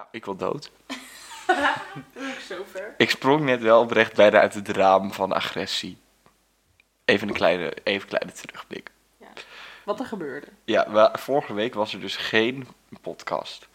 Nou, 0.00 0.12
ik 0.12 0.24
wil 0.24 0.36
dood. 0.36 0.70
Zover. 2.48 2.94
Ik 2.96 3.10
sprong 3.10 3.44
net 3.44 3.62
wel 3.62 3.80
oprecht 3.80 4.14
bijna 4.14 4.40
uit 4.40 4.54
het 4.54 4.68
raam 4.68 5.12
van 5.12 5.32
agressie. 5.32 5.98
Even 7.04 7.28
een 7.28 7.34
kleine, 7.34 7.72
even 7.84 8.02
een 8.02 8.08
kleine 8.08 8.32
terugblik. 8.32 8.90
Wat 9.84 10.00
er 10.00 10.06
gebeurde. 10.06 10.46
Ja, 10.64 10.90
we- 10.90 11.10
vorige 11.18 11.54
week 11.54 11.74
was 11.74 11.92
er 11.94 12.00
dus 12.00 12.16
geen 12.16 12.66
podcast. 13.00 13.68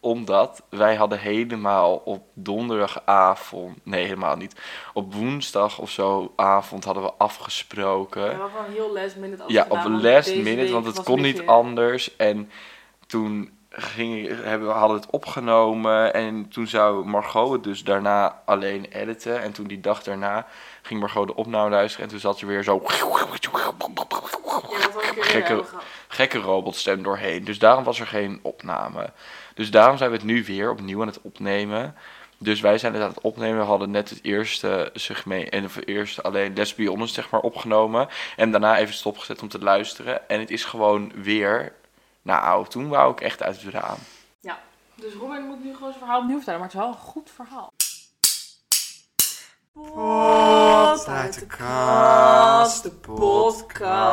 Omdat 0.00 0.62
wij 0.68 0.94
hadden 0.94 1.18
helemaal 1.18 1.96
op 1.96 2.26
donderdagavond... 2.34 3.78
Nee, 3.82 4.04
helemaal 4.04 4.36
niet. 4.36 4.60
Op 4.92 5.14
woensdag 5.14 5.78
of 5.78 5.90
zo 5.90 6.32
avond 6.36 6.84
hadden 6.84 7.02
we 7.02 7.12
afgesproken. 7.18 8.22
We 8.22 8.28
hebben 8.28 8.50
gewoon 8.50 8.72
heel 8.72 8.92
last 8.92 9.16
minute 9.16 9.42
Ja, 9.46 9.62
op 9.62 9.68
want 9.82 10.02
last 10.02 10.26
deze 10.28 10.42
minute, 10.42 10.62
week 10.62 10.70
want 10.72 10.86
het 10.86 10.96
was 10.96 11.04
kon 11.04 11.16
een 11.18 11.22
niet 11.24 11.36
beetje- 11.36 11.50
anders. 11.50 12.16
En 12.16 12.50
toen 13.06 13.55
ging, 13.76 14.42
hebben 14.42 14.68
we 14.68 14.74
hadden 14.74 14.96
het 14.96 15.10
opgenomen 15.10 16.14
en 16.14 16.48
toen 16.48 16.66
zou 16.66 17.06
Margot 17.06 17.52
het 17.52 17.64
dus 17.64 17.84
daarna 17.84 18.42
alleen 18.44 18.84
editen. 18.84 19.42
En 19.42 19.52
toen 19.52 19.66
die 19.66 19.80
dag 19.80 20.02
daarna 20.02 20.46
ging 20.82 21.00
Margot 21.00 21.26
de 21.26 21.34
opname 21.34 21.70
luisteren 21.70 22.04
en 22.04 22.10
toen 22.10 22.20
zat 22.20 22.38
ze 22.38 22.46
weer 22.46 22.62
zo 22.62 22.82
Gekke- 25.20 25.64
gekke 26.08 26.38
robotstem 26.38 27.02
doorheen. 27.02 27.44
Dus 27.44 27.58
daarom 27.58 27.84
was 27.84 28.00
er 28.00 28.06
geen 28.06 28.38
opname. 28.42 29.10
Dus 29.54 29.70
daarom 29.70 29.96
zijn 29.96 30.10
we 30.10 30.16
het 30.16 30.24
nu 30.24 30.44
weer 30.44 30.70
opnieuw 30.70 31.00
aan 31.00 31.06
het 31.06 31.20
opnemen. 31.22 31.94
Dus 32.38 32.60
wij 32.60 32.78
zijn 32.78 32.94
het 32.94 33.02
aan 33.02 33.08
het 33.08 33.20
opnemen. 33.20 33.58
We 33.58 33.64
hadden 33.64 33.90
net 33.90 34.10
het 34.10 34.18
eerste 34.22 34.90
segment, 34.94 35.48
en 35.48 35.62
het 35.62 35.86
eerste 35.88 36.22
alleen 36.22 36.52
Let's 36.54 36.74
zeg 37.14 37.30
maar, 37.30 37.40
opgenomen. 37.40 38.08
En 38.36 38.50
daarna 38.50 38.78
even 38.78 38.94
stopgezet 38.94 39.42
om 39.42 39.48
te 39.48 39.58
luisteren. 39.58 40.28
En 40.28 40.40
het 40.40 40.50
is 40.50 40.64
gewoon 40.64 41.12
weer, 41.14 41.72
nou, 42.26 42.68
toen 42.68 42.88
wou 42.88 43.12
ik 43.12 43.20
echt 43.20 43.42
uit 43.42 43.62
het 43.62 43.72
raam. 43.74 43.98
Dus 44.98 45.12
Robin 45.14 45.42
moet 45.42 45.64
nu 45.64 45.72
gewoon 45.74 45.88
zijn 45.88 45.98
verhaal 46.02 46.20
opnieuw 46.20 46.36
vertellen, 46.36 46.60
maar 46.60 46.68
het 46.68 46.78
is 46.78 46.84
wel 46.84 46.92
een 46.92 46.98
goed 46.98 47.30
verhaal. 47.34 47.72
Pot 49.72 51.06
uit 51.08 51.38
de 51.38 51.46
kast, 51.46 52.82
de 52.82 52.90
podcast. 52.90 54.10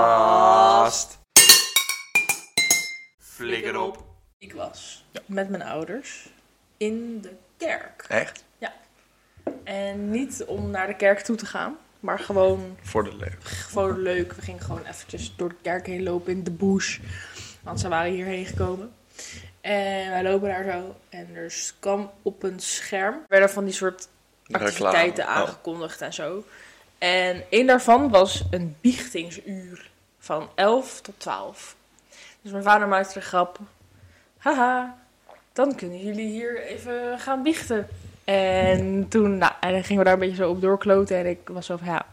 Flikker 3.18 3.80
op. 3.80 4.04
Ik 4.38 4.54
was 4.54 5.06
met 5.26 5.50
mijn 5.50 5.64
ouders 5.64 6.30
in 6.78 7.22
de 7.22 7.36
kerk. 7.58 8.06
Echt? 8.08 8.44
En 9.64 10.10
niet 10.10 10.44
om 10.48 10.70
naar 10.70 10.88
de 10.88 10.96
kerk 10.96 11.20
toe 11.20 11.36
te 11.36 11.46
gaan, 11.46 11.78
maar 12.00 12.20
gewoon 12.20 12.78
Voor 12.82 13.04
de 13.04 13.16
leuk. 13.16 13.44
gewoon 13.44 14.00
leuk. 14.00 14.34
We 14.34 14.42
gingen 14.42 14.62
gewoon 14.62 14.86
eventjes 14.86 15.36
door 15.36 15.50
de 15.50 15.56
kerk 15.62 15.86
heen 15.88 16.04
lopen 16.04 16.32
in 16.34 16.44
de 16.44 16.52
bush. 16.52 17.00
Want 17.64 17.80
ze 17.80 17.88
waren 17.88 18.12
hierheen 18.12 18.46
gekomen. 18.46 18.94
En 19.62 20.10
wij 20.10 20.24
lopen 20.24 20.48
daar 20.48 20.64
zo. 20.64 20.96
En 21.10 21.36
er 21.36 21.72
kwam 21.80 22.12
op 22.22 22.44
een 22.44 22.60
scherm. 22.60 23.14
Er 23.14 23.26
werden 23.28 23.50
van 23.50 23.66
die 23.66 23.74
soort 23.74 24.08
activiteiten 24.52 25.26
Reclame. 25.26 25.42
Oh. 25.42 25.48
aangekondigd 25.48 26.02
en 26.02 26.14
zo. 26.14 26.44
En 26.98 27.44
een 27.50 27.68
daarvan 27.68 28.10
was 28.10 28.44
een 28.52 28.76
biechtingsuur 28.82 29.90
van 30.20 30.50
11 30.56 31.02
tot 31.02 31.20
12. 31.20 31.76
Dus 32.42 32.52
mijn 32.52 32.64
vader 32.64 32.88
maakte 32.88 33.14
de 33.14 33.26
grap. 33.26 33.60
Haha, 34.38 34.98
dan 35.54 35.76
kunnen 35.76 36.00
jullie 36.00 36.28
hier 36.28 36.62
even 36.62 37.20
gaan 37.20 37.44
biechten. 37.44 37.88
En 38.24 39.08
toen 39.10 39.38
nou, 39.38 39.54
en 39.60 39.72
dan 39.72 39.84
gingen 39.84 39.98
we 39.98 40.04
daar 40.04 40.14
een 40.14 40.28
beetje 40.28 40.44
zo 40.44 40.50
op 40.50 40.62
doorkloten. 40.62 41.18
En 41.18 41.26
ik 41.26 41.40
was 41.48 41.66
zo 41.66 41.78
van 41.78 41.88
ja, 41.88 42.06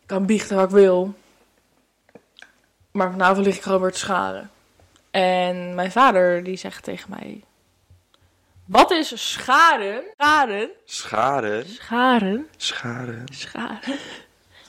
ik 0.00 0.06
kan 0.06 0.26
biechten 0.26 0.56
wat 0.56 0.64
ik 0.64 0.70
wil. 0.70 1.14
Maar 2.94 3.10
vanavond 3.10 3.46
lig 3.46 3.56
ik 3.56 3.62
gewoon 3.62 3.80
weer 3.80 3.92
te 3.92 3.98
scharen. 3.98 4.50
En 5.10 5.74
mijn 5.74 5.92
vader 5.92 6.44
die 6.44 6.56
zegt 6.56 6.84
tegen 6.84 7.10
mij... 7.10 7.40
Wat 8.64 8.90
is 8.90 9.32
scharen? 9.32 10.02
Scharen? 10.16 10.70
Schade. 10.84 11.64
Scharen? 11.66 12.46
Schade. 12.56 13.14
Scharen. 13.32 13.98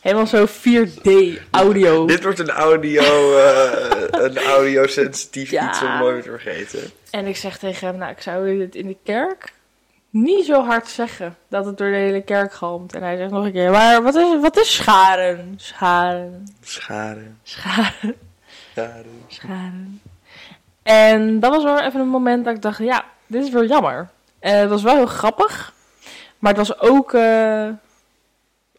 Helemaal 0.02 0.28
zo 0.28 0.46
4D 0.48 1.10
audio. 1.52 2.06
Dit 2.08 2.24
wordt 2.24 2.40
een 2.40 2.50
audio, 2.50 3.38
eh, 3.38 4.02
een 4.10 4.38
audiosensitief 4.38 5.52
Ja. 5.52 5.70
iets 5.70 5.82
om 5.82 5.98
nooit 5.98 6.24
te 6.24 6.30
vergeten. 6.30 6.92
En 7.10 7.26
ik 7.26 7.36
zeg 7.38 7.58
tegen 7.58 7.88
hem, 7.88 7.98
nou 7.98 8.12
ik 8.12 8.22
zou 8.22 8.58
dit 8.58 8.76
in 8.76 8.88
de 8.88 8.98
kerk 9.04 9.54
niet 10.10 10.46
zo 10.46 10.64
hard 10.66 10.88
zeggen. 10.88 11.36
Dat 11.48 11.66
het 11.66 11.78
door 11.78 11.90
de 11.90 11.96
hele 11.96 12.22
kerk 12.22 12.54
galmt. 12.54 12.96
En 12.96 13.04
hij 13.04 13.18
zegt 13.18 13.32
nog 13.32 13.46
een 13.46 13.52
keer, 13.52 13.72
maar 13.72 14.04
wat 14.04 14.16
is, 14.16 14.40
wat 14.42 14.58
is 14.58 14.76
scharen? 14.76 15.54
Scharen. 15.58 16.48
Schade. 16.64 17.22
Scharen. 17.44 18.16
Scharen. 19.28 20.02
En 20.84 21.40
dat 21.40 21.52
was 21.52 21.64
wel 21.64 21.82
even 21.82 22.00
een 22.00 22.08
moment 22.08 22.46
dat 22.46 22.56
ik 22.56 22.62
dacht, 22.62 22.78
ja, 22.80 23.06
dit 23.28 23.44
is 23.44 23.50
wel 23.50 23.66
jammer. 23.66 24.10
En 24.40 24.60
het 24.60 24.70
was 24.70 24.84
wel 24.84 24.96
heel 24.96 25.06
grappig. 25.06 25.74
Maar 26.40 26.54
het 26.56 26.68
was 26.68 26.80
ook 26.80 27.14
eh, 27.14 27.68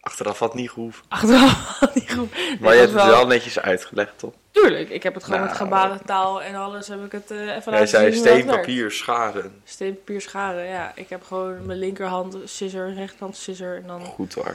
Achteraf 0.01 0.39
had 0.39 0.55
niet 0.55 0.71
gehoeven. 0.71 1.05
achteraf 1.09 1.81
niet 1.95 2.13
goed. 2.13 2.33
Maar 2.61 2.73
je 2.75 2.81
hebt 2.81 2.93
het 2.93 3.05
wel- 3.05 3.27
netjes 3.27 3.59
uitgelegd, 3.59 4.19
toch? 4.19 4.33
Tuurlijk, 4.51 4.89
ik 4.89 5.03
heb 5.03 5.15
het 5.15 5.25
gewoon 5.25 5.39
Nou. 5.39 5.51
met 5.51 5.59
gebarentaal 5.61 6.43
en 6.43 6.55
alles 6.55 6.89
heb 6.89 7.05
ik 7.05 7.13
het 7.13 7.31
eh, 7.31 7.39
even 7.39 7.51
Jij 7.53 7.73
laten 7.73 7.89
zei 7.89 8.05
hoe 8.15 8.15
dat 8.25 8.33
steen, 8.33 8.47
papier, 8.47 8.91
schade. 8.91 9.51
Steen, 9.65 9.95
papier, 9.95 10.21
scharen, 10.21 10.65
ja. 10.65 10.93
Ik 10.95 11.09
heb 11.09 11.25
gewoon 11.25 11.67
mijn 11.67 11.79
linkerhand 11.79 12.37
scissor, 12.45 12.93
rechterhand 12.95 13.37
scissor 13.37 13.77
en 13.77 13.87
dan... 13.87 14.05
Goed 14.05 14.35
hoor. 14.35 14.55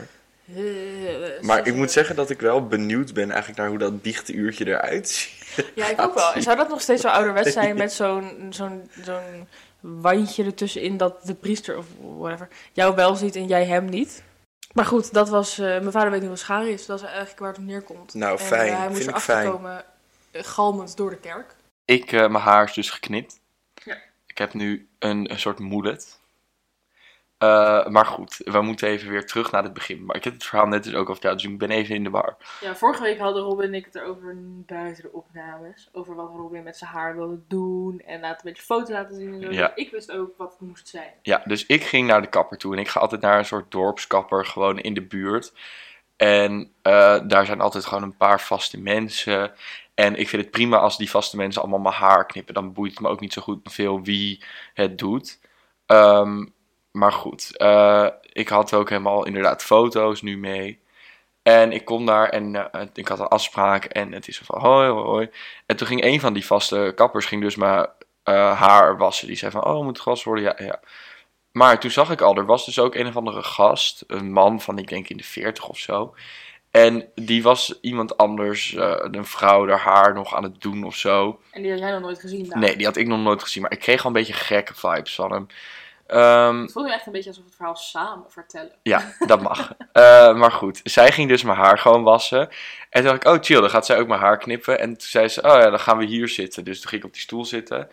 Maar 1.40 1.66
ik 1.66 1.74
moet 1.74 1.90
zeggen 1.90 2.16
dat 2.16 2.30
ik 2.30 2.40
wel 2.40 2.66
benieuwd 2.66 3.12
ben 3.14 3.30
eigenlijk 3.30 3.58
naar 3.60 3.68
hoe 3.68 3.78
dat 3.78 4.02
biechteuurtje 4.02 4.66
eruit 4.66 5.08
ziet. 5.08 5.70
Ja, 5.74 5.88
ik 5.88 6.00
ook 6.00 6.14
wel. 6.14 6.32
Zou 6.42 6.56
dat 6.56 6.68
nog 6.68 6.80
steeds 6.80 7.02
zo 7.02 7.08
ouderwets 7.08 7.52
zijn 7.52 7.76
met 7.76 7.92
zo'n 7.92 8.46
zo'n 8.50 8.90
zo'n 9.04 9.48
wandje 9.80 10.44
ertussenin 10.44 10.96
dat 10.96 11.26
de 11.26 11.34
priester 11.34 11.76
of 11.78 11.86
whatever 12.18 12.48
jou 12.72 12.94
wel 12.94 13.14
ziet 13.14 13.36
en 13.36 13.46
jij 13.46 13.64
hem 13.64 13.84
niet? 13.84 14.22
Maar 14.72 14.84
goed, 14.86 15.12
dat 15.12 15.28
was... 15.28 15.58
eh, 15.58 15.66
mijn 15.66 15.92
vader 15.92 16.10
weet 16.10 16.20
niet 16.20 16.28
wat 16.28 16.38
scharen 16.38 16.70
is. 16.72 16.86
Dat 16.86 16.98
is 16.98 17.04
eigenlijk 17.06 17.38
waar 17.38 17.48
het 17.48 17.58
op 17.58 17.64
neerkomt. 17.64 18.14
Nou, 18.14 18.38
En, 18.38 18.44
fijn. 18.44 18.72
eh, 18.72 18.78
hij 18.78 18.88
moest 18.88 19.06
erachter 19.06 19.50
komen, 19.50 19.84
eh, 20.30 20.42
galmend 20.44 20.96
door 20.96 21.10
de 21.10 21.16
kerk. 21.16 21.54
Ik, 21.84 22.12
eh, 22.12 22.18
mijn 22.28 22.44
haar 22.44 22.64
is 22.64 22.72
dus 22.72 22.90
geknipt. 22.90 23.40
Ja. 23.84 23.96
Ik 24.26 24.38
heb 24.38 24.54
nu 24.54 24.88
een, 24.98 25.30
een 25.30 25.38
soort 25.38 25.58
mullet. 25.58 26.20
Eh, 27.42 27.86
maar 27.86 28.06
goed, 28.06 28.40
we 28.44 28.60
moeten 28.60 28.88
even 28.88 29.10
weer 29.10 29.26
terug 29.26 29.50
naar 29.50 29.62
het 29.62 29.72
begin. 29.72 30.04
Maar 30.04 30.16
ik 30.16 30.24
heb 30.24 30.32
het 30.32 30.44
verhaal 30.44 30.66
net 30.66 30.84
dus 30.84 30.94
ook 30.94 31.08
al 31.08 31.12
verteld, 31.12 31.40
dus 31.40 31.50
ik 31.50 31.58
ben 31.58 31.70
even 31.70 31.94
in 31.94 32.04
de 32.04 32.10
war. 32.10 32.36
Ja, 32.60 32.76
vorige 32.76 33.02
week 33.02 33.18
hadden 33.18 33.42
Robin 33.42 33.66
en 33.66 33.74
ik 33.74 33.84
het 33.84 33.94
erover 33.94 34.36
buiten 34.66 35.02
de 35.02 35.12
opnames. 35.12 35.88
Over 35.92 36.14
wat 36.14 36.30
Robin 36.36 36.62
met 36.62 36.76
zijn 36.76 36.90
haar 36.90 37.16
wilde 37.16 37.40
doen. 37.48 38.00
En 38.00 38.20
laat 38.20 38.34
een 38.34 38.40
beetje 38.42 38.62
foto's 38.62 38.88
laten 38.88 39.16
zien 39.16 39.34
en 39.34 39.42
zo. 39.42 39.50
Ja. 39.50 39.72
Ik 39.74 39.90
wist 39.90 40.12
ook 40.12 40.36
wat 40.36 40.50
het 40.50 40.68
moest 40.68 40.88
zijn. 40.88 41.12
Ja, 41.22 41.42
dus 41.44 41.66
ik 41.66 41.82
ging 41.82 42.06
naar 42.06 42.22
de 42.22 42.28
kapper 42.28 42.58
toe. 42.58 42.72
En 42.72 42.78
ik 42.78 42.88
ga 42.88 43.00
altijd 43.00 43.20
naar 43.20 43.38
een 43.38 43.44
soort 43.44 43.70
dorpskapper, 43.70 44.46
gewoon 44.46 44.78
in 44.78 44.94
de 44.94 45.06
buurt. 45.06 45.52
En 46.16 46.72
eh, 46.82 47.20
daar 47.26 47.46
zijn 47.46 47.60
altijd 47.60 47.84
gewoon 47.84 48.02
een 48.02 48.16
paar 48.16 48.40
vaste 48.40 48.80
mensen. 48.80 49.52
En 49.94 50.16
ik 50.16 50.28
vind 50.28 50.42
het 50.42 50.50
prima 50.50 50.78
als 50.78 50.96
die 50.96 51.10
vaste 51.10 51.36
mensen 51.36 51.62
allemaal 51.62 51.80
mijn 51.80 51.94
haar 51.94 52.26
knippen. 52.26 52.54
Dan 52.54 52.72
boeit 52.72 52.90
het 52.90 53.00
me 53.00 53.08
ook 53.08 53.20
niet 53.20 53.32
zo 53.32 53.42
goed 53.42 53.60
veel 53.62 54.02
wie 54.02 54.44
het 54.74 54.98
doet. 54.98 55.38
Ehm, 55.86 56.44
maar 56.92 57.12
goed, 57.12 57.56
eh, 57.56 58.08
ik 58.32 58.48
had 58.48 58.74
ook 58.74 58.88
helemaal 58.88 59.26
inderdaad 59.26 59.62
foto's 59.62 60.22
nu 60.22 60.38
mee. 60.38 60.80
En 61.42 61.72
ik 61.72 61.84
kom 61.84 62.06
daar 62.06 62.28
en 62.28 62.72
eh, 62.72 62.86
ik 62.94 63.08
had 63.08 63.18
een 63.18 63.28
afspraak 63.28 63.84
en 63.84 64.12
het 64.12 64.28
is 64.28 64.38
van 64.44 64.60
hoi 64.60 64.88
hoi 64.88 65.04
hoi. 65.04 65.30
En 65.66 65.76
toen 65.76 65.86
ging 65.86 66.04
een 66.04 66.20
van 66.20 66.32
die 66.32 66.46
vaste 66.46 66.92
kappers 66.94 67.26
ging 67.26 67.42
dus 67.42 67.56
mijn 67.56 67.86
eh, 68.22 68.60
haar 68.60 68.96
wassen. 68.96 69.26
Die 69.26 69.36
zei 69.36 69.50
van 69.50 69.64
oh 69.64 69.84
moet 69.84 70.00
gewassen 70.00 70.28
worden? 70.28 70.54
Ja, 70.58 70.64
ja. 70.66 70.80
Maar 71.52 71.80
toen 71.80 71.90
zag 71.90 72.10
ik 72.10 72.20
al, 72.20 72.36
er 72.36 72.46
was 72.46 72.64
dus 72.64 72.78
ook 72.78 72.94
een 72.94 73.06
of 73.06 73.16
andere 73.16 73.42
gast, 73.42 74.04
een 74.06 74.32
man 74.32 74.60
van 74.60 74.78
ik 74.78 74.88
denk 74.88 75.08
in 75.08 75.16
de 75.16 75.24
40 75.24 75.68
of 75.68 75.78
zo. 75.78 76.14
En 76.70 77.08
die 77.14 77.42
was 77.42 77.80
iemand 77.80 78.16
anders, 78.16 78.74
een 78.76 79.24
vrouw, 79.24 79.68
haar 79.68 79.78
haar 79.78 80.14
nog 80.14 80.34
aan 80.34 80.42
het 80.42 80.60
doen 80.60 80.84
of 80.84 80.96
zo. 80.96 81.40
En 81.50 81.62
die 81.62 81.70
had 81.70 81.80
jij 81.80 81.90
nog 81.90 82.00
nooit 82.00 82.20
gezien 82.20 82.48
daar. 82.48 82.58
Nee, 82.58 82.76
die 82.76 82.86
had 82.86 82.96
ik 82.96 83.06
nog 83.06 83.20
nooit 83.20 83.42
gezien, 83.42 83.62
maar 83.62 83.72
ik 83.72 83.78
kreeg 83.78 84.00
al 84.00 84.06
een 84.06 84.12
beetje 84.12 84.32
gekke 84.32 84.74
vibes 84.74 85.14
van 85.14 85.32
hem. 85.32 85.46
Ehm, 86.06 86.60
Het 86.60 86.72
voelde 86.72 86.92
echt 86.92 87.06
een 87.06 87.12
beetje 87.12 87.28
alsof 87.28 87.42
we 87.44 87.48
het 87.48 87.58
verhaal 87.58 87.76
samen 87.76 88.30
vertellen. 88.30 88.72
ja, 88.82 89.12
dat 89.18 89.42
mag. 89.42 89.72
Eh, 89.92 90.34
maar 90.34 90.52
goed, 90.52 90.80
zij 90.84 91.12
ging 91.12 91.28
dus 91.28 91.42
mijn 91.42 91.58
haar 91.58 91.78
gewoon 91.78 92.02
wassen. 92.02 92.40
En 92.90 93.02
toen 93.02 93.02
dacht 93.02 93.16
ik, 93.16 93.24
oh 93.28 93.38
chill, 93.40 93.60
dan 93.60 93.70
gaat 93.70 93.86
zij 93.86 93.98
ook 93.98 94.08
mijn 94.08 94.20
haar 94.20 94.38
knippen. 94.38 94.78
En 94.78 94.88
toen 94.88 95.08
zei 95.08 95.28
ze, 95.28 95.42
oh 95.42 95.48
ja, 95.60 95.70
dan 95.70 95.80
gaan 95.80 95.98
we 95.98 96.04
hier 96.04 96.28
zitten. 96.28 96.64
Dus 96.64 96.80
toen 96.80 96.88
ging 96.88 97.00
ik 97.02 97.06
op 97.08 97.12
die 97.12 97.22
stoel 97.22 97.44
zitten. 97.44 97.88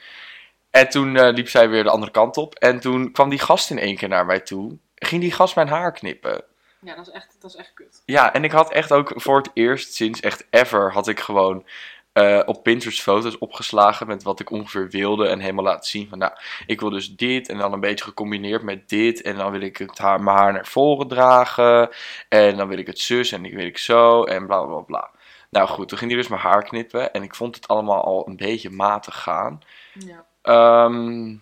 En 0.72 0.90
toen 0.90 1.16
eh, 1.18 1.34
liep 1.34 1.50
zij 1.50 1.70
weer 1.70 1.84
de 1.84 1.90
andere 1.90 2.12
kant 2.12 2.38
op. 2.38 2.56
En 2.56 2.80
toen 2.80 3.12
kwam 3.12 3.30
die 3.30 3.40
gast 3.40 3.70
in 3.70 3.80
één 3.80 3.96
keer 3.96 4.08
naar 4.10 4.26
mij 4.26 4.40
toe. 4.40 4.78
Ging 4.96 5.22
die 5.22 5.32
gast 5.32 5.56
mijn 5.56 5.68
haar 5.68 5.92
knippen. 5.92 6.44
Ja, 6.82 6.96
dat 6.96 7.08
is 7.08 7.14
echt, 7.14 7.36
dat 7.40 7.50
is 7.52 7.56
echt 7.58 7.72
kut. 7.74 8.02
Ja, 8.06 8.34
en 8.34 8.44
ik 8.44 8.52
had 8.52 8.72
echt 8.72 8.92
ook 8.92 9.12
voor 9.16 9.38
het 9.38 9.50
eerst 9.54 9.94
sinds 9.94 10.20
echt 10.20 10.46
ever 10.50 10.92
had 10.94 11.08
ik 11.08 11.20
gewoon 11.20 11.66
eh, 12.14 12.42
op 12.46 12.64
Pinterest 12.64 13.02
foto's 13.02 13.38
opgeslagen 13.38 14.08
met 14.08 14.24
wat 14.24 14.40
ik 14.40 14.52
ongeveer 14.52 14.90
wilde 14.90 15.28
en 15.28 15.40
helemaal 15.40 15.64
laten 15.64 15.90
zien 15.90 16.10
van 16.10 16.18
nou, 16.18 16.32
ik 16.66 16.80
wil 16.80 16.90
dus 16.90 17.16
dit 17.16 17.50
en 17.50 17.58
dan 17.58 17.74
een 17.74 17.80
beetje 17.80 18.06
gecombineerd 18.06 18.64
met 18.64 18.90
dit 18.90 19.22
en 19.22 19.36
dan 19.36 19.52
wil 19.52 19.62
ik 19.62 19.78
het 19.78 19.98
haar, 19.98 20.22
mijn 20.22 20.38
haar 20.38 20.54
naar 20.54 20.66
voren 20.68 21.08
dragen 21.08 21.90
en 22.30 22.58
dan 22.58 22.68
wil 22.68 22.78
ik 22.78 22.88
het 22.88 23.00
zus 23.00 23.32
en 23.32 23.46
ik 23.46 23.54
wil 23.54 23.66
ik 23.66 23.78
zo 23.78 24.24
en 24.24 24.46
bla 24.48 24.62
bla 24.64 24.80
bla. 24.80 25.12
Nou 25.50 25.68
goed, 25.68 25.88
toen 25.88 25.98
ging 25.98 26.12
hij 26.12 26.20
dus 26.20 26.30
mijn 26.30 26.42
haar 26.42 26.64
knippen 26.64 27.14
en 27.14 27.24
ik 27.24 27.36
vond 27.36 27.56
het 27.56 27.68
allemaal 27.68 28.04
al 28.04 28.28
een 28.28 28.38
beetje 28.38 28.70
matig 28.70 29.22
gaan. 29.22 29.60
Ja. 29.94 30.26
Ehm, 30.42 31.36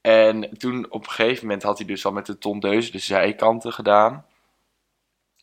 En 0.00 0.58
toen 0.58 0.86
op 0.90 1.04
een 1.04 1.10
gegeven 1.10 1.46
moment 1.46 1.62
had 1.62 1.78
hij 1.78 1.86
dus 1.86 2.06
al 2.06 2.12
met 2.12 2.26
de 2.26 2.38
tondeus 2.38 2.90
de 2.92 2.98
zijkanten 2.98 3.72
gedaan. 3.72 4.24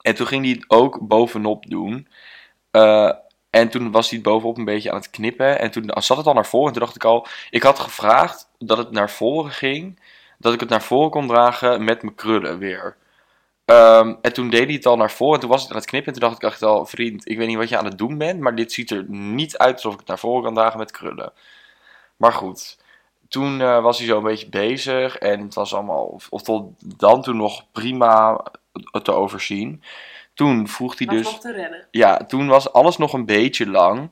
En 0.02 0.16
toen 0.16 0.28
ging 0.28 0.44
hij 0.46 0.54
het 0.54 0.70
ook 0.70 1.08
bovenop 1.08 1.66
doen. 1.66 2.08
Eh, 2.72 3.12
en 3.54 3.70
toen 3.70 3.92
was 3.92 4.10
hij 4.10 4.22
bovenop 4.22 4.58
een 4.58 4.66
beetje 4.66 4.92
aan 4.92 4.98
het 4.98 5.10
knippen. 5.10 5.60
En 5.60 5.72
toen 5.72 5.92
zat 5.96 6.18
het 6.18 6.26
al 6.26 6.34
naar 6.34 6.46
voren. 6.46 6.68
En 6.68 6.74
toen 6.74 6.82
dacht 6.82 6.96
ik 6.96 7.04
al, 7.04 7.28
ik 7.50 7.64
had 7.64 7.80
gevraagd 7.80 8.50
dat 8.58 8.78
het 8.78 8.92
naar 8.92 9.10
voren 9.10 9.52
ging. 9.52 10.00
Dat 10.38 10.54
ik 10.54 10.60
het 10.60 10.70
naar 10.70 10.82
voren 10.82 11.10
kon 11.10 11.28
dragen 11.28 11.84
met 11.84 12.02
mijn 12.02 12.16
krullen 12.16 12.58
weer. 12.58 12.96
Ehm, 13.66 14.16
en 14.22 14.34
toen 14.34 14.50
deed 14.50 14.66
hij 14.66 14.74
het 14.74 14.86
al 14.86 14.98
naar 14.98 15.12
voren. 15.12 15.34
En 15.34 15.40
toen 15.40 15.50
was 15.50 15.62
het 15.62 15.72
aan 15.72 15.78
het 15.78 15.86
knippen. 15.86 16.14
En 16.14 16.20
toen 16.20 16.30
dacht 16.30 16.44
ik 16.44 16.50
echt 16.50 16.62
al, 16.64 16.86
vriend, 16.86 17.30
ik 17.30 17.38
weet 17.38 17.48
niet 17.48 17.58
wat 17.58 17.70
je 17.70 17.78
aan 17.78 17.86
het 17.86 17.98
doen 17.98 18.18
bent. 18.18 18.40
Maar 18.40 18.56
dit 18.56 18.72
ziet 18.72 18.92
er 18.92 19.06
niet 19.08 19.58
uit 19.58 19.76
alsof 19.76 19.94
ik 19.94 20.00
het 20.00 20.08
naar 20.08 20.20
voren 20.20 20.44
kan 20.44 20.54
dragen 20.54 20.80
met 20.80 20.92
krullen. 20.92 21.34
Maar 22.18 22.34
goed. 22.34 22.78
Toen 23.28 23.62
eh, 23.62 23.82
was 23.82 23.98
hij 23.98 24.08
zo 24.08 24.18
een 24.18 24.24
beetje 24.24 24.50
bezig. 24.50 25.18
En 25.18 25.42
het 25.42 25.54
was 25.54 25.74
allemaal, 25.74 26.06
of, 26.06 26.28
of 26.30 26.42
tot 26.42 26.72
dan 27.00 27.22
toen 27.22 27.38
nog 27.38 27.66
prima 27.72 28.44
te 29.04 29.12
overzien. 29.12 29.84
Toen 30.34 30.68
vroeg 30.68 30.98
hij 30.98 31.08
dus. 31.08 31.40
te 31.40 31.52
redden. 31.52 31.88
Ja, 31.92 32.18
toen 32.18 32.48
was 32.48 32.74
alles 32.74 32.98
nog 32.98 33.14
een 33.14 33.26
beetje 33.26 33.70
lang. 33.70 34.10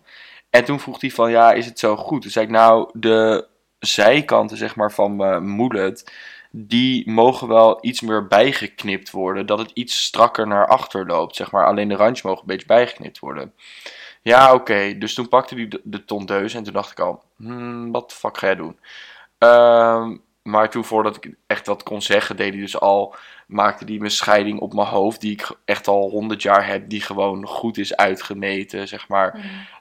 En 0.50 0.66
toen 0.66 0.80
vroeg 0.80 1.02
hij 1.02 1.12
van, 1.12 1.32
ja, 1.32 1.52
is 1.52 1.66
het 1.66 1.80
zo 1.80 1.96
goed? 1.96 2.22
Toen 2.22 2.32
zei 2.32 2.46
ik, 2.46 2.52
nou, 2.52 2.90
de 2.94 3.48
zijkanten, 3.80 4.58
zeg 4.58 4.76
maar, 4.76 4.92
van 4.92 5.16
mijn 5.16 5.56
mullet, 5.56 6.14
die 6.52 7.12
mogen 7.12 7.48
wel 7.48 7.78
iets 7.82 8.02
meer 8.02 8.28
bijgeknipt 8.28 9.12
worden. 9.12 9.46
Dat 9.46 9.60
het 9.60 9.72
iets 9.74 10.04
strakker 10.04 10.48
naar 10.48 10.68
achter 10.68 11.06
loopt, 11.06 11.36
zeg 11.36 11.52
maar. 11.52 11.66
Alleen 11.66 11.88
de 11.88 11.96
randjes 11.96 12.22
mogen 12.22 12.42
een 12.42 12.48
beetje 12.48 12.66
bijgeknipt 12.66 13.20
worden. 13.20 13.54
Ja, 14.22 14.54
oké. 14.54 14.98
Dus 14.98 15.14
toen 15.14 15.28
pakte 15.28 15.56
hij 15.56 15.68
de, 15.68 15.82
de 15.84 16.06
tondeus 16.06 16.54
en 16.54 16.64
toen 16.64 16.74
dacht 16.74 16.92
ik 16.92 17.00
al, 17.00 17.24
hmm, 17.38 17.92
wat 17.92 18.10
de 18.10 18.16
fuck 18.16 18.38
ga 18.38 18.48
jij 18.48 18.56
doen? 18.56 18.80
Ehm, 19.38 20.18
maar 20.44 20.70
toen, 20.70 20.84
voordat 20.84 21.16
ik 21.16 21.34
echt 21.48 21.68
wat 21.68 21.84
kon 21.84 22.02
zeggen, 22.02 22.36
deed 22.36 22.52
hij 22.54 22.62
dus 22.62 22.80
al 22.80 23.16
maakte 23.52 23.86
hij 23.86 23.98
mijn 23.98 24.12
scheiding 24.12 24.60
op 24.60 24.74
mijn 24.74 24.88
hoofd, 24.88 25.22
die 25.22 25.32
ik 25.32 25.50
echt 25.66 25.88
al 25.88 26.10
100 26.10 26.42
jaar 26.42 26.68
heb, 26.68 26.90
die 26.90 27.02
gewoon 27.02 27.48
goed 27.48 27.78
is 27.78 27.96
uitgemeten, 27.96 28.88
zeg 28.88 29.08
maar. 29.08 29.40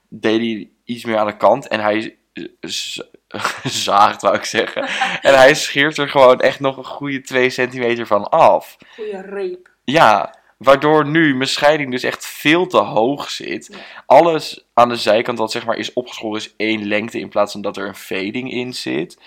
Deed 0.08 0.40
hij 0.40 0.70
iets 0.84 1.04
meer 1.04 1.18
aan 1.18 1.26
de 1.26 1.36
kant 1.36 1.68
en 1.68 1.80
hij 1.80 2.16
zaagt, 3.64 4.22
wou 4.22 4.36
ik 4.36 4.44
zeggen. 4.44 4.82
en 5.28 5.34
hij 5.34 5.54
scheert 5.54 5.98
er 5.98 6.08
gewoon 6.08 6.40
echt 6.40 6.60
nog 6.60 6.76
een 6.76 6.84
goede 6.84 7.20
2 7.20 7.50
centimeter 7.50 8.06
van 8.06 8.28
af. 8.28 8.76
Goeie 8.94 9.20
reep. 9.20 9.70
Ja, 9.84 10.34
waardoor 10.56 11.06
nu 11.06 11.34
mijn 11.36 11.48
scheiding 11.48 11.90
dus 11.90 12.02
echt 12.02 12.26
veel 12.26 12.66
te 12.66 12.78
hoog 12.78 13.30
zit. 13.30 13.68
Ja. 13.72 13.78
Alles 14.06 14.66
aan 14.74 14.88
de 14.88 14.96
zijkant 14.96 15.38
wat 15.38 15.50
zeg 15.50 15.66
maar 15.66 15.76
is 15.76 15.92
opgeschoren 15.92 16.40
is 16.40 16.54
één 16.56 16.86
lengte 16.86 17.18
in 17.18 17.28
plaats 17.28 17.52
van 17.52 17.60
dat 17.60 17.76
er 17.76 17.86
een 17.86 17.94
fading 17.94 18.52
in 18.52 18.74
zit. 18.74 19.18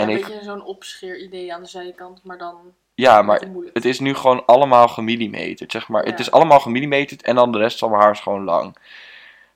En 0.00 0.08
een 0.08 0.16
ik, 0.16 0.26
beetje 0.26 0.42
zo'n 0.42 0.64
opscheer-idee 0.64 1.54
aan 1.54 1.62
de 1.62 1.68
zijkant, 1.68 2.24
maar 2.24 2.38
dan 2.38 2.74
ja, 3.00 3.22
maar 3.22 3.42
het 3.72 3.84
is 3.84 4.00
nu 4.00 4.14
gewoon 4.14 4.46
allemaal 4.46 4.88
gemillimeterd, 4.88 5.72
zeg 5.72 5.88
maar. 5.88 6.04
Het 6.04 6.18
is 6.18 6.30
allemaal 6.30 6.60
gemillimeterd 6.60 7.22
en 7.22 7.34
dan 7.34 7.52
de 7.52 7.58
rest 7.58 7.78
van 7.78 7.90
mijn 7.90 8.02
haar 8.02 8.12
is 8.12 8.20
gewoon 8.20 8.44
lang. 8.44 8.76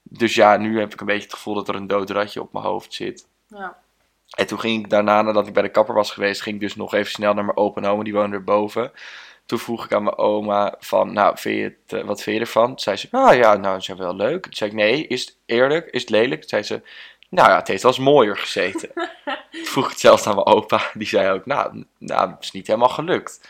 Dus 0.02 0.34
ja, 0.34 0.56
nu 0.56 0.78
heb 0.78 0.92
ik 0.92 1.00
een 1.00 1.06
beetje 1.06 1.22
het 1.22 1.32
gevoel 1.34 1.54
dat 1.54 1.68
er 1.68 1.74
een 1.74 1.86
dood 1.86 2.10
ratje 2.10 2.40
op 2.40 2.52
mijn 2.52 2.64
hoofd 2.64 2.94
zit. 2.94 3.26
Ja. 3.46 3.76
En 4.36 4.46
toen 4.46 4.60
ging 4.60 4.84
ik 4.84 4.90
daarna, 4.90 5.22
nadat 5.22 5.46
ik 5.46 5.52
bij 5.52 5.62
de 5.62 5.70
kapper 5.70 5.94
was 5.94 6.10
geweest, 6.10 6.42
ging 6.42 6.54
ik 6.54 6.60
dus 6.60 6.76
nog 6.76 6.94
even 6.94 7.12
snel 7.12 7.34
naar 7.34 7.44
mijn 7.44 7.56
opa 7.56 7.80
en 7.80 7.88
oma, 7.88 8.02
die 8.02 8.12
woonde 8.12 8.36
erboven. 8.36 8.92
Toen 9.46 9.58
vroeg 9.58 9.84
ik 9.84 9.92
aan 9.92 10.02
mijn 10.02 10.16
oma 10.16 10.74
van, 10.78 11.12
nou, 11.12 11.38
vind 11.38 11.56
je 11.56 11.62
het, 11.62 12.00
eh, 12.00 12.06
wat 12.06 12.22
vind 12.22 12.36
je 12.36 12.42
ervan? 12.42 12.66
Toen 12.66 12.78
zei 12.78 12.96
ze, 12.96 13.08
nou 13.10 13.34
ja, 13.34 13.56
nou, 13.56 13.76
is 13.76 13.86
wel 13.86 14.16
leuk. 14.16 14.42
Toen 14.42 14.52
zei 14.52 14.70
ik, 14.70 14.76
nee, 14.76 15.06
is 15.06 15.20
het 15.20 15.36
eerlijk? 15.46 15.86
Is 15.86 16.00
het 16.00 16.10
lelijk? 16.10 16.40
Toen 16.40 16.48
zei 16.48 16.62
ze, 16.62 16.82
nou 17.28 17.48
ja, 17.50 17.56
het 17.56 17.68
heeft 17.68 17.82
wel 17.82 17.92
eens 17.92 18.00
mooier 18.00 18.36
gezeten. 18.36 18.90
Vroeg 19.50 19.88
het 19.88 20.00
zelfs 20.00 20.26
aan 20.26 20.34
mijn 20.34 20.46
opa, 20.46 20.80
die 20.94 21.06
zei 21.06 21.30
ook, 21.30 21.46
nou, 21.46 21.84
nou, 21.98 22.30
het 22.30 22.42
is 22.44 22.50
niet 22.52 22.66
helemaal 22.66 22.88
gelukt. 22.88 23.48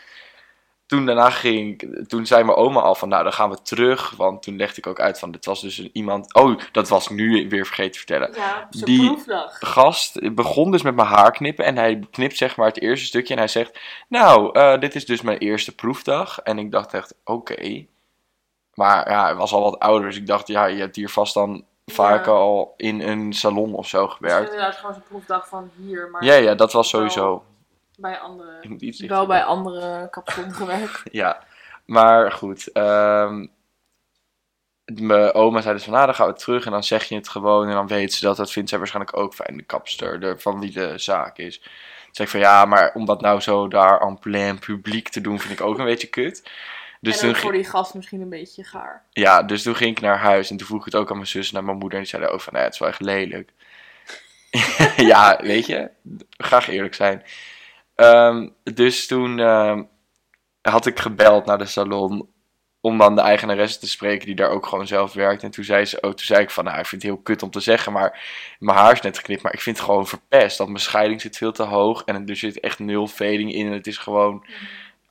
Toen 0.85 1.05
daarna 1.05 1.29
ging, 1.29 1.95
toen 2.07 2.25
zei 2.25 2.43
mijn 2.43 2.57
oma 2.57 2.79
al 2.81 2.95
van, 2.95 3.09
nou, 3.09 3.23
dan 3.23 3.33
gaan 3.33 3.49
we 3.49 3.61
terug. 3.61 4.09
Want 4.09 4.41
toen 4.43 4.55
legde 4.57 4.77
ik 4.77 4.87
ook 4.87 4.99
uit 4.99 5.19
van, 5.19 5.31
dit 5.31 5.45
was 5.45 5.61
dus 5.61 5.77
een 5.77 5.89
iemand, 5.93 6.33
oh, 6.33 6.59
dat 6.71 6.89
was 6.89 7.09
nu 7.09 7.49
weer 7.49 7.65
vergeten 7.65 7.91
te 7.91 7.97
vertellen 7.97 8.33
Ja, 8.35 8.67
Die- 8.69 9.05
proefdag. 9.07 9.57
gast 9.59 10.35
begon 10.35 10.71
dus 10.71 10.81
met 10.81 10.95
mijn 10.95 11.07
haar 11.07 11.31
knippen. 11.31 11.65
En 11.65 11.77
hij 11.77 11.99
knipt 12.11 12.37
zeg 12.37 12.55
maar 12.55 12.67
het 12.67 12.81
eerste 12.81 13.05
stukje. 13.05 13.33
En 13.33 13.39
hij 13.39 13.47
zegt: 13.47 13.79
Nou, 14.07 14.59
eh, 14.59 14.79
dit 14.79 14.95
is 14.95 15.05
dus 15.05 15.21
mijn 15.21 15.37
eerste 15.37 15.75
proefdag. 15.75 16.39
En 16.39 16.59
ik 16.59 16.71
dacht 16.71 16.93
echt: 16.93 17.15
Oké. 17.23 17.85
Maar 18.73 19.09
ja, 19.09 19.23
hij 19.23 19.35
was 19.35 19.51
al 19.53 19.61
wat 19.61 19.79
ouder. 19.79 20.07
Dus 20.07 20.17
ik 20.17 20.27
dacht: 20.27 20.47
Ja, 20.47 20.65
je 20.65 20.79
hebt 20.79 20.95
hier 20.95 21.09
vast 21.09 21.33
dan 21.33 21.65
vaak 21.91 22.25
Ja. 22.25 22.31
al 22.31 22.73
in 22.77 23.01
een 23.01 23.33
salon 23.33 23.73
of 23.73 23.87
zo 23.87 24.07
gewerkt. 24.07 24.45
inderdaad 24.51 24.75
gewoon 24.75 24.93
zo'n 24.93 25.03
proefdag 25.03 25.47
van 25.47 25.71
hier, 25.75 26.09
maar 26.09 26.23
Ja, 26.23 26.33
ja, 26.33 26.55
dat 26.55 26.73
was 26.73 26.89
sowieso. 26.89 27.43
bij 27.97 28.19
andere... 28.19 28.97
Wel 29.07 29.25
bij 29.27 29.43
andere 29.43 30.07
kapsalon 30.09 30.53
gewerkt. 30.53 31.01
Ja, 31.11 31.43
maar 31.85 32.31
goed. 32.31 32.71
ehm, 32.71 33.45
mijn 34.85 35.33
oma 35.33 35.61
zei 35.61 35.73
dus 35.73 35.83
van, 35.83 35.93
nou, 35.93 36.05
dan 36.05 36.15
gaan 36.15 36.27
we 36.27 36.33
terug 36.33 36.65
en 36.65 36.71
dan 36.71 36.83
zeg 36.83 37.03
je 37.03 37.15
het 37.15 37.29
gewoon 37.29 37.67
en 37.67 37.73
dan 37.73 37.87
weet 37.87 38.13
ze 38.13 38.25
dat. 38.25 38.37
Dat 38.37 38.51
vindt 38.51 38.69
zij 38.69 38.77
waarschijnlijk 38.77 39.17
ook 39.17 39.33
fijn, 39.33 39.57
de 39.57 39.63
kapster, 39.63 40.19
de, 40.19 40.37
van 40.39 40.59
wie 40.59 40.71
de 40.71 40.97
zaak 40.97 41.37
is. 41.37 41.59
Toen 41.59 41.69
zei 42.11 42.27
ik 42.27 42.29
van, 42.29 42.39
ja, 42.39 42.65
maar 42.65 42.91
om 42.93 43.05
dat 43.05 43.21
nou 43.21 43.39
zo 43.39 43.67
daar 43.67 44.01
en 44.01 44.19
plein 44.19 44.59
publiek 44.59 45.09
te 45.09 45.21
doen, 45.21 45.39
vind 45.39 45.59
ik 45.59 45.65
ook 45.65 45.77
een 45.79 45.85
beetje 45.85 46.07
kut. 46.07 46.49
Dus 47.05 47.21
en 47.21 47.29
ook 47.29 47.35
voor 47.35 47.51
die 47.51 47.63
gast 47.63 47.93
misschien 47.93 48.21
een 48.21 48.29
beetje 48.29 48.63
gaar. 48.63 49.05
ja, 49.09 49.43
dus 49.43 49.63
toen 49.63 49.75
ging 49.75 49.91
ik 49.91 50.01
naar 50.01 50.17
huis 50.17 50.49
en 50.49 50.57
toen 50.57 50.67
vroeg 50.67 50.79
ik 50.79 50.85
het 50.85 50.95
ook 50.95 51.09
aan 51.09 51.15
mijn 51.15 51.27
zus 51.27 51.51
en 51.51 51.57
aan 51.57 51.65
mijn 51.65 51.77
moeder. 51.77 51.97
En 51.97 52.03
die 52.03 52.13
zeiden 52.13 52.31
ook 52.31 52.41
van, 52.41 52.53
nee, 52.53 52.63
het 52.63 52.73
is 52.73 52.79
wel 52.79 52.89
echt 52.89 53.01
lelijk. 53.01 53.53
ja, 55.11 55.39
weet 55.41 55.65
je, 55.65 55.89
graag 56.37 56.67
eerlijk 56.69 56.93
zijn. 56.93 57.23
Ehm, 57.95 58.49
dus 58.63 59.07
toen 59.07 59.39
ehm, 59.39 59.83
had 60.61 60.85
ik 60.85 60.99
gebeld 60.99 61.45
naar 61.45 61.57
de 61.57 61.65
salon 61.65 62.29
om 62.81 62.97
dan 62.97 63.15
de 63.15 63.21
eigenaresse 63.21 63.79
te 63.79 63.87
spreken 63.87 64.25
die 64.25 64.35
daar 64.35 64.49
ook 64.49 64.65
gewoon 64.65 64.87
zelf 64.87 65.13
werkt. 65.13 65.43
En 65.43 65.51
toen 65.51 65.63
zei, 65.63 65.85
ze, 65.85 65.95
oh, 65.95 66.09
toen 66.09 66.25
zei 66.25 66.41
ik 66.41 66.49
van, 66.49 66.63
nou, 66.63 66.79
ik 66.79 66.85
vind 66.85 67.01
het 67.01 67.11
heel 67.11 67.21
kut 67.21 67.43
om 67.43 67.49
te 67.49 67.59
zeggen, 67.59 67.93
maar 67.93 68.19
mijn 68.59 68.77
haar 68.77 68.91
is 68.91 69.01
net 69.01 69.17
geknipt, 69.17 69.41
maar 69.41 69.53
ik 69.53 69.61
vind 69.61 69.77
het 69.77 69.85
gewoon 69.85 70.07
verpest. 70.07 70.57
Want 70.57 70.69
mijn 70.69 70.81
scheiding 70.81 71.21
zit 71.21 71.37
veel 71.37 71.51
te 71.51 71.63
hoog 71.63 72.03
en 72.03 72.27
er 72.27 72.35
zit 72.35 72.59
echt 72.59 72.79
nul 72.79 73.07
fading 73.07 73.53
in 73.53 73.65
en 73.65 73.71
het 73.71 73.87
is 73.87 73.97
gewoon 73.97 74.45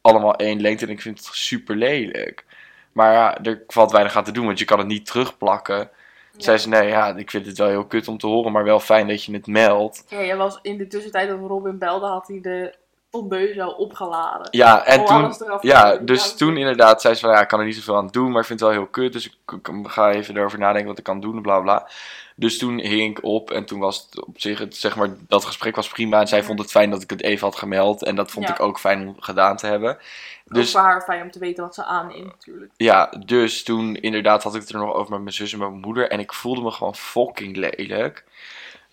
allemaal 0.05 0.35
één 0.37 0.61
lengte 0.61 0.85
en 0.85 0.91
ik 0.91 1.01
vind 1.01 1.19
het 1.19 1.35
super 1.35 1.77
lelijk. 1.77 2.45
Maar 2.93 3.13
ja, 3.13 3.43
er 3.43 3.63
valt 3.67 3.93
weinig 3.93 4.17
aan 4.17 4.25
te 4.25 4.33
doen, 4.33 4.47
want 4.47 4.59
je 4.59 4.65
kan 4.65 4.79
het 4.79 4.87
niet 4.87 5.07
terugplakken. 5.07 5.91
Toen 6.33 6.43
zei 6.43 6.59
ze, 6.59 6.69
nee, 6.69 6.89
ja, 6.89 7.17
ik 7.17 7.31
vind 7.31 7.47
het 7.47 7.59
wel 7.59 7.69
heel 7.69 7.87
kut 7.87 8.09
om 8.09 8.19
te 8.19 8.27
horen, 8.27 8.53
maar 8.53 8.65
wel 8.65 8.81
fijn 8.81 9.09
dat 9.09 9.25
je 9.25 9.33
het 9.33 9.47
meldt. 9.47 10.05
Ja, 10.09 10.25
jij 10.25 10.37
was 10.37 10.59
in 10.63 10.79
de 10.79 10.87
tussentijd 10.87 11.29
dat 11.29 11.39
Robin 11.39 11.79
belde, 11.79 12.07
had 12.07 12.29
hij 12.29 12.41
de 12.41 12.75
tondeus 13.15 13.59
al 13.59 13.73
opgeladen. 13.73 14.49
Ja, 14.51 14.85
en 14.85 15.05
toen, 15.05 15.35
ja, 15.61 15.97
dus 15.97 16.31
Ja, 16.31 16.37
toen 16.37 16.57
inderdaad 16.57 17.01
zei 17.01 17.15
ze 17.15 17.21
van, 17.21 17.31
ja, 17.31 17.41
ik 17.41 17.49
kan 17.49 17.59
er 17.61 17.67
niet 17.67 17.75
zoveel 17.75 17.97
aan 17.97 18.09
doen, 18.11 18.31
maar 18.31 18.41
ik 18.41 18.47
vind 18.47 18.61
het 18.61 18.69
wel 18.69 18.79
heel 18.79 18.89
kut, 18.91 19.13
dus 19.13 19.27
ik, 19.27 19.61
ga 19.83 20.11
even 20.11 20.37
erover 20.37 20.59
nadenken 20.59 20.89
wat 20.89 20.99
ik 20.99 21.05
kan 21.05 21.21
doen, 21.21 21.43
bla 21.43 21.61
bla. 21.61 21.89
Dus 22.37 22.59
toen 22.59 22.79
hing 22.79 23.19
ik 23.19 23.25
op 23.25 23.51
en 23.51 23.65
toen 23.65 23.79
was 23.79 24.07
het 24.11 24.25
op 24.27 24.41
zich, 24.41 24.59
het, 24.59 24.77
zeg 24.77 24.97
maar, 24.97 25.09
dat 25.29 25.45
gesprek 25.45 25.77
was 25.77 25.89
prima 25.89 26.21
en 26.21 26.29
zij 26.29 26.43
vond 26.43 26.59
het 26.59 26.71
fijn 26.71 26.91
dat 26.91 27.03
ik 27.03 27.11
het 27.11 27.23
even 27.23 27.47
had 27.47 27.57
gemeld 27.57 28.05
en 28.05 28.15
dat 28.15 28.31
vond 28.31 28.47
Ja. 28.47 28.55
ik 28.55 28.61
ook 28.61 28.79
fijn 28.79 29.09
om 29.09 29.15
gedaan 29.19 29.57
te 29.57 29.67
hebben. 29.67 29.99
Dus... 30.45 30.71
Voor 30.71 30.81
haar 30.81 31.03
fijn 31.03 31.23
om 31.23 31.31
te 31.31 31.39
weten 31.39 31.65
wat 31.65 31.75
ze 31.75 31.85
aanneemt 31.85 32.25
natuurlijk. 32.27 32.73
Ja, 32.77 33.13
dus 33.27 33.63
toen 33.63 33.97
inderdaad 33.97 34.43
had 34.43 34.55
ik 34.55 34.61
het 34.61 34.71
er 34.71 34.79
nog 34.79 34.95
over 34.95 35.13
met 35.13 35.23
mijn 35.23 35.35
zus 35.35 35.53
en 35.53 35.59
mijn 35.59 35.81
moeder. 35.81 36.11
En 36.11 36.21
ik 36.21 36.33
voelde 36.33 36.61
me 36.63 36.71
gewoon 36.71 36.95
fucking 36.95 37.57
lelijk. 37.57 38.25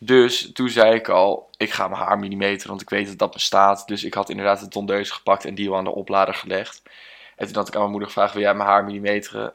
Dus 0.04 0.52
toen 0.54 0.70
zei 0.70 0.94
ik 0.96 1.10
al, 1.10 1.50
ik 1.58 1.72
ga 1.72 1.88
mijn 1.88 2.02
haar 2.02 2.20
millimeteren, 2.20 2.70
want 2.70 2.82
ik 2.82 2.90
weet 2.90 3.08
dat 3.08 3.18
dat 3.18 3.32
bestaat. 3.32 3.88
Dus 3.88 4.04
ik 4.04 4.14
had 4.14 4.30
inderdaad 4.30 4.60
de 4.60 4.68
tondeus 4.68 5.10
gepakt 5.12 5.46
en 5.46 5.56
die 5.56 5.70
al 5.70 5.78
aan 5.78 5.84
de 5.84 5.96
oplader 5.96 6.34
gelegd. 6.34 6.82
En 7.36 7.48
toen 7.48 7.56
had 7.56 7.68
ik 7.68 7.74
aan 7.74 7.80
mijn 7.80 7.92
moeder 7.92 8.10
gevraagd, 8.10 8.34
wil 8.34 8.42
jij 8.42 8.54
mijn 8.54 8.70
haar 8.70 8.84
millimeteren? 8.84 9.54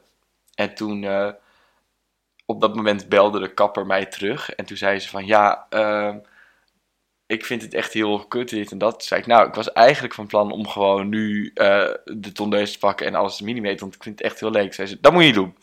En 0.55 0.75
toen, 0.75 1.03
eh, 1.03 1.29
op 2.45 2.61
dat 2.61 2.75
moment 2.75 3.09
belde 3.09 3.39
de 3.39 3.53
kapper 3.53 3.85
mij 3.85 4.05
terug. 4.05 4.49
En 4.55 4.65
toen 4.65 4.77
zei 4.77 4.99
ze 4.99 5.09
van, 5.09 5.25
ja, 5.25 5.65
ehm, 5.69 6.17
ik 7.25 7.45
vind 7.45 7.61
het 7.61 7.73
echt 7.73 7.93
heel 7.93 8.25
kut 8.27 8.49
dit 8.49 8.71
en 8.71 8.77
dat. 8.77 8.91
Toen 8.91 9.07
zei 9.07 9.21
ik, 9.21 9.27
nou, 9.27 9.47
ik 9.47 9.53
was 9.53 9.73
eigenlijk 9.73 10.13
van 10.13 10.27
plan 10.27 10.51
om 10.51 10.67
gewoon 10.67 11.09
nu 11.09 11.51
eh, 11.53 11.93
de 12.05 12.31
tondeus 12.33 12.71
te 12.71 12.79
pakken 12.79 13.05
en 13.05 13.15
alles 13.15 13.37
te 13.37 13.43
millimeteren. 13.43 13.81
Want 13.81 13.95
ik 13.95 14.03
vind 14.03 14.19
het 14.19 14.27
echt 14.27 14.39
heel 14.39 14.51
leuk. 14.51 14.73
Zei 14.73 14.87
ze, 14.87 14.97
dat 15.01 15.11
moet 15.11 15.21
je 15.21 15.27
niet 15.27 15.35
doen. 15.35 15.55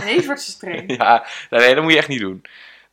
Ineens 0.00 0.26
wordt 0.26 0.42
ze 0.42 0.50
streng. 0.50 0.96
Ja, 0.96 1.26
nee, 1.50 1.74
dat 1.74 1.82
moet 1.82 1.92
je 1.92 1.98
echt 1.98 2.08
niet 2.08 2.20
doen. 2.20 2.44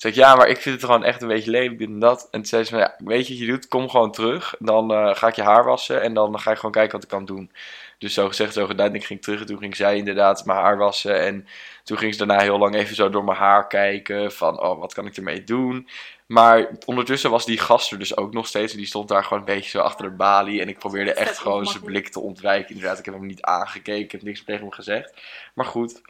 Zei 0.01 0.13
ik, 0.13 0.19
ja, 0.19 0.35
maar 0.35 0.47
ik 0.47 0.57
vind 0.57 0.75
het 0.75 0.85
gewoon 0.85 1.03
echt 1.03 1.21
een 1.21 1.27
beetje 1.27 1.51
lelijk, 1.51 1.77
dit 1.77 1.87
en 1.87 1.99
dat. 1.99 2.23
En 2.23 2.39
toen 2.39 2.45
zei 2.45 2.63
ze, 2.63 2.77
ja, 2.77 2.95
weet 2.97 3.27
je 3.27 3.33
wat 3.33 3.41
je 3.41 3.47
doet? 3.47 3.67
Kom 3.67 3.89
gewoon 3.89 4.11
terug. 4.11 4.55
Dan 4.59 4.91
eh, 4.93 5.15
ga 5.15 5.27
ik 5.27 5.35
je 5.35 5.41
haar 5.41 5.63
wassen 5.63 6.01
en 6.01 6.13
dan 6.13 6.39
ga 6.39 6.51
ik 6.51 6.55
gewoon 6.55 6.71
kijken 6.71 6.91
wat 6.91 7.03
ik 7.03 7.09
kan 7.09 7.25
doen. 7.25 7.51
Dus 7.97 8.13
zo 8.13 8.27
gezegd, 8.27 8.53
zo 8.53 8.65
gedaan. 8.65 8.95
Ik 8.95 9.05
ging 9.05 9.21
terug 9.21 9.39
en 9.39 9.45
toen 9.45 9.57
ging 9.57 9.75
zij 9.75 9.97
inderdaad 9.97 10.45
mijn 10.45 10.59
haar 10.59 10.77
wassen. 10.77 11.19
En 11.19 11.47
toen 11.83 11.97
ging 11.97 12.13
ze 12.13 12.25
daarna 12.25 12.43
heel 12.43 12.57
lang 12.57 12.75
even 12.75 12.95
zo 12.95 13.09
door 13.09 13.23
mijn 13.23 13.37
haar 13.37 13.67
kijken. 13.67 14.31
Van, 14.31 14.61
oh, 14.61 14.79
wat 14.79 14.93
kan 14.93 15.05
ik 15.05 15.17
ermee 15.17 15.43
doen? 15.43 15.87
Maar 16.25 16.69
ondertussen 16.85 17.31
was 17.31 17.45
die 17.45 17.59
gast 17.59 17.91
er 17.91 17.99
dus 17.99 18.17
ook 18.17 18.33
nog 18.33 18.47
steeds. 18.47 18.71
En 18.71 18.77
die 18.77 18.87
stond 18.87 19.07
daar 19.07 19.23
gewoon 19.23 19.39
een 19.39 19.55
beetje 19.55 19.69
zo 19.69 19.79
achter 19.79 20.05
de 20.05 20.15
balie. 20.15 20.61
En 20.61 20.69
ik 20.69 20.79
probeerde 20.79 21.13
echt 21.13 21.37
gewoon 21.37 21.65
zijn 21.65 21.83
blik 21.83 22.09
te 22.09 22.19
ontwijken. 22.19 22.69
Inderdaad, 22.75 22.99
ik 22.99 23.05
heb 23.05 23.13
hem 23.13 23.25
niet 23.25 23.41
aangekeken. 23.41 24.03
Ik 24.03 24.11
heb 24.11 24.21
niks 24.21 24.43
tegen 24.43 24.61
hem 24.61 24.71
gezegd. 24.71 25.13
Maar 25.53 25.65
goed, 25.65 26.01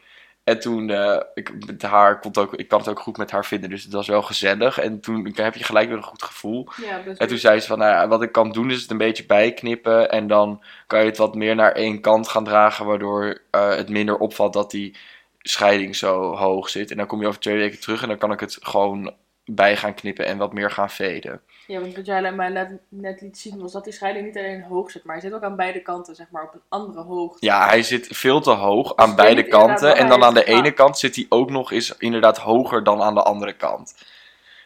En 0.44 0.60
toen, 0.60 0.90
eh, 0.90 1.20
ik, 1.34 1.66
met 1.66 1.82
haar 1.82 2.20
kon 2.20 2.36
ook, 2.36 2.54
ik 2.54 2.68
kan 2.68 2.78
het 2.78 2.88
ook 2.88 3.00
goed 3.00 3.16
met 3.16 3.30
haar 3.30 3.44
vinden, 3.44 3.70
dus 3.70 3.82
het 3.82 3.92
was 3.92 4.06
wel 4.06 4.22
gezellig. 4.22 4.78
En 4.78 5.00
toen 5.00 5.32
heb 5.34 5.54
je 5.54 5.64
gelijk 5.64 5.88
weer 5.88 5.96
een 5.96 6.02
goed 6.02 6.22
gevoel. 6.22 6.68
Ja, 6.76 7.02
En 7.16 7.28
toen 7.28 7.38
zei 7.38 7.60
ze 7.60 7.66
van, 7.66 7.78
nou 7.78 7.90
ja, 7.90 8.08
wat 8.08 8.22
ik 8.22 8.32
kan 8.32 8.52
doen 8.52 8.70
is 8.70 8.82
het 8.82 8.90
een 8.90 8.96
beetje 8.96 9.26
bijknippen. 9.26 10.10
En 10.10 10.26
dan 10.26 10.62
kan 10.86 11.00
je 11.00 11.06
het 11.06 11.16
wat 11.16 11.34
meer 11.34 11.54
naar 11.54 11.72
één 11.72 12.00
kant 12.00 12.28
gaan 12.28 12.44
dragen, 12.44 12.86
waardoor 12.86 13.40
eh, 13.50 13.68
het 13.68 13.88
minder 13.88 14.18
opvalt 14.18 14.52
dat 14.52 14.70
die 14.70 14.96
scheiding 15.38 15.96
zo 15.96 16.36
hoog 16.36 16.68
zit. 16.68 16.90
En 16.90 16.96
dan 16.96 17.06
kom 17.06 17.20
je 17.20 17.26
over 17.26 17.40
twee 17.40 17.56
weken 17.56 17.80
terug 17.80 18.02
en 18.02 18.08
dan 18.08 18.18
kan 18.18 18.32
ik 18.32 18.40
het 18.40 18.58
gewoon 18.60 19.14
bij 19.44 19.76
gaan 19.76 19.94
knippen 19.94 20.26
en 20.26 20.38
wat 20.38 20.52
meer 20.52 20.70
gaan 20.70 20.90
veden. 20.90 21.40
Ja, 21.72 21.80
want 21.80 21.96
wat 21.96 22.06
jij 22.06 22.32
mij 22.32 22.48
net, 22.48 22.70
net 22.88 23.20
liet 23.20 23.38
zien 23.38 23.60
was 23.60 23.72
dat 23.72 23.84
die 23.84 23.92
scheiding 23.92 24.26
niet 24.26 24.36
alleen 24.36 24.62
hoog 24.62 24.90
zit, 24.90 25.04
maar 25.04 25.14
hij 25.14 25.24
zit 25.24 25.34
ook 25.34 25.42
aan 25.42 25.56
beide 25.56 25.82
kanten, 25.82 26.14
zeg 26.14 26.30
maar, 26.30 26.42
op 26.42 26.54
een 26.54 26.62
andere 26.68 27.02
hoogte. 27.02 27.46
Ja, 27.46 27.66
hij 27.66 27.82
zit 27.82 28.06
veel 28.10 28.40
te 28.40 28.50
hoog 28.50 28.96
aan 28.96 29.16
beide 29.16 29.48
kanten. 29.48 29.96
En 29.96 30.08
dan 30.08 30.24
aan 30.24 30.34
de 30.34 30.44
ene 30.44 30.72
kant 30.72 30.98
zit 30.98 31.16
hij 31.16 31.26
ook 31.28 31.50
nog 31.50 31.72
eens 31.72 31.96
inderdaad 31.98 32.38
hoger 32.38 32.84
dan 32.84 33.02
aan 33.02 33.14
de 33.14 33.22
andere 33.22 33.52
kant. 33.52 33.94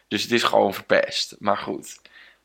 Dus 0.07 0.23
het 0.23 0.31
is 0.31 0.43
gewoon 0.43 0.73
verpest. 0.73 1.35
Maar 1.39 1.57
goed. 1.57 1.99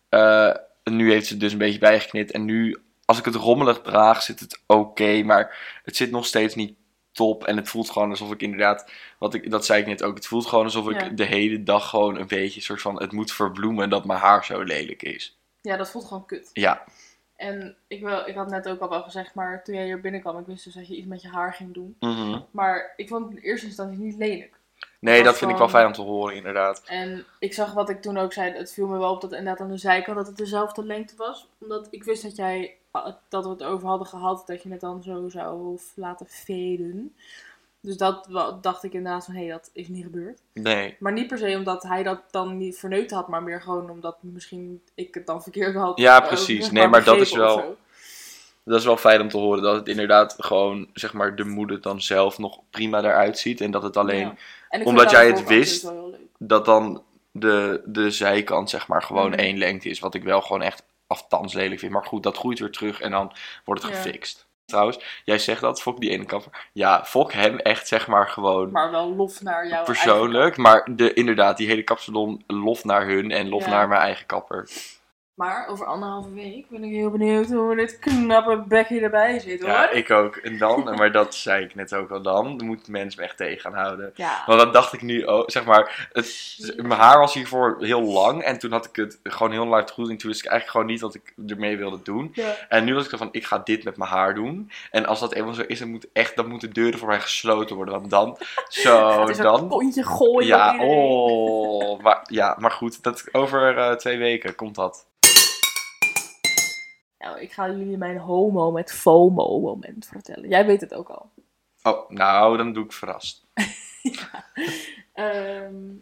Eh, 0.09 0.55
nu 0.85 1.11
heeft 1.13 1.27
ze 1.27 1.33
het 1.33 1.43
dus 1.43 1.53
een 1.53 1.59
beetje 1.59 1.79
bijgeknipt. 1.79 2.31
En 2.31 2.45
nu, 2.45 2.83
als 3.05 3.19
ik 3.19 3.25
het 3.25 3.35
rommelig 3.35 3.81
draag, 3.81 4.23
zit 4.23 4.41
het 4.41 4.61
oké. 4.67 5.23
maar 5.23 5.81
het 5.85 5.97
zit 5.97 6.11
nog 6.11 6.27
steeds 6.27 6.55
niet 6.55 6.75
top. 7.13 7.45
En 7.45 7.57
het 7.57 7.69
voelt 7.69 7.91
gewoon 7.91 8.11
alsof 8.11 8.33
ik 8.33 8.43
inderdaad, 8.43 8.91
wat 9.19 9.35
ik, 9.35 9.51
dat 9.51 9.67
zei 9.67 9.81
ik 9.81 9.87
net 9.87 10.03
ook. 10.03 10.15
Het 10.15 10.27
voelt 10.27 10.47
gewoon 10.47 10.65
alsof 10.65 10.89
ik 10.91 11.01
Ja. 11.01 11.09
de 11.09 11.25
hele 11.25 11.63
dag 11.63 11.89
gewoon 11.89 12.19
een 12.19 12.27
beetje 12.27 12.61
soort 12.61 12.81
van 12.81 13.01
het 13.01 13.13
moet 13.13 13.33
verbloemen 13.33 13.91
dat 13.91 14.05
mijn 14.05 14.19
haar 14.21 14.45
zo 14.45 14.63
lelijk 14.63 15.03
is. 15.03 15.39
Ja, 15.61 15.77
dat 15.77 15.91
voelt 15.91 16.05
gewoon 16.05 16.27
kut. 16.27 16.51
Ja, 16.53 16.85
En 17.37 17.77
ik, 17.87 18.01
wil, 18.03 18.27
ik 18.27 18.35
had 18.35 18.51
net 18.51 18.69
ook 18.69 18.81
al 18.81 18.89
wel 18.89 19.03
gezegd, 19.03 19.35
maar 19.35 19.65
toen 19.65 19.75
jij 19.75 19.85
hier 19.85 20.01
binnenkwam, 20.01 20.39
ik 20.39 20.47
wist 20.47 20.65
dus 20.65 20.75
dat 20.75 20.89
je 20.89 20.97
iets 20.97 21.07
met 21.07 21.23
je 21.23 21.29
haar 21.29 21.55
ging 21.55 21.75
doen. 21.75 21.97
Mhm. 22.01 22.41
Maar 22.51 22.93
ik 22.97 23.09
vond 23.09 23.25
het 23.27 23.37
in 23.37 23.43
eerste 23.43 23.67
instantie 23.67 23.99
niet 23.99 24.17
lelijk. 24.17 24.55
nee, 25.01 25.23
dat 25.23 25.39
vind 25.39 25.51
ik 25.51 25.57
wel 25.57 25.69
fijn 25.69 25.87
om 25.87 25.93
te 25.93 26.03
horen, 26.03 26.37
inderdaad. 26.37 26.83
En 26.87 27.25
ik 27.39 27.53
zag 27.55 27.73
wat 27.73 27.89
ik 27.89 28.03
toen 28.03 28.19
ook 28.19 28.33
zei, 28.33 28.53
het 28.53 28.73
viel 28.73 28.87
me 28.87 28.99
wel 28.99 29.13
op 29.15 29.21
dat 29.21 29.33
inderdaad 29.33 29.61
aan 29.61 29.71
de 29.71 29.77
zijkant 29.79 30.17
dat 30.17 30.27
het 30.27 30.37
dezelfde 30.37 30.85
lengte 30.85 31.15
was. 31.17 31.49
Omdat 31.61 31.89
ik 31.91 32.05
wist 32.05 32.23
dat 32.23 32.37
jij, 32.37 32.77
dat 33.29 33.45
we 33.45 33.51
het 33.51 33.63
over 33.63 33.89
hadden 33.89 34.07
gehad, 34.07 34.43
dat 34.47 34.63
je 34.63 34.69
het 34.71 34.81
dan 34.81 35.03
zo 35.03 35.29
zou 35.29 35.79
laten 35.95 36.27
veden. 36.29 37.15
Dus 37.81 37.97
dat 37.97 38.29
dacht 38.61 38.83
ik 38.83 38.93
inderdaad 38.93 39.25
van, 39.25 39.35
hé, 39.35 39.49
dat 39.49 39.71
is 39.73 39.89
niet 39.89 40.05
gebeurd. 40.05 40.41
Nee. 40.53 40.97
Maar 40.99 41.13
niet 41.13 41.27
per 41.27 41.39
se 41.39 41.57
omdat 41.57 41.83
hij 41.83 42.03
dat 42.03 42.21
dan 42.31 42.57
niet 42.57 42.79
verneukt 42.79 43.11
had, 43.11 43.29
maar 43.29 43.43
meer 43.43 43.61
gewoon 43.63 43.91
omdat 43.91 44.17
misschien 44.21 44.83
ik 44.95 45.15
het 45.15 45.27
dan 45.27 45.43
verkeerd 45.43 45.75
had. 45.75 45.99
Ja, 45.99 46.21
eh, 46.23 46.27
precies. 46.27 46.71
Nee, 46.71 46.89
maar 46.89 47.05
dat 47.05 47.17
is 47.21 47.33
wel-. 47.33 47.77
Dat 48.65 48.79
is 48.79 48.85
wel 48.85 48.97
fijn 48.97 49.21
om 49.21 49.29
te 49.29 49.37
horen 49.39 49.63
dat 49.63 49.75
het 49.77 49.89
inderdaad 49.89 50.35
gewoon, 50.39 50.89
zeg 50.93 51.13
maar, 51.13 51.37
de 51.37 51.45
moeder 51.45 51.81
dan 51.81 52.01
zelf 52.01 52.39
nog 52.39 52.59
prima 52.71 52.99
eruit 52.99 53.39
ziet. 53.39 53.61
En 53.61 53.71
dat 53.71 53.83
het 53.83 53.97
alleen, 53.97 54.37
Ja. 54.71 54.83
Omdat 54.85 55.11
jij 55.11 55.27
het 55.27 55.47
wist, 55.47 55.83
leuk. 55.85 56.17
dat 56.39 56.65
dan 56.65 57.03
de, 57.31 57.83
de 57.85 58.11
zijkant, 58.11 58.71
zeg 58.71 58.89
maar, 58.89 59.03
gewoon 59.03 59.31
Mhm. 59.31 59.39
één 59.39 59.59
lengte 59.59 59.89
is. 59.89 60.01
Wat 60.01 60.15
ik 60.15 60.23
wel 60.25 60.41
gewoon 60.41 60.63
echt 60.63 60.83
aftans 61.13 61.53
lelijk 61.55 61.81
vind. 61.81 61.93
Maar 61.93 62.05
goed, 62.05 62.23
dat 62.23 62.37
groeit 62.37 62.59
weer 62.59 62.71
terug 62.71 63.01
en 63.01 63.11
dan 63.11 63.33
wordt 63.65 63.83
het 63.83 63.93
Ja. 63.93 63.97
gefixt. 63.97 64.47
Trouwens, 64.65 64.99
jij 65.25 65.39
zegt 65.39 65.61
dat, 65.61 65.83
fok 65.83 66.01
die 66.01 66.11
ene 66.11 66.25
kapper. 66.25 66.69
Ja, 66.73 67.05
fok 67.05 67.33
hem 67.33 67.59
echt, 67.59 67.89
zeg 67.89 68.07
maar, 68.07 68.29
gewoon 68.29 68.71
Maar 68.71 68.91
wel 68.91 69.15
lof 69.15 69.43
naar 69.43 69.69
jou. 69.69 69.85
persoonlijk. 69.85 70.57
Maar 70.57 70.89
de, 70.97 71.13
inderdaad, 71.13 71.57
die 71.57 71.67
hele 71.69 71.83
kapsalon, 71.83 72.45
lof 72.47 72.85
naar 72.85 73.07
hun 73.07 73.31
en 73.31 73.49
lof 73.49 73.65
Ja. 73.65 73.71
naar 73.71 73.89
mijn 73.89 74.01
eigen 74.01 74.27
kapper. 74.27 74.69
Maar 75.35 75.67
over 75.69 75.87
anderhalve 75.87 76.31
week 76.31 76.69
ben 76.69 76.85
ik 76.85 76.93
heel 76.93 77.11
benieuwd 77.11 77.51
hoe 77.51 77.77
dit 77.77 77.99
knappe 77.99 78.65
bekje 78.69 79.01
erbij 79.01 79.39
zit 79.39 79.61
hoor. 79.61 79.71
Ja, 79.71 79.91
ik 79.91 80.11
ook. 80.11 80.37
En 80.37 80.59
dan, 80.59 80.85
maar 80.99 81.13
dat 81.13 81.35
zei 81.35 81.65
ik 81.65 81.75
net 81.75 81.95
ook 81.95 82.11
al 82.11 82.23
dan, 82.23 82.61
moet 82.65 82.89
mensen 82.89 83.21
me 83.21 83.27
echt 83.27 83.37
tegen 83.37 83.61
gaan 83.61 83.75
houden. 83.75 84.13
Ja. 84.15 84.43
Want 84.47 84.61
dat 84.61 84.73
dacht 84.73 84.93
ik 84.93 85.03
nu 85.03 85.27
ook, 85.27 85.51
zeg 85.51 85.65
maar, 85.65 86.09
het, 86.13 86.73
mijn 86.77 87.01
haar 87.01 87.19
was 87.19 87.35
hiervoor 87.35 87.77
heel 87.81 88.03
lang 88.03 88.43
en 88.43 88.59
toen 88.59 88.73
had 88.73 88.87
ik 88.87 88.97
het 88.97 89.21
gewoon 89.23 89.53
heel 89.53 89.67
lang 89.67 89.91
goed 89.91 90.11
en 90.11 90.17
toen 90.17 90.31
wist 90.31 90.45
ik 90.45 90.51
eigenlijk 90.51 90.71
gewoon 90.71 90.87
niet 90.87 91.01
wat 91.01 91.15
ik 91.15 91.35
ermee 91.47 91.77
wilde 91.77 92.03
doen. 92.03 92.31
Ja. 92.33 92.55
En 92.69 92.85
nu 92.85 92.95
was 92.95 93.05
ik 93.05 93.11
zo 93.11 93.17
van, 93.17 93.29
ik 93.33 93.45
ga 93.45 93.59
dit 93.59 93.85
met 93.85 93.97
mijn 93.97 94.11
haar 94.11 94.35
doen. 94.35 94.71
En 94.91 95.07
als 95.07 95.21
dat 95.21 95.33
eenmaal 95.33 95.55
zo 95.55 95.65
is, 95.67 95.79
dan, 95.79 95.91
moet 95.91 96.07
echt, 96.13 96.37
dan 96.37 96.49
moeten 96.49 96.73
deuren 96.73 96.99
voor 96.99 97.09
mij 97.09 97.21
gesloten 97.21 97.77
worden. 97.77 97.95
Want 97.95 98.11
dan, 98.11 98.39
zo, 98.69 99.21
het 99.21 99.29
is 99.29 99.39
een 99.39 99.45
dan... 99.45 99.69
kontje 99.69 100.05
gooien 100.05 100.47
Ja, 100.47 100.77
oh, 100.79 102.01
maar, 102.01 102.21
ja, 102.31 102.57
maar 102.59 102.71
goed, 102.71 103.03
dat, 103.03 103.25
over 103.33 103.79
eh, 103.79 103.93
twee 103.93 104.19
weken 104.19 104.55
komt 104.55 104.75
dat. 104.75 105.11
Nou, 107.23 107.41
ik 107.41 107.53
ga 107.53 107.71
jullie 107.71 107.97
mijn 107.97 108.19
homo 108.19 108.71
met 108.71 108.93
FOMO 108.93 109.61
moment 109.61 110.07
vertellen. 110.07 110.49
Jij 110.49 110.67
weet 110.67 110.81
het 110.81 110.95
ook 110.95 111.09
al. 111.09 111.31
Oh, 111.83 112.11
nou, 112.11 112.57
dan 112.57 112.73
doe 112.73 112.85
ik 112.85 112.93
verrast. 112.93 113.47
Ehm, 115.13 115.95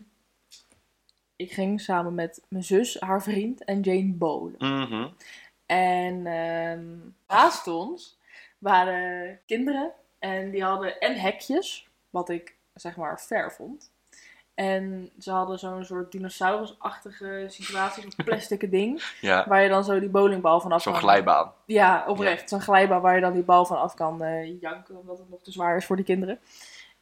ik 1.36 1.52
ging 1.52 1.80
samen 1.80 2.14
met 2.14 2.42
mijn 2.48 2.64
zus, 2.64 3.00
haar 3.00 3.22
vriend 3.22 3.64
en 3.64 3.80
Jane 3.80 4.12
bowlen. 4.12 4.54
Mhm. 4.58 5.08
En 5.66 6.26
ehm, 6.26 6.86
naast 7.26 7.66
ons 7.66 8.18
waren 8.58 9.40
kinderen 9.46 9.92
en 10.18 10.50
die 10.50 10.64
hadden 10.64 11.00
en 11.00 11.20
hekjes, 11.20 11.88
wat 12.10 12.28
ik 12.28 12.56
zeg 12.74 12.96
maar 12.96 13.18
fair 13.18 13.52
vond. 13.52 13.90
En 14.60 15.10
ze 15.18 15.30
hadden 15.30 15.58
zo'n 15.58 15.84
soort 15.84 16.12
dinosaurusachtige 16.12 17.44
situatie, 17.48 18.02
zo'n 18.02 18.24
plastic 18.24 18.70
ding, 18.70 19.02
Ja, 19.20 19.44
waar 19.48 19.62
je 19.62 19.68
dan 19.68 19.84
zo 19.84 20.00
die 20.00 20.08
bowlingbal 20.08 20.60
vanaf 20.60 20.82
zo'n 20.82 20.92
kan... 20.92 21.02
glijbaan. 21.02 21.52
Ja, 21.64 22.04
oprecht. 22.06 22.48
Zo'n 22.48 22.60
glijbaan 22.60 23.00
waar 23.00 23.14
je 23.14 23.20
dan 23.20 23.32
die 23.32 23.42
bal 23.42 23.66
van 23.66 23.80
af 23.80 23.94
kan 23.94 24.22
eh, 24.22 24.60
janken, 24.60 24.98
omdat 24.98 25.18
het 25.18 25.30
nog 25.30 25.42
te 25.42 25.52
zwaar 25.52 25.76
is 25.76 25.84
voor 25.84 25.96
die 25.96 26.04
kinderen. 26.04 26.38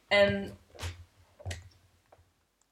En 0.07 0.57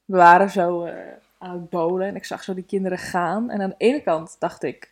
we 0.06 0.18
waren 0.18 0.50
zo 0.50 0.84
eh, 0.84 0.96
aan 1.38 1.52
het 1.52 1.70
bowlen 1.70 2.08
en 2.08 2.16
ik 2.16 2.26
zag 2.26 2.44
zo 2.44 2.54
die 2.54 2.66
kinderen 2.66 2.98
gaan. 2.98 3.50
En 3.50 3.62
aan 3.62 3.70
de 3.70 3.86
ene 3.86 4.02
kant 4.02 4.36
dacht 4.40 4.64
ik, 4.64 4.92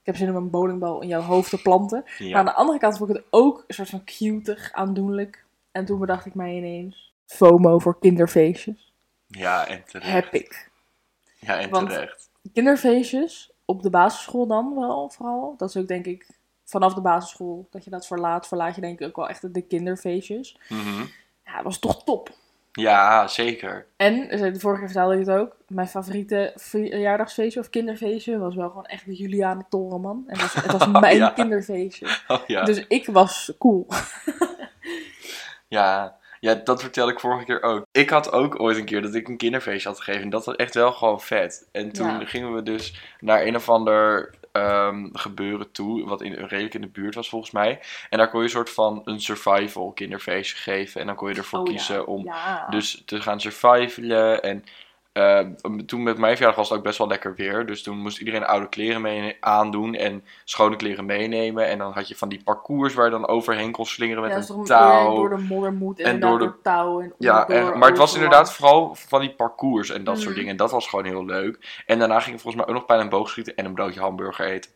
ik 0.00 0.06
heb 0.06 0.16
zin 0.16 0.30
om 0.30 0.36
een 0.36 0.50
bowlingbal 0.50 1.00
in 1.00 1.08
jouw 1.08 1.22
hoofd 1.22 1.50
te 1.50 1.62
planten. 1.62 2.04
Maar 2.18 2.34
aan 2.34 2.44
de 2.44 2.54
andere 2.54 2.78
kant 2.78 2.96
vond 2.96 3.10
ik 3.10 3.16
het 3.16 3.24
ook 3.30 3.64
een 3.66 3.74
soort 3.74 3.90
van 3.90 4.04
cutig, 4.04 4.72
aandoenlijk. 4.72 5.44
En 5.70 5.84
toen 5.84 5.98
bedacht 5.98 6.26
ik 6.26 6.34
mij 6.34 6.56
ineens, 6.56 7.12
FOMO 7.26 7.78
voor 7.78 7.98
kinderfeestjes. 7.98 8.91
Ja, 9.38 9.66
en 9.66 9.84
terecht. 9.84 10.12
Heb 10.12 10.32
ik. 10.34 10.70
Ja, 11.38 11.58
en 11.58 11.70
Want- 11.70 11.90
terecht. 11.90 12.30
Kinderfeestjes, 12.52 13.50
op 13.64 13.82
de 13.82 13.90
basisschool 13.90 14.46
dan 14.46 14.74
wel 14.74 15.10
vooral. 15.10 15.54
Dat 15.56 15.68
is 15.68 15.76
ook 15.76 15.88
denk 15.88 16.06
ik 16.06 16.26
vanaf 16.64 16.94
de 16.94 17.00
basisschool 17.00 17.66
dat 17.70 17.84
je 17.84 17.90
dat 17.90 18.06
verlaat. 18.06 18.48
Verlaat 18.48 18.74
je 18.74 18.80
denk 18.80 19.00
ik 19.00 19.06
ook 19.08 19.16
wel 19.16 19.28
echt 19.28 19.54
de 19.54 19.62
kinderfeestjes. 19.62 20.56
Mhm. 20.68 21.00
Ja, 21.44 21.54
dat 21.54 21.64
was 21.64 21.78
toch 21.78 22.04
top. 22.04 22.30
Ja, 22.72 23.28
zeker. 23.28 23.86
En, 23.96 24.28
eh, 24.30 24.52
de 24.52 24.60
vorige 24.60 24.80
keer 24.80 24.90
vertelde 24.90 25.14
ik 25.20 25.26
het 25.26 25.36
ook, 25.36 25.56
mijn 25.68 25.88
favoriete 25.88 26.52
verjaardagsfeestje 26.56 27.60
of 27.60 27.70
kinderfeestje 27.70 28.38
was 28.38 28.54
wel 28.54 28.68
gewoon 28.68 28.86
echt 28.86 29.04
de 29.04 29.14
Juliane 29.14 29.64
Torenman. 29.68 30.24
En 30.26 30.38
het 30.38 30.52
was, 30.54 30.64
het 30.64 30.72
was 30.72 30.86
mijn 31.00 31.16
Ja. 31.16 31.30
kinderfeestje. 31.30 32.06
Oh 32.28 32.40
ja. 32.46 32.64
Dus 32.64 32.86
ik 32.88 33.06
was 33.06 33.52
cool. 33.58 33.86
Ja. 35.68 36.16
Ja, 36.42 36.54
dat 36.54 36.80
vertelde 36.80 37.12
ik 37.12 37.20
vorige 37.20 37.44
keer 37.44 37.62
ook. 37.62 37.86
Ik 37.92 38.10
had 38.10 38.32
ook 38.32 38.60
ooit 38.60 38.76
een 38.76 38.84
keer 38.84 39.02
dat 39.02 39.14
ik 39.14 39.28
een 39.28 39.36
kinderfeestje 39.36 39.88
had 39.88 39.98
gegeven. 39.98 40.22
En 40.22 40.30
dat 40.30 40.44
was 40.44 40.56
echt 40.56 40.74
wel 40.74 40.92
gewoon 40.92 41.20
vet. 41.20 41.68
En 41.72 41.92
toen 41.92 42.06
Ja. 42.06 42.24
gingen 42.24 42.54
we 42.54 42.62
dus 42.62 42.94
naar 43.20 43.42
een 43.46 43.56
of 43.56 43.68
ander 43.68 44.34
ehm, 44.52 45.08
gebeuren 45.12 45.72
toe. 45.72 46.04
Wat 46.04 46.22
in, 46.22 46.32
redelijk 46.32 46.74
in 46.74 46.80
de 46.80 46.86
buurt 46.88 47.14
was 47.14 47.28
volgens 47.28 47.50
mij. 47.50 47.80
En 48.10 48.18
daar 48.18 48.28
kon 48.30 48.38
je 48.38 48.44
een 48.44 48.50
soort 48.52 48.70
van 48.70 49.02
een 49.04 49.20
survival 49.20 49.92
kinderfeestje 49.92 50.56
geven. 50.56 51.00
En 51.00 51.06
dan 51.06 51.16
kon 51.16 51.28
je 51.28 51.34
ervoor 51.34 51.58
Oh 51.58 51.66
ja. 51.66 51.72
kiezen 51.72 52.06
om 52.06 52.32
dus 52.70 53.02
te 53.06 53.20
gaan 53.20 53.40
survivalen. 53.40 54.42
En 54.42 54.64
eh, 55.12 55.38
toen 55.86 56.02
met 56.02 56.18
mijn 56.18 56.32
verjaardag 56.32 56.56
was 56.56 56.68
het 56.68 56.78
ook 56.78 56.84
best 56.84 56.98
wel 56.98 57.06
lekker 57.06 57.34
weer. 57.34 57.66
Dus 57.66 57.82
toen 57.82 57.98
moest 57.98 58.18
iedereen 58.18 58.44
oude 58.46 58.68
kleren 58.68 59.00
mee 59.00 59.36
aandoen 59.40 59.94
en 59.94 60.24
schone 60.44 60.76
kleren 60.76 61.04
meenemen. 61.04 61.66
En 61.68 61.78
dan 61.78 61.92
had 61.92 62.08
je 62.08 62.16
van 62.16 62.28
die 62.28 62.42
parcours 62.42 62.94
waar 62.94 63.04
je 63.04 63.10
dan 63.10 63.26
overheen 63.28 63.72
kon 63.72 63.86
slingeren 63.86 64.22
met 64.22 64.48
ja, 64.48 64.54
een 64.54 64.64
touw. 64.64 65.14
door 65.14 65.28
de 65.28 65.42
modder 65.42 65.72
moet 65.72 65.98
en, 66.00 66.04
En 66.06 66.20
door 66.20 66.38
de- 66.38 66.60
touw. 66.62 67.00
En 67.00 67.14
Ja, 67.18 67.44
maar 67.74 67.88
het 67.88 67.98
was 67.98 68.14
inderdaad 68.14 68.52
vooral 68.52 68.94
van 68.94 69.20
die 69.20 69.34
parcours 69.34 69.90
en 69.90 70.04
dat 70.04 70.16
soort 70.16 70.26
Mhm. 70.28 70.34
dingen. 70.34 70.50
En 70.50 70.56
dat 70.56 70.70
was 70.70 70.88
gewoon 70.88 71.04
heel 71.04 71.24
leuk. 71.24 71.82
En 71.86 71.98
daarna 71.98 72.20
ging 72.20 72.34
ik 72.34 72.40
volgens 72.40 72.62
mij 72.64 72.66
ook 72.74 72.78
nog 72.80 72.86
pijl 72.88 73.00
en 73.00 73.08
boogschieten 73.08 73.54
en 73.56 73.64
een 73.64 73.74
broodje 73.74 74.00
hamburger 74.00 74.46
eten. 74.46 74.70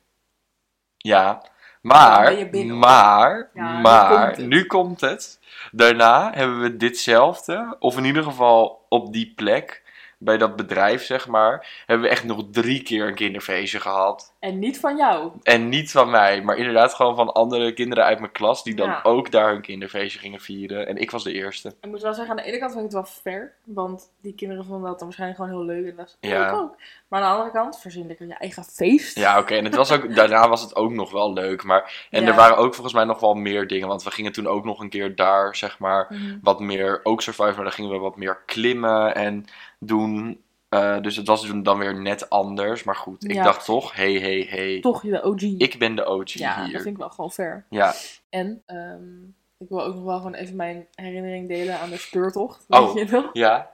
Ja, 0.97 1.43
maar, 1.83 2.49
binnen, 2.51 2.79
maar, 2.79 3.51
Ja, 3.55 3.77
nu 3.77 3.83
maar, 3.83 4.35
komt 4.35 4.49
nu 4.49 4.65
komt 4.67 5.01
het. 5.01 5.41
Daarna 5.73 6.31
hebben 6.35 6.61
we 6.61 6.77
ditzelfde, 6.77 7.77
of 7.79 7.97
in 7.97 8.05
ieder 8.05 8.23
geval 8.23 8.87
op 8.89 9.13
die 9.13 9.33
plek, 9.37 9.83
bij 10.19 10.39
dat 10.39 10.57
bedrijf 10.57 11.05
zeg 11.05 11.27
maar, 11.27 11.83
hebben 11.87 12.07
we 12.07 12.13
echt 12.13 12.25
nog 12.25 12.45
drie 12.51 12.83
keer 12.83 13.09
een 13.09 13.15
kinderfeestje 13.15 13.81
gehad. 13.81 14.36
En 14.47 14.59
niet 14.59 14.81
van 14.81 14.97
jou. 14.97 15.31
En 15.43 15.69
niet 15.69 15.91
van 15.91 16.11
mij, 16.11 16.43
maar 16.43 16.57
inderdaad 16.57 16.95
gewoon 16.95 17.17
van 17.17 17.33
andere 17.33 17.73
kinderen 17.73 18.05
uit 18.05 18.19
mijn 18.21 18.33
klas 18.33 18.63
die 18.63 18.75
dan 18.75 18.89
Ja. 18.89 19.01
ook 19.03 19.31
daar 19.31 19.51
hun 19.53 19.61
kinderfeestje 19.61 20.19
gingen 20.19 20.41
vieren. 20.41 20.87
En 20.87 20.97
ik 20.97 21.11
was 21.11 21.25
de 21.25 21.33
eerste. 21.33 21.69
Ik 21.81 21.89
moet 21.89 22.03
wel 22.03 22.15
zeggen, 22.15 22.31
aan 22.31 22.45
de 22.45 22.49
ene 22.51 22.59
kant 22.59 22.73
vind 22.73 22.85
ik 22.85 22.91
het 22.93 23.03
wel 23.03 23.13
fair. 23.33 23.53
Want 23.65 24.11
die 24.21 24.35
kinderen 24.35 24.65
vonden 24.65 24.89
dat 24.89 24.99
dan 24.99 25.07
waarschijnlijk 25.09 25.41
gewoon 25.43 25.57
heel 25.59 25.75
leuk. 25.77 25.91
En 25.91 25.97
dat 25.97 26.17
is 26.21 26.31
Ja. 26.31 26.51
ook. 26.51 26.77
Maar 27.09 27.23
aan 27.23 27.29
de 27.31 27.35
andere 27.37 27.51
kant, 27.63 27.81
verzin 27.81 28.07
lekker 28.07 28.27
je 28.27 28.35
eigen 28.35 28.65
feest. 28.65 29.19
Ja, 29.19 29.39
oké. 29.39 29.55
En 29.55 29.65
het 29.65 29.75
was 29.75 29.93
ook, 29.93 30.15
daarna 30.15 30.49
was 30.49 30.63
het 30.63 30.77
ook 30.77 30.91
nog 30.93 31.11
wel 31.11 31.33
leuk. 31.33 31.63
Maar, 31.65 32.07
en 32.11 32.23
Ja. 32.23 32.29
er 32.29 32.35
waren 32.35 32.57
ook 32.57 32.75
volgens 32.75 32.95
mij 32.95 33.05
nog 33.05 33.21
wel 33.21 33.35
meer 33.35 33.67
dingen. 33.67 33.89
Want 33.89 34.03
we 34.03 34.11
gingen 34.11 34.33
toen 34.33 34.47
ook 34.47 34.65
nog 34.65 34.81
een 34.81 34.89
keer 34.91 35.15
daar, 35.17 35.57
zeg 35.57 35.79
maar, 35.79 36.07
Mhm. 36.09 36.39
wat 36.43 36.61
meer, 36.61 37.01
ook 37.03 37.23
survive, 37.23 37.55
maar 37.55 37.65
dan 37.65 37.73
gingen 37.73 37.91
we 37.91 37.99
wat 37.99 38.17
meer 38.17 38.39
klimmen 38.47 39.15
en 39.15 39.45
doen. 39.79 40.41
Eh, 40.77 41.03
dus 41.03 41.17
het 41.17 41.27
was 41.27 41.47
toen 41.47 41.63
dan 41.63 41.79
weer 41.79 42.01
net 42.01 42.31
anders. 42.31 42.85
Maar 42.85 42.97
goed, 42.97 43.25
ik 43.25 43.33
Ja. 43.33 43.43
dacht 43.43 43.65
toch, 43.65 43.95
hey, 43.95 44.13
hey, 44.13 44.47
hey. 44.51 44.81
Toch 44.81 45.03
je 45.03 45.11
de 45.11 45.23
OG. 45.25 45.41
Ik 45.43 45.79
ben 45.79 45.95
de 45.97 46.07
OG 46.07 46.29
ja, 46.33 46.63
hier. 46.65 46.73
dat 46.73 46.83
vind 46.83 46.95
ik 46.95 47.01
wel 47.01 47.11
gewoon 47.11 47.33
fair. 47.33 47.65
Ja, 47.71 47.95
En 48.29 48.63
ehm, 48.67 49.23
ik 49.59 49.69
wil 49.69 49.83
ook 49.85 49.95
nog 49.95 50.05
wel 50.05 50.17
gewoon 50.17 50.35
even 50.35 50.57
mijn 50.57 50.87
herinnering 50.95 51.49
delen 51.49 51.79
aan 51.81 51.91
de 51.91 51.97
speurtocht. 51.97 52.65
Oh. 52.69 52.95
Weet 52.95 53.09
je 53.09 53.15
nog? 53.17 53.31
ja, 53.33 53.71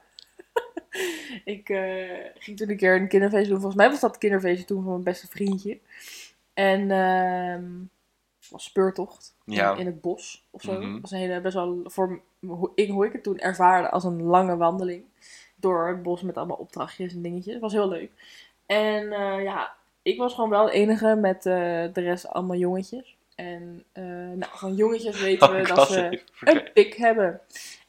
Ik 1.44 1.68
eh, 1.68 2.18
ging 2.38 2.56
toen 2.56 2.71
een 2.71 2.76
keer 2.76 2.94
een 2.97 3.09
kinderfeestje 3.09 3.49
doen. 3.50 3.61
Volgens 3.61 3.80
mij 3.82 3.90
was 3.90 4.00
dat 4.00 4.11
het 4.11 4.18
kinderfeestje 4.21 4.64
toen 4.64 4.82
van 4.82 4.90
mijn 4.92 5.04
beste 5.04 5.26
vriendje. 5.28 5.78
En 6.54 6.88
het 6.90 8.50
was 8.50 8.64
speurtocht. 8.64 9.35
in- 9.47 9.52
Ja. 9.52 9.75
In, 9.76 9.87
het 9.87 10.00
bos 10.00 10.44
of 10.50 10.62
zo. 10.62 10.73
Mhm. 10.80 11.00
Was 11.00 11.11
een 11.11 11.18
hele, 11.18 11.40
best 11.40 11.54
wel, 11.54 11.80
voor 11.85 12.21
hoe 12.47 12.71
ik, 12.75 12.90
hoe 12.90 13.06
ik 13.06 13.12
het 13.12 13.23
toen 13.23 13.38
ervaarde, 13.38 13.90
als 13.90 14.04
een 14.04 14.23
lange 14.23 14.56
wandeling. 14.56 15.04
Door 15.62 15.88
het 15.88 16.02
bos 16.02 16.23
met 16.23 16.37
allemaal 16.37 16.57
opdrachtjes 16.57 17.14
en 17.14 17.23
dingetjes. 17.23 17.52
Het 17.52 17.62
was 17.62 17.73
heel 17.73 17.88
leuk. 17.88 18.11
En 18.66 19.12
eh, 19.12 19.42
ja, 19.42 19.75
ik 20.02 20.19
was 20.19 20.35
gewoon 20.35 20.50
wel 20.50 20.64
de 20.66 20.73
enige 20.73 21.14
met 21.14 21.37
eh, 21.47 21.52
de 21.92 22.00
rest 22.00 22.28
allemaal 22.28 22.57
jongetjes. 22.57 23.16
En 23.35 23.85
eh, 23.92 24.04
nou, 24.04 24.47
van 24.52 24.75
jongetjes 24.75 25.21
weten 25.21 25.49
Oh, 25.50 25.54
we 25.54 25.62
dat 25.75 25.88
ze 25.88 26.23
een 26.40 26.73
pik 26.73 26.95
hebben. 26.95 27.40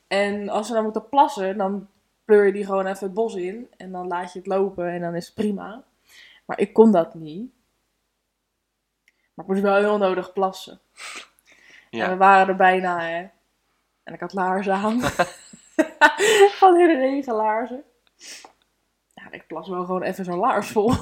En 0.07 0.49
als 0.49 0.67
ze 0.67 0.73
dan 0.73 0.83
moeten 0.83 1.09
plassen, 1.09 1.57
dan 1.57 1.87
pleur 2.25 2.45
je 2.45 2.51
die 2.51 2.65
gewoon 2.65 2.85
even 2.87 3.05
het 3.05 3.13
bos 3.13 3.35
in. 3.35 3.67
En 3.77 3.91
dan 3.91 4.07
laat 4.07 4.33
je 4.33 4.39
het 4.39 4.47
lopen 4.47 4.87
en 4.89 5.01
dan 5.01 5.15
is 5.15 5.25
het 5.25 5.35
prima. 5.35 5.83
Maar 6.45 6.59
ik 6.59 6.73
kon 6.73 6.91
dat 6.91 7.13
niet. 7.13 7.51
Maar 9.33 9.45
ik 9.45 9.51
moest 9.51 9.61
wel 9.63 9.75
heel 9.75 9.97
nodig 9.97 10.33
plassen. 10.33 10.79
En 11.89 11.89
we 11.89 11.97
Ja. 11.97 12.17
waren 12.17 12.47
er 12.47 12.55
bijna, 12.55 12.99
hè. 13.01 13.27
En 14.03 14.13
ik 14.13 14.19
had 14.19 14.33
laarzen 14.33 14.73
aan. 14.73 15.01
Van 16.59 16.75
hele 16.75 16.97
regen 16.97 17.33
laarzen. 17.35 17.83
Ja, 19.13 19.23
ik 19.31 19.47
plas 19.47 19.69
wel 19.69 19.85
gewoon 19.85 20.01
even 20.03 20.25
zo'n 20.25 20.39
laars 20.39 20.67
vol. 20.69 20.91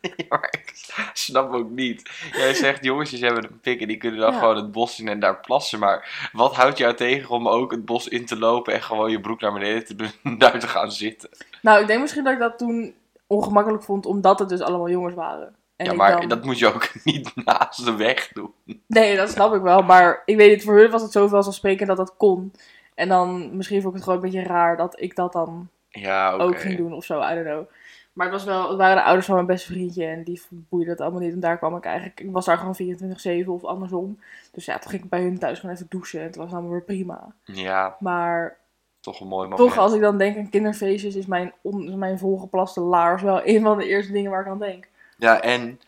Ja, 0.00 0.24
maar 0.28 0.48
ik 0.64 0.72
snap 1.12 1.52
ook 1.52 1.70
niet. 1.70 2.10
Jij 2.32 2.54
zegt, 2.54 2.84
jongetjes 2.84 3.20
hebben 3.20 3.44
een 3.44 3.60
pik 3.60 3.80
en 3.80 3.88
die 3.88 3.96
kunnen 3.96 4.20
dan 4.20 4.32
Ja. 4.32 4.38
gewoon 4.38 4.56
het 4.56 4.72
bos 4.72 5.00
in 5.00 5.08
en 5.08 5.20
daar 5.20 5.40
plassen. 5.40 5.78
Maar 5.78 6.30
wat 6.32 6.54
houdt 6.56 6.78
jou 6.78 6.94
tegen 6.94 7.30
om 7.30 7.48
ook 7.48 7.70
het 7.70 7.84
bos 7.84 8.08
in 8.08 8.26
te 8.26 8.38
lopen 8.38 8.72
en 8.74 8.82
gewoon 8.82 9.10
je 9.10 9.20
broek 9.20 9.40
naar 9.40 9.52
beneden 9.52 9.84
te 9.84 9.94
doen 9.94 10.10
en 10.22 10.38
daar 10.38 10.58
te 10.60 10.68
gaan 10.68 10.92
zitten? 10.92 11.30
Nou, 11.62 11.80
ik 11.80 11.86
denk 11.86 12.00
misschien 12.00 12.24
dat 12.24 12.32
ik 12.32 12.38
dat 12.38 12.58
toen 12.58 12.94
ongemakkelijk 13.26 13.82
vond, 13.82 14.06
omdat 14.06 14.38
het 14.38 14.48
dus 14.48 14.60
allemaal 14.60 14.88
jongens 14.90 15.14
waren. 15.14 15.54
En 15.76 15.86
ja, 15.86 15.92
maar 15.92 16.16
dan- 16.20 16.28
dat 16.28 16.44
moet 16.44 16.58
je 16.58 16.66
ook 16.74 16.88
niet 17.04 17.32
naast 17.34 17.84
de 17.84 17.94
weg 17.96 18.28
doen. 18.28 18.52
Nee, 18.86 19.16
dat 19.16 19.30
snap 19.30 19.54
ik 19.54 19.62
wel. 19.62 19.82
Maar 19.82 20.22
ik 20.24 20.36
weet 20.36 20.50
niet, 20.50 20.64
voor 20.64 20.76
hun 20.78 20.90
was 20.90 21.02
het 21.02 21.12
zoveel 21.12 21.36
als 21.36 21.54
spreken 21.54 21.86
dat 21.86 21.96
dat 21.96 22.16
kon. 22.16 22.52
En 23.00 23.08
dan 23.08 23.56
misschien 23.56 23.82
vond 23.82 23.94
ik 23.94 24.00
het 24.00 24.08
gewoon 24.08 24.24
een 24.24 24.30
beetje 24.30 24.48
raar 24.48 24.76
dat 24.76 25.00
ik 25.00 25.16
dat 25.16 25.32
dan 25.32 25.68
Ja, 25.88 26.32
ook 26.32 26.60
ging 26.60 26.76
doen 26.76 26.92
of 26.92 27.04
zo. 27.04 27.22
I 27.22 27.34
don't 27.34 27.46
know. 27.46 27.68
Maar 28.12 28.26
het, 28.26 28.34
was 28.34 28.44
wel, 28.44 28.68
het 28.68 28.78
waren 28.78 28.96
de 28.96 29.02
ouders 29.02 29.26
van 29.26 29.34
mijn 29.34 29.46
beste 29.46 29.72
vriendje 29.72 30.04
en 30.06 30.24
die 30.24 30.42
boeide 30.50 30.90
dat 30.90 31.00
allemaal 31.00 31.20
niet. 31.20 31.32
En 31.32 31.40
daar 31.40 31.58
kwam 31.58 31.76
ik 31.76 31.84
eigenlijk, 31.84 32.20
ik 32.20 32.30
was 32.30 32.44
daar 32.44 32.58
gewoon 32.58 33.44
24-7 33.44 33.46
of 33.46 33.64
andersom. 33.64 34.20
Dus 34.52 34.64
ja, 34.64 34.78
toen 34.78 34.90
ging 34.90 35.02
ik 35.02 35.10
bij 35.10 35.22
hun 35.22 35.38
thuis 35.38 35.58
gewoon 35.58 35.74
even 35.74 35.86
douchen 35.88 36.20
en 36.20 36.26
het 36.26 36.36
was 36.36 36.52
allemaal 36.52 36.70
weer 36.70 36.82
prima. 36.82 37.34
Ja, 37.44 37.96
Maar 38.00 38.56
toch 39.00 39.20
een 39.20 39.26
mooi 39.28 39.48
moment. 39.48 39.68
toch, 39.68 39.78
als 39.78 39.94
ik 39.94 40.00
dan 40.00 40.18
denk 40.18 40.36
aan 40.36 40.50
kinderfeestjes, 40.50 41.14
is 41.14 41.26
mijn, 41.26 41.52
on, 41.60 41.98
mijn 41.98 42.18
volgeplaste 42.18 42.80
laars 42.80 43.22
wel 43.22 43.40
een 43.48 43.62
van 43.62 43.78
de 43.78 43.86
eerste 43.86 44.12
dingen 44.12 44.30
waar 44.30 44.40
ik 44.40 44.48
aan 44.48 44.58
denk. 44.58 44.88
Ja, 45.16 45.40
en 45.40 45.80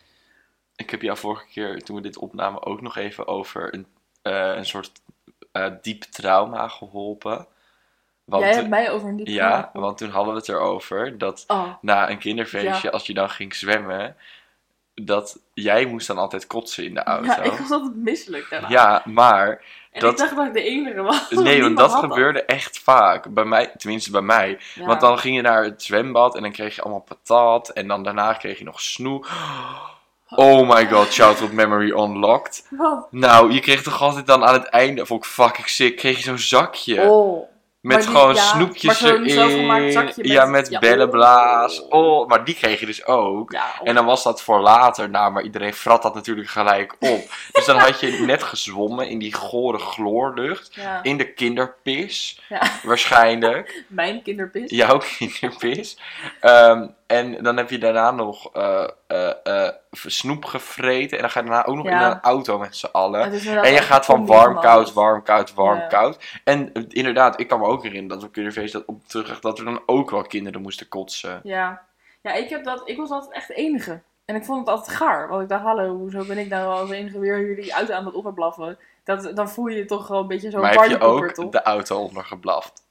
ik 0.75 0.89
heb 0.89 1.01
jou 1.01 1.17
vorige 1.17 1.45
keer, 1.47 1.83
toen 1.83 1.95
we 1.95 2.01
dit 2.01 2.17
opnamen, 2.17 2.65
ook 2.65 2.81
nog 2.81 2.97
even 2.97 3.27
over 3.27 3.73
een, 3.73 3.85
eh, 4.21 4.55
een 4.55 4.65
soort 4.65 4.91
eh, 5.53 5.71
diep 5.81 6.03
trauma 6.03 6.67
geholpen. 6.67 7.47
Want, 8.23 8.43
Jij 8.43 8.53
hebt 8.53 8.69
mij 8.69 8.91
over 8.91 9.07
een 9.09 9.15
diep 9.17 9.27
ja, 9.27 9.49
trauma. 9.49 9.79
want 9.87 9.97
toen 9.97 10.09
hadden 10.09 10.33
we 10.33 10.39
het 10.39 10.49
erover 10.49 11.17
dat 11.17 11.43
Oh, 11.47 11.73
na 11.81 12.09
een 12.09 12.17
kinderfeestje, 12.17 12.87
Ja. 12.87 12.89
als 12.89 13.05
je 13.05 13.13
dan 13.13 13.29
ging 13.29 13.55
zwemmen, 13.55 14.15
dat 14.95 15.39
jij 15.53 15.85
moest 15.85 16.07
dan 16.07 16.17
altijd 16.17 16.47
kotsen 16.47 16.85
in 16.85 16.93
de 16.93 17.03
auto. 17.03 17.25
ja, 17.25 17.41
ik 17.41 17.51
was 17.51 17.71
altijd 17.71 17.95
misselijk 17.95 18.49
daarna. 18.49 18.69
Ja, 18.69 19.01
maar 19.05 19.63
en 19.91 19.99
dat- 19.99 20.11
ik 20.11 20.17
dacht 20.17 20.35
dat 20.35 20.45
ik 20.47 20.53
de 20.53 20.63
enige 20.63 21.01
was. 21.01 21.29
nee, 21.29 21.61
want 21.61 21.77
dat 21.77 21.93
gebeurde 21.93 22.43
echt 22.45 22.79
vaak. 22.79 23.33
Bij 23.33 23.45
mij, 23.45 23.71
tenminste 23.77 24.11
bij 24.11 24.21
mij. 24.21 24.59
Ja. 24.75 24.85
Want 24.85 25.01
dan 25.01 25.19
ging 25.19 25.35
je 25.35 25.41
naar 25.41 25.63
het 25.63 25.83
zwembad 25.83 26.35
en 26.35 26.41
dan 26.41 26.51
kreeg 26.51 26.75
je 26.75 26.81
allemaal 26.81 27.01
patat. 27.01 27.69
En 27.69 27.87
dan 27.87 28.03
daarna 28.03 28.33
kreeg 28.33 28.57
je 28.57 28.63
nog 28.63 28.81
snoe. 28.81 29.19
Oh 29.25 29.89
my 30.65 30.87
god, 30.87 31.07
childhood 31.13 31.51
memory 31.51 31.89
unlocked. 31.91 32.67
Wat? 32.69 33.07
Nou, 33.11 33.51
je 33.53 33.59
kreeg 33.59 33.81
toch 33.83 34.01
altijd 34.01 34.27
dan 34.27 34.43
aan 34.45 34.53
het 34.53 34.65
einde, 34.65 35.05
vond 35.05 35.25
ik 35.25 35.29
fucking 35.31 35.69
sick, 35.69 35.97
kreeg 35.97 36.17
je 36.17 36.23
zo'n 36.23 36.37
zakje. 36.37 37.01
Oh. 37.01 37.51
met 37.81 38.01
die- 38.01 38.09
gewoon 38.09 38.35
ja, 38.35 38.41
snoepjes 38.41 39.01
erin. 39.01 39.65
met- 39.93 40.19
ja, 40.21 40.45
met 40.45 40.69
ja. 40.69 40.79
bellenblaas. 40.79 41.87
Oh, 41.87 42.27
maar 42.27 42.43
die 42.45 42.55
kreeg 42.55 42.79
je 42.79 42.85
dus 42.85 43.05
ook. 43.05 43.51
Ja, 43.51 43.65
oh. 43.81 43.87
En 43.87 43.95
dan 43.95 44.05
was 44.05 44.23
dat 44.23 44.41
voor 44.41 44.59
later, 44.59 45.09
nou, 45.09 45.31
maar 45.31 45.43
iedereen 45.43 45.73
frat 45.73 46.01
dat 46.01 46.15
natuurlijk 46.15 46.49
gelijk 46.49 46.95
op. 46.99 47.29
Dus 47.53 47.65
dan 47.65 47.77
had 47.77 47.99
je 47.99 48.07
net 48.25 48.43
gezwommen 48.43 49.07
in 49.09 49.19
die 49.19 49.33
gore 49.33 49.79
chloorlucht. 49.79 50.73
ja. 50.75 50.99
In 51.03 51.17
de 51.17 51.33
kinderpis, 51.33 52.41
Ja. 52.49 52.61
waarschijnlijk. 52.83 53.83
Mijn 53.87 54.21
kinderpis. 54.21 54.71
Jouw 54.71 55.01
kinderpis. 55.17 55.97
Ehm, 56.39 56.87
en 57.13 57.43
dan 57.43 57.57
heb 57.57 57.69
je 57.69 57.77
daarna 57.77 58.11
nog 58.11 58.53
eh, 58.53 58.87
eh, 59.07 59.33
eh, 59.43 59.73
snoep 59.91 60.45
gevreten. 60.45 61.17
En 61.17 61.23
dan 61.23 61.31
ga 61.31 61.39
je 61.39 61.45
daarna 61.45 61.65
ook 61.65 61.75
nog 61.75 61.85
Ja. 61.85 62.05
in 62.05 62.11
een 62.11 62.21
auto 62.21 62.57
met 62.57 62.75
z'n 62.75 62.89
allen. 62.91 63.21
En 63.61 63.71
je 63.71 63.81
gaat 63.81 64.05
van 64.05 64.25
warm, 64.25 64.59
koud, 64.59 64.93
warm, 64.93 65.23
koud, 65.23 65.53
warm, 65.53 65.79
Ja. 65.79 65.87
koud. 65.87 66.39
En 66.43 66.73
inderdaad, 66.89 67.39
ik 67.39 67.47
kan 67.47 67.59
me 67.59 67.65
ook 67.65 67.83
herinneren 67.83 68.19
dat 68.19 68.27
we 68.27 68.33
kinderfeest 68.33 68.73
dat 68.73 68.85
op 68.85 69.07
terug 69.07 69.39
dat 69.39 69.59
er 69.59 69.65
dan 69.65 69.81
ook 69.85 70.09
wel 70.09 70.21
kinderen 70.21 70.61
moesten 70.61 70.87
kotsen. 70.87 71.39
Ja. 71.43 71.81
Ja, 72.21 72.33
ik, 72.33 72.49
heb 72.49 72.63
dat, 72.63 72.81
ik 72.85 72.97
was 72.97 73.09
altijd 73.09 73.33
echt 73.33 73.47
de 73.47 73.53
enige. 73.53 74.01
En 74.25 74.35
ik 74.35 74.45
vond 74.45 74.59
het 74.59 74.69
altijd 74.69 74.97
gaar. 74.97 75.27
Want 75.27 75.41
ik 75.41 75.49
dacht, 75.49 75.63
hallo, 75.63 75.97
hoezo 75.97 76.25
ben 76.25 76.37
ik 76.37 76.49
nou 76.49 76.79
als 76.79 76.89
enige 76.89 77.19
weer 77.19 77.39
jullie 77.39 77.75
uit 77.75 77.91
aan 77.91 78.05
het 78.05 78.13
opblaffen? 78.13 78.77
Dat, 79.03 79.35
dan 79.35 79.49
voel 79.49 79.67
je 79.67 79.77
je 79.77 79.85
toch 79.85 80.05
gewoon 80.05 80.21
een 80.21 80.27
beetje 80.27 80.49
zo'n 80.49 80.61
maar 80.61 80.73
heb 80.73 80.89
je 80.89 80.99
ook 80.99 81.31
toch? 81.31 81.49
de 81.49 81.61
auto 81.61 81.97
ondergeblaft? 81.97 82.83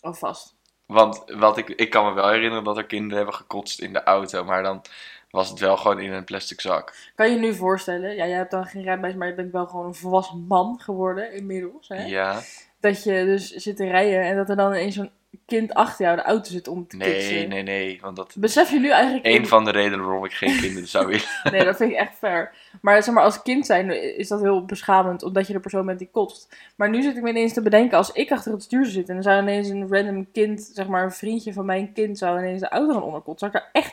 Oh, 0.00 0.14
vast. 0.14 0.58
Want 0.90 1.22
wat 1.26 1.56
ik, 1.56 1.68
ik 1.68 1.90
kan 1.90 2.04
me 2.04 2.12
wel 2.12 2.28
herinneren 2.28 2.64
dat 2.64 2.76
er 2.76 2.86
kinderen 2.86 3.16
hebben 3.16 3.34
gekotst 3.34 3.80
in 3.80 3.92
de 3.92 4.02
auto. 4.02 4.44
Maar 4.44 4.62
dan 4.62 4.82
was 5.30 5.48
het 5.50 5.58
wel 5.58 5.76
gewoon 5.76 6.00
in 6.00 6.12
een 6.12 6.24
plastic 6.24 6.60
zak. 6.60 6.94
Kan 7.14 7.28
je 7.28 7.34
je 7.34 7.40
nu 7.40 7.54
voorstellen, 7.54 8.14
ja, 8.14 8.26
jij 8.26 8.36
hebt 8.36 8.50
dan 8.50 8.66
geen 8.66 8.82
rijbewijs, 8.82 9.14
maar 9.14 9.28
je 9.28 9.34
bent 9.34 9.52
wel 9.52 9.66
gewoon 9.66 9.86
een 9.86 9.94
volwassen 9.94 10.44
man 10.48 10.80
geworden 10.80 11.32
inmiddels. 11.32 11.88
Hè? 11.88 12.04
Ja. 12.04 12.40
Dat 12.80 13.04
je 13.04 13.24
dus 13.24 13.50
zit 13.50 13.76
te 13.76 13.86
rijden 13.86 14.22
en 14.22 14.36
dat 14.36 14.48
er 14.48 14.56
dan 14.56 14.72
ineens 14.72 14.94
zo'n 14.94 15.10
kind 15.46 15.74
achter 15.74 16.04
jou 16.04 16.16
de 16.16 16.22
auto 16.22 16.50
zit 16.50 16.68
om 16.68 16.86
te 16.86 16.96
Nee, 16.96 17.12
kitsen. 17.12 17.48
nee, 17.48 17.62
nee. 17.62 17.98
Want 18.00 18.16
dat 18.16 18.34
Besef 18.38 18.70
je 18.70 18.78
nu 18.78 18.90
eigenlijk... 18.90 19.26
een 19.26 19.46
van 19.46 19.64
de 19.64 19.70
redenen 19.70 20.04
waarom 20.04 20.24
ik 20.24 20.32
geen 20.32 20.60
kinderen 20.60 20.88
zou 20.88 21.06
willen. 21.06 21.24
Nee, 21.52 21.64
dat 21.64 21.76
vind 21.76 21.90
ik 21.90 21.96
echt 21.96 22.16
fair. 22.18 22.54
Maar 22.80 23.02
zeg 23.02 23.14
maar, 23.14 23.22
als 23.24 23.42
kind 23.42 23.66
zijn 23.66 24.16
is 24.18 24.28
dat 24.28 24.40
heel 24.40 24.64
beschamend, 24.64 25.22
omdat 25.22 25.46
je 25.46 25.52
de 25.52 25.60
persoon 25.60 25.86
bent 25.86 25.98
die 25.98 26.08
kotst. 26.12 26.56
Maar 26.76 26.90
nu 26.90 27.02
zit 27.02 27.16
ik 27.16 27.22
me 27.22 27.28
ineens 27.28 27.52
te 27.52 27.62
bedenken, 27.62 27.96
als 27.96 28.12
ik 28.12 28.30
achter 28.32 28.52
het 28.52 28.62
stuur 28.62 28.86
zitten 28.86 29.10
en 29.10 29.16
er 29.16 29.22
zou 29.22 29.42
ineens 29.42 29.68
een 29.68 29.88
random 29.90 30.30
kind, 30.32 30.70
zeg 30.74 30.86
maar 30.86 31.04
een 31.04 31.12
vriendje 31.12 31.52
van 31.52 31.64
mijn 31.66 31.92
kind, 31.92 32.18
zou 32.18 32.38
ineens 32.38 32.60
de 32.60 32.68
auto 32.68 32.92
gaan 32.92 33.02
onderkotsen, 33.02 33.50
zou 33.50 33.64
ik 33.64 33.72
daar 33.72 33.82
echt 33.82 33.92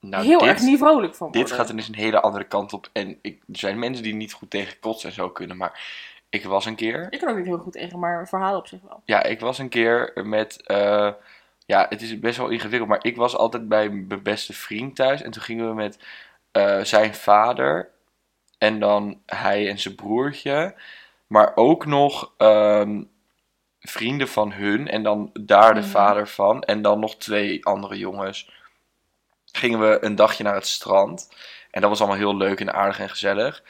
Nou, 0.00 0.24
heel 0.24 0.38
dit, 0.38 0.48
erg 0.48 0.60
niet 0.62 0.78
vrolijk 0.78 1.14
van 1.14 1.26
worden. 1.26 1.44
dit 1.46 1.52
gaat 1.56 1.68
ineens 1.70 1.88
een 1.88 1.94
hele 1.94 2.20
andere 2.20 2.44
kant 2.44 2.72
op. 2.72 2.88
En 2.92 3.18
ik, 3.22 3.38
er 3.52 3.58
zijn 3.58 3.78
mensen 3.78 4.02
die 4.02 4.14
niet 4.14 4.32
goed 4.32 4.50
tegen 4.50 4.78
kotsen 4.80 5.08
en 5.08 5.14
zo 5.14 5.28
kunnen. 5.30 5.56
Maar 5.56 5.80
ik 6.30 6.44
was 6.44 6.64
een 6.66 6.74
keer 6.74 7.06
Ik 7.10 7.18
kan 7.18 7.28
ook 7.28 7.36
niet 7.36 7.46
heel 7.46 7.58
goed 7.58 7.72
tegen, 7.72 7.98
maar 7.98 8.28
verhalen 8.28 8.58
op 8.58 8.66
zich 8.66 8.80
wel. 8.88 9.02
Ja, 9.04 9.22
ik 9.22 9.40
was 9.40 9.58
een 9.58 9.68
keer 9.68 10.12
met. 10.24 10.62
eh, 10.66 11.10
ja, 11.66 11.86
het 11.88 12.02
is 12.02 12.18
best 12.18 12.38
wel 12.38 12.48
ingewikkeld, 12.48 12.88
maar 12.88 13.04
ik 13.04 13.16
was 13.16 13.36
altijd 13.36 13.68
bij 13.68 13.88
mijn 13.90 14.22
beste 14.22 14.52
vriend 14.52 14.96
thuis. 14.96 15.22
En 15.22 15.30
toen 15.30 15.42
gingen 15.42 15.68
we 15.68 15.74
met 15.74 15.98
eh, 16.52 16.80
zijn 16.80 17.14
vader. 17.14 17.90
En 18.58 18.78
dan 18.80 19.20
hij 19.26 19.68
en 19.70 19.78
zijn 19.78 19.94
broertje. 19.94 20.74
Maar 21.26 21.52
ook 21.54 21.86
nog 21.86 22.32
ehm, 22.36 23.02
vrienden 23.80 24.28
van 24.28 24.52
hun. 24.52 24.88
En 24.88 25.02
dan 25.02 25.30
daar 25.40 25.74
de 25.74 25.80
Mhm. 25.80 25.88
vader 25.88 26.28
van. 26.28 26.62
En 26.62 26.82
dan 26.82 27.00
nog 27.00 27.16
twee 27.16 27.66
andere 27.66 27.98
jongens. 27.98 28.50
Gingen 29.52 29.80
we 29.80 29.98
een 30.04 30.14
dagje 30.14 30.44
naar 30.44 30.54
het 30.54 30.66
strand. 30.66 31.34
En 31.70 31.80
dat 31.80 31.90
was 31.90 31.98
allemaal 32.00 32.18
heel 32.18 32.36
leuk 32.36 32.60
en 32.60 32.72
aardig 32.74 33.00
en 33.00 33.08
gezellig. 33.08 33.62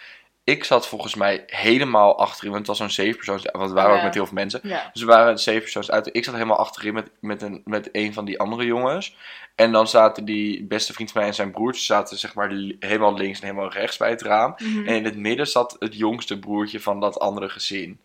Ik 0.45 0.65
zat 0.65 0.87
volgens 0.89 1.15
mij 1.15 1.43
helemaal 1.47 2.19
achterin, 2.19 2.53
want 2.53 2.67
het 2.67 2.79
was 2.79 2.79
zo'n 2.79 3.05
zevenpersoons, 3.05 3.45
want 3.53 3.69
we 3.69 3.75
waren 3.75 3.91
Ja. 3.91 3.97
ook 3.97 4.03
met 4.05 4.15
heel 4.15 4.27
veel 4.27 4.35
mensen. 4.35 4.61
Ja. 4.63 4.91
Dus 4.93 5.03
we 5.03 5.09
waren 5.09 5.31
een 5.33 5.39
zevenpersoons 5.39 5.89
auto. 5.89 6.11
Ik 6.13 6.25
zat 6.25 6.35
helemaal 6.35 6.57
achterin 6.57 6.95
met, 6.95 7.11
met, 7.21 7.43
een, 7.43 7.63
met 7.65 7.89
een 7.93 8.13
van 8.13 8.25
die 8.25 8.39
andere 8.39 8.65
jongens. 8.65 9.17
En 9.55 9.73
dan 9.73 9.89
zaten 9.89 10.25
die 10.25 10.65
beste 10.65 10.93
vriend 10.93 11.11
van 11.11 11.21
mij 11.21 11.31
en 11.31 11.37
zijn 11.37 11.51
broertje 11.51 11.85
zaten 11.85 12.19
zeg 12.19 12.35
maar 12.35 12.49
helemaal 12.79 13.15
links 13.15 13.41
en 13.41 13.47
helemaal 13.47 13.73
rechts 13.73 13.97
bij 13.97 14.11
het 14.11 14.23
raam. 14.23 14.55
Mhm. 14.57 14.87
En 14.89 14.95
in 14.95 15.05
het 15.05 15.17
midden 15.17 15.47
zat 15.47 15.77
het 15.79 15.95
jongste 15.97 16.39
broertje 16.39 16.81
van 16.81 17.01
dat 17.01 17.19
andere 17.19 17.49
gezin. 17.49 18.01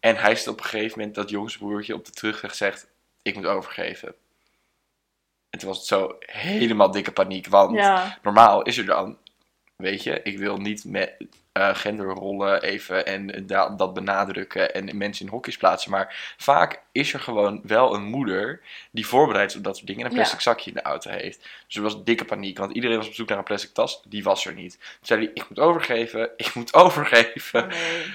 En 0.00 0.16
hij 0.16 0.36
zit 0.36 0.48
op 0.48 0.58
een 0.58 0.64
gegeven 0.64 0.98
moment, 0.98 1.14
dat 1.16 1.30
jongste 1.30 1.58
broertje, 1.58 1.94
op 1.94 2.04
de 2.04 2.10
terugweg 2.12 2.54
zegt: 2.54 2.86
Ik 3.22 3.34
moet 3.34 3.46
overgeven. 3.46 4.14
En 5.50 5.58
toen 5.58 5.68
was 5.68 5.78
het 5.78 5.86
zo 5.86 6.16
helemaal 6.20 6.90
dikke 6.90 7.12
paniek. 7.12 7.46
Want 7.46 7.76
Ja. 7.76 8.18
normaal 8.22 8.62
is 8.62 8.78
er 8.78 8.86
dan, 8.86 9.18
weet 9.76 10.02
je, 10.02 10.20
ik 10.22 10.38
wil 10.38 10.56
niet 10.56 10.84
met 10.84 11.12
eh, 11.54 11.74
genderrollen 11.74 12.62
even 12.62 13.06
en 13.06 13.46
da- 13.46 13.68
dat 13.68 13.94
benadrukken 13.94 14.74
en 14.74 14.96
mensen 14.96 15.26
in 15.26 15.32
hokjes 15.32 15.56
plaatsen. 15.56 15.90
Maar 15.90 16.34
vaak 16.36 16.82
is 16.92 17.12
er 17.12 17.20
gewoon 17.20 17.60
wel 17.62 17.94
een 17.94 18.02
moeder 18.04 18.60
die 18.90 19.06
voorbereid 19.06 19.50
is 19.50 19.56
op 19.56 19.64
dat 19.64 19.74
soort 19.76 19.86
dingen 19.86 20.00
en 20.04 20.06
een 20.10 20.12
Ja. 20.16 20.18
plastic 20.22 20.40
zakje 20.40 20.70
in 20.70 20.76
de 20.76 20.82
auto 20.82 21.10
heeft. 21.10 21.48
Dus 21.66 21.76
er 21.76 21.82
was 21.82 22.04
dikke 22.04 22.24
paniek, 22.24 22.58
want 22.58 22.72
iedereen 22.72 22.96
was 22.96 23.06
op 23.06 23.14
zoek 23.14 23.28
naar 23.28 23.38
een 23.38 23.44
plastic 23.44 23.70
tas. 23.74 24.02
Die 24.08 24.22
was 24.22 24.46
er 24.46 24.54
niet. 24.54 24.78
Toen 24.78 24.88
zei 25.00 25.20
hij, 25.24 25.30
ik 25.34 25.48
moet 25.48 25.58
overgeven, 25.58 26.30
ik 26.36 26.54
moet 26.54 26.74
overgeven. 26.74 27.62
Oh, 27.62 27.68
nee. 27.68 28.12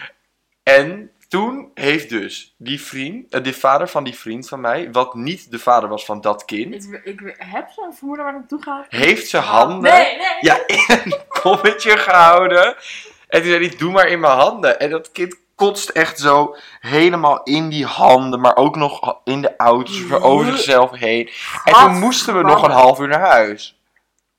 En 0.64 1.12
toen 1.28 1.72
heeft 1.74 2.10
dus 2.10 2.54
die 2.58 2.82
vriend, 2.82 3.34
eh, 3.34 3.44
de 3.44 3.54
vader 3.54 3.88
van 3.90 4.04
die 4.04 4.16
vriend 4.16 4.48
van 4.48 4.62
mij, 4.62 4.92
wat 4.92 5.14
niet 5.14 5.52
de 5.52 5.60
vader 5.60 5.90
was 5.90 6.06
van 6.06 6.22
dat 6.22 6.46
kind, 6.46 6.74
Ik, 6.86 7.02
ik 7.04 7.36
heb 7.38 7.70
zo'n 7.70 7.94
vermoeden 7.94 8.26
waar 8.26 8.34
het 8.34 8.42
naartoe 8.50 8.62
gaat. 8.74 8.86
heeft 8.90 9.28
zijn 9.28 9.44
handen 9.44 9.92
Nee, 9.92 10.18
nee. 10.18 10.28
ja, 10.42 10.68
in 10.68 10.84
een 10.88 11.14
kommetje 11.28 11.98
gehouden. 11.98 12.76
En 13.30 13.42
toen 13.42 13.50
zei 13.52 13.68
hij, 13.68 13.78
doe 13.78 13.92
maar 13.92 14.08
in 14.08 14.20
mijn 14.20 14.38
handen. 14.38 14.80
En 14.80 14.90
dat 14.90 15.12
kind 15.12 15.36
kotst 15.56 15.90
echt 15.90 16.20
zo 16.20 16.56
helemaal 16.80 17.44
in 17.44 17.70
die 17.70 17.86
handen, 17.86 18.40
maar 18.40 18.56
ook 18.56 18.76
nog 18.76 19.20
in 19.24 19.42
de 19.42 19.56
auto's, 19.58 20.06
weer 20.06 20.24
over 20.24 20.46
zichzelf 20.52 20.92
heen. 20.92 21.30
En 21.64 21.74
toen 21.74 22.00
moesten 22.00 22.38
we 22.38 22.44
nog 22.44 22.64
een 22.64 22.72
half 22.72 23.00
uur 23.00 23.08
naar 23.08 23.20
huis. 23.28 23.74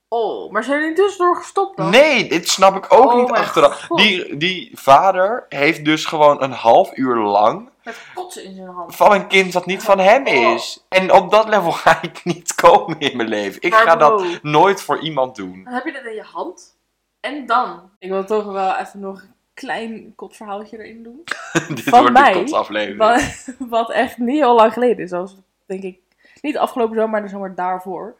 Oh, 0.07 0.51
maar 0.51 0.63
zijn 0.63 0.79
jullie 0.79 0.95
tussendoor 0.95 1.35
gestopt 1.35 1.77
dan? 1.77 1.89
Nee, 1.89 2.29
dit 2.29 2.49
snap 2.49 2.75
ik 2.75 2.85
ook 2.93 3.11
Oh 3.11 3.15
niet 3.19 3.31
achteraf. 3.31 3.81
God. 3.87 3.97
Die, 3.97 4.37
die 4.37 4.71
vader 4.73 5.45
heeft 5.49 5.85
dus 5.85 6.05
gewoon 6.05 6.41
een 6.43 6.51
half 6.51 6.97
uur 6.97 7.15
lang 7.17 7.69
Met 7.83 7.97
kotsen 8.13 8.43
in 8.43 8.55
zijn 8.55 8.67
hand. 8.67 8.95
van 8.95 9.11
een 9.11 9.27
kind 9.27 9.53
dat 9.53 9.65
niet 9.65 9.83
van 9.83 9.99
hem 9.99 10.27
Oh. 10.27 10.53
is. 10.53 10.85
En 10.89 11.11
op 11.13 11.31
dat 11.31 11.47
level 11.49 11.71
ga 11.83 11.99
ik 12.01 12.23
niet 12.23 12.55
komen 12.55 12.99
in 12.99 13.17
mijn 13.17 13.29
leven. 13.29 13.61
Ik 13.61 13.73
ga 13.75 13.95
dat 13.95 14.23
nooit 14.41 14.81
voor 14.81 14.99
iemand 14.99 15.35
doen. 15.35 15.67
Heb 15.69 15.85
je 15.85 15.91
dat 15.91 16.03
in 16.05 16.13
je 16.15 16.25
hand. 16.33 16.79
En 17.21 17.45
dan? 17.45 17.89
Ik 17.99 18.09
wil 18.09 18.25
toch 18.25 18.45
wel 18.45 18.77
even 18.77 18.99
nog 18.99 19.21
een 19.21 19.33
klein 19.53 20.13
kotverhaaltje 20.15 20.77
erin 20.77 21.03
doen. 21.03 21.21
Dit 21.75 21.83
Van 21.83 21.99
wordt 21.99 22.13
mij? 22.13 22.33
de 22.33 22.39
kotsaflevering. 22.39 22.97
Wat, 22.97 23.47
wat 23.69 23.91
echt 23.91 24.17
niet 24.17 24.39
heel 24.39 24.55
lang 24.55 24.73
geleden 24.73 25.03
is. 25.03 25.09
Zoals, 25.09 25.35
denk 25.65 25.83
ik, 25.83 25.99
niet 26.41 26.57
afgelopen 26.57 26.95
zomer, 26.95 27.09
maar 27.09 27.21
de 27.21 27.27
zomer 27.27 27.55
daarvoor. 27.55 28.15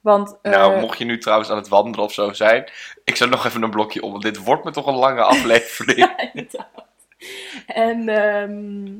Want, 0.00 0.36
eh, 0.42 0.52
Nou, 0.52 0.80
mocht 0.80 0.98
je 0.98 1.04
nu 1.04 1.18
trouwens 1.18 1.50
aan 1.50 1.56
het 1.56 1.68
wandelen 1.68 2.04
of 2.04 2.12
zo 2.12 2.32
zijn, 2.32 2.70
ik 3.04 3.16
zet 3.16 3.30
nog 3.30 3.46
even 3.46 3.62
een 3.62 3.70
blokje 3.70 4.02
om, 4.02 4.10
want 4.10 4.22
dit 4.22 4.44
wordt 4.44 4.64
me 4.64 4.70
toch 4.70 4.86
een 4.86 4.94
lange 4.94 5.22
aflevering. 5.34 5.98
Ja, 5.98 6.18
inderdaad. 6.32 6.68
En, 7.66 8.08
ehm 8.08 8.92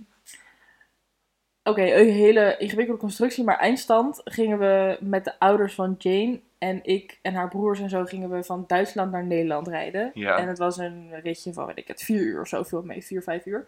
oké, 1.64 1.83
een 1.83 2.11
hele 2.12 2.57
ingewikkelde 2.59 3.00
constructie, 3.00 3.44
maar 3.44 3.59
eindstand 3.59 4.20
gingen 4.24 4.59
we 4.59 4.96
met 5.00 5.24
de 5.24 5.38
ouders 5.38 5.74
van 5.74 5.94
Jane 5.98 6.40
en 6.59 6.81
ik 6.83 7.18
en 7.22 7.35
haar 7.35 7.48
broers 7.48 7.81
en 7.81 7.88
zo 7.88 8.05
gingen 8.05 8.31
we 8.31 8.44
van 8.44 8.64
Duitsland 8.66 9.12
naar 9.12 9.24
Nederland 9.27 9.68
rijden. 9.68 10.11
Ja. 10.14 10.37
En 10.38 10.48
het 10.48 10.59
was 10.59 10.77
een 10.77 11.11
ritje 11.22 11.53
van, 11.53 11.66
weet 11.66 11.79
ik 11.79 11.88
het, 11.88 12.03
vier 12.03 12.20
uur 12.20 12.40
of 12.40 12.48
zo, 12.48 12.62
veel 12.62 12.83
mee, 12.83 13.05
vier, 13.05 13.22
vijf 13.22 13.46
uur. 13.46 13.66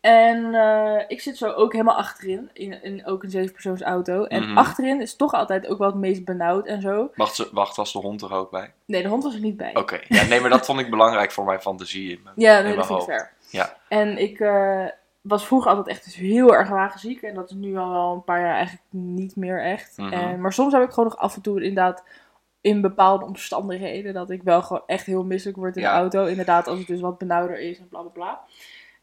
En 0.00 0.54
eh, 0.54 1.02
ik 1.08 1.20
zit 1.20 1.36
zo 1.36 1.50
ook 1.50 1.72
helemaal 1.72 1.96
achterin, 1.96 2.50
in, 2.52 2.82
in 2.82 3.06
ook 3.06 3.22
een 3.22 3.30
zevenpersoons 3.30 3.82
auto. 3.82 4.24
En 4.24 4.42
Mhm. 4.48 4.58
achterin 4.58 5.00
is 5.00 5.16
toch 5.16 5.32
altijd 5.32 5.66
ook 5.66 5.78
wel 5.78 5.86
het 5.86 5.96
meest 5.96 6.24
benauwd 6.24 6.66
en 6.66 6.80
zo. 6.80 7.10
Wacht, 7.14 7.34
ze- 7.34 7.48
wacht, 7.52 7.76
was 7.76 7.92
de 7.92 7.98
hond 7.98 8.22
er 8.22 8.32
ook 8.32 8.50
bij? 8.50 8.72
Nee, 8.84 9.02
de 9.02 9.08
hond 9.08 9.22
was 9.22 9.34
er 9.34 9.40
niet 9.40 9.56
bij. 9.56 9.74
Oké, 9.76 10.00
ja, 10.08 10.24
nee, 10.24 10.40
maar 10.40 10.50
dat 10.50 10.66
vond 10.66 10.80
ik 10.80 10.90
belangrijk 10.90 11.30
voor 11.32 11.44
mijn 11.44 11.60
fantasie 11.60 12.10
in. 12.10 12.20
Ja, 12.36 12.58
in 12.58 12.64
nee, 12.64 12.76
mijn 12.76 12.76
dat 12.76 12.86
vind 12.86 12.98
ik 13.00 13.04
fair. 13.06 13.32
Ja. 13.50 13.76
En 13.88 14.18
ik 14.18 14.40
eh, 14.40 14.84
was 15.28 15.46
vroeger 15.46 15.70
altijd 15.70 15.88
echt 15.88 16.04
dus 16.04 16.14
heel 16.16 16.54
erg 16.54 16.68
wagenziek. 16.68 17.22
En 17.22 17.34
dat 17.34 17.50
is 17.50 17.56
nu 17.56 17.76
al 17.76 17.90
wel 17.90 18.12
een 18.14 18.24
paar 18.24 18.40
jaar 18.40 18.54
eigenlijk 18.54 18.84
niet 18.90 19.36
meer 19.36 19.62
echt. 19.62 19.96
Mhm. 19.98 20.12
en, 20.12 20.40
maar 20.40 20.52
soms 20.52 20.72
heb 20.72 20.82
ik 20.82 20.90
gewoon 20.90 21.04
nog 21.08 21.18
af 21.18 21.36
en 21.36 21.42
toe 21.42 21.62
inderdaad 21.62 22.04
in 22.60 22.80
bepaalde 22.80 23.24
omstandigheden... 23.24 24.14
dat 24.14 24.30
ik 24.30 24.42
wel 24.42 24.62
gewoon 24.62 24.82
echt 24.86 25.06
heel 25.06 25.24
misselijk 25.24 25.58
word 25.58 25.76
in 25.76 25.82
Ja. 25.82 25.92
de 25.92 25.98
auto. 26.00 26.24
Inderdaad, 26.24 26.66
als 26.66 26.78
het 26.78 26.86
dus 26.86 27.00
wat 27.00 27.18
benauwder 27.18 27.58
is 27.58 27.78
en 27.78 27.88
bla 27.88 28.00
bla 28.00 28.10
bla. 28.10 28.40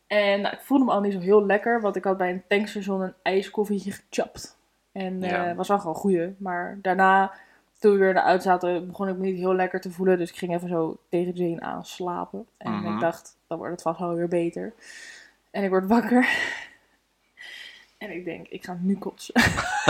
En 0.07 0.41
nou, 0.41 0.53
ik 0.53 0.62
voelde 0.62 0.86
me 0.86 0.91
al 0.91 1.01
niet 1.01 1.13
zo 1.13 1.19
heel 1.19 1.45
lekker. 1.45 1.81
Want 1.81 1.95
ik 1.95 2.03
had 2.03 2.17
bij 2.17 2.29
een 2.29 2.43
tankstation 2.47 3.01
een 3.01 3.13
ijskoffietje 3.21 3.91
gechapt. 3.91 4.57
En 4.91 5.21
Ja. 5.21 5.49
eh 5.49 5.55
was 5.55 5.67
wel 5.67 5.79
gewoon 5.79 5.95
goeie. 5.95 6.36
Maar 6.38 6.77
daarna, 6.81 7.31
toen 7.79 7.91
we 7.91 7.97
weer 7.97 8.15
auto 8.15 8.43
zaten, 8.43 8.88
begon 8.88 9.07
ik 9.07 9.15
me 9.17 9.25
niet 9.25 9.38
heel 9.38 9.55
lekker 9.55 9.81
te 9.81 9.91
voelen. 9.91 10.17
Dus 10.17 10.29
ik 10.29 10.36
ging 10.38 10.53
even 10.53 10.69
zo 10.69 10.97
tegen 11.09 11.33
Jane 11.33 11.62
aanslapen. 11.62 12.45
En 12.57 12.71
Mhm. 12.71 12.93
ik 12.93 12.99
dacht, 12.99 13.38
dan 13.47 13.57
wordt 13.57 13.73
het 13.73 13.81
vast 13.81 13.99
wel 13.99 14.13
weer 14.15 14.27
beter. 14.27 14.73
En 15.53 15.63
ik 15.63 15.69
word 15.69 15.87
wakker. 15.87 16.27
En 17.97 18.11
ik 18.11 18.25
denk, 18.25 18.47
ik 18.47 18.63
ga 18.65 18.77
nu 18.81 18.97
kotsen. 18.97 19.33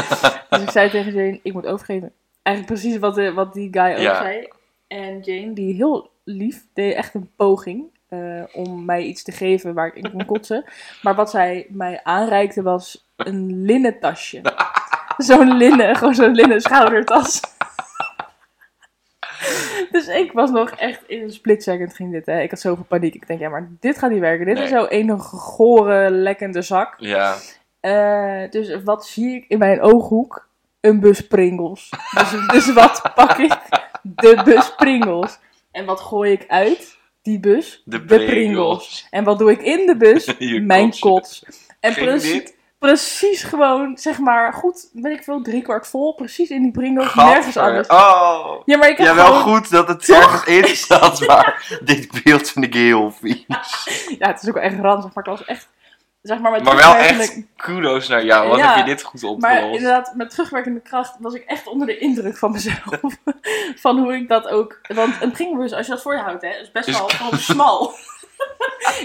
dus 0.50 0.62
ik 0.62 0.70
zei 0.70 0.90
tegen 0.90 1.14
Jane, 1.14 1.40
ik 1.44 1.54
moet 1.54 1.66
overgeven. 1.66 2.12
Eigenlijk 2.42 2.80
precies 2.80 3.00
wat, 3.00 3.16
de, 3.16 3.34
wat 3.34 3.54
die 3.54 3.68
guy 3.72 3.92
ook 3.92 3.98
Ja. 3.98 4.22
zei. 4.22 4.48
En 4.88 5.20
Jane, 5.20 5.54
die 5.54 5.74
heel 5.76 6.12
lief, 6.24 6.66
deed 6.74 6.94
echt 6.94 7.14
een 7.14 7.30
poging 7.36 7.84
eh, 8.08 8.44
om 8.54 8.86
mij 8.86 9.02
iets 9.04 9.24
te 9.24 9.32
geven 9.32 9.74
waar 9.74 9.88
ik 9.88 9.96
in 9.96 10.12
kon 10.12 10.26
kotsen. 10.26 10.64
Maar 11.04 11.16
wat 11.16 11.30
zij 11.30 11.68
mij 11.70 12.00
aanreikte 12.04 12.62
was 12.62 13.08
een 13.16 13.62
linnen 13.70 14.00
tasje. 14.00 14.42
zo'n 15.18 15.58
linnen, 15.58 15.96
gewoon 15.96 16.16
zo'n 16.16 16.32
linnen 16.36 16.62
schoudertas. 16.62 17.42
Dus 19.94 20.08
ik 20.08 20.32
was 20.32 20.52
nog 20.52 20.70
echt 20.70 21.02
in 21.08 21.22
een 21.24 21.32
split 21.32 21.64
second 21.64 21.96
ging 21.96 22.12
dit, 22.12 22.26
hè. 22.26 22.42
Ik 22.42 22.50
had 22.50 22.60
zoveel 22.60 22.86
paniek. 22.88 23.16
Ik 23.16 23.28
denk, 23.28 23.40
ja, 23.40 23.50
maar 23.50 23.68
dit 23.80 23.98
gaat 23.98 24.12
niet 24.12 24.20
werken. 24.20 24.46
Dit 24.46 24.56
Nee. 24.56 24.64
is 24.64 24.70
zo 24.70 24.86
een 24.90 25.20
gore, 25.20 26.10
lekkende 26.10 26.62
zak. 26.62 26.94
Ja, 26.98 27.36
Eh, 27.80 28.42
dus 28.50 28.84
wat 28.84 29.06
zie 29.06 29.36
ik 29.36 29.46
in 29.48 29.58
mijn 29.58 29.82
ooghoek? 29.82 30.48
Een 30.82 31.00
bus 31.00 31.28
Pringles. 31.28 31.90
Dus, 32.18 32.32
dus 32.54 32.74
wat 32.74 33.02
pak 33.16 33.38
ik? 33.38 33.58
De 34.02 34.42
bus 34.46 34.76
Pringles. 34.76 35.40
En 35.72 35.86
wat 35.86 36.00
gooi 36.02 36.32
ik 36.32 36.46
uit? 36.48 36.98
Die 37.22 37.40
bus? 37.40 37.82
de, 37.86 38.02
Pringles. 38.02 38.26
Pringles. 38.32 39.08
En 39.10 39.24
wat 39.24 39.40
doe 39.40 39.52
ik 39.52 39.62
in 39.62 39.86
de 39.86 39.98
bus? 39.98 40.36
Mijn 40.62 41.00
kots. 41.00 41.46
En 41.80 41.94
Ging 41.94 42.54
precies, 42.88 43.44
gewoon, 43.44 43.98
zeg 43.98 44.20
maar, 44.20 44.54
goed, 44.54 44.90
ben 44.94 45.12
ik 45.12 45.24
veel, 45.24 45.42
driekwart 45.42 45.88
vol. 45.88 46.14
Precies 46.16 46.50
in 46.50 46.62
die 46.62 46.72
Pringles, 46.72 47.14
nergens 47.14 47.58
anders. 47.58 47.88
Oh. 47.88 48.62
Ja, 48.66 48.78
maar 48.78 48.90
ik 48.90 48.98
heb 48.98 49.08
Ja, 49.08 49.16
wel 49.16 49.26
gewoon... 49.26 49.42
goed 49.58 49.70
dat 49.70 49.88
het 49.88 50.10
ergens 50.10 50.44
in 50.46 50.76
staat, 50.76 51.20
maar 51.28 51.78
dit 51.84 52.24
beeld 52.24 52.50
vind 52.50 52.66
ik 52.66 52.74
heel 52.74 53.12
vies. 53.22 53.46
Ja, 54.20 54.28
het 54.28 54.42
is 54.42 54.48
ook 54.50 54.54
wel 54.56 54.64
echt 54.64 54.80
ranzig, 54.80 55.14
maar 55.14 55.24
ik 55.24 55.30
was 55.30 55.46
echt, 55.46 55.68
zeg 56.22 56.40
maar, 56.40 56.52
met 56.52 56.64
Maar 56.64 56.76
wel 56.76 56.84
terugwerkende- 56.92 57.24
echt 57.24 57.42
kudos 57.56 58.08
naar 58.08 58.26
jou, 58.26 58.48
wat 58.50 58.58
Ja, 58.58 58.68
heb 58.68 58.78
je 58.78 58.92
dit 58.92 59.04
goed 59.04 59.22
Maar 59.22 59.32
opgelost. 59.32 59.78
inderdaad, 59.78 60.14
met 60.16 60.30
terugwerkende 60.30 60.80
kracht 60.82 61.16
was 61.20 61.34
ik 61.34 61.44
echt 61.44 61.68
onder 61.68 61.88
de 61.88 61.98
indruk 61.98 62.38
van 62.38 62.52
mezelf. 62.52 63.00
van 63.76 63.98
hoe 64.00 64.16
ik 64.16 64.28
dat 64.28 64.48
ook. 64.48 64.80
Want 64.88 65.16
een 65.22 65.32
Pringlebus, 65.32 65.74
als 65.74 65.86
je 65.86 65.92
dat 65.92 66.02
voor 66.02 66.14
je 66.16 66.22
houdt, 66.22 66.42
hè, 66.42 66.50
is 66.50 66.72
best 66.72 66.88
Is- 66.88 66.98
wel 66.98 67.10
smal. 67.38 67.94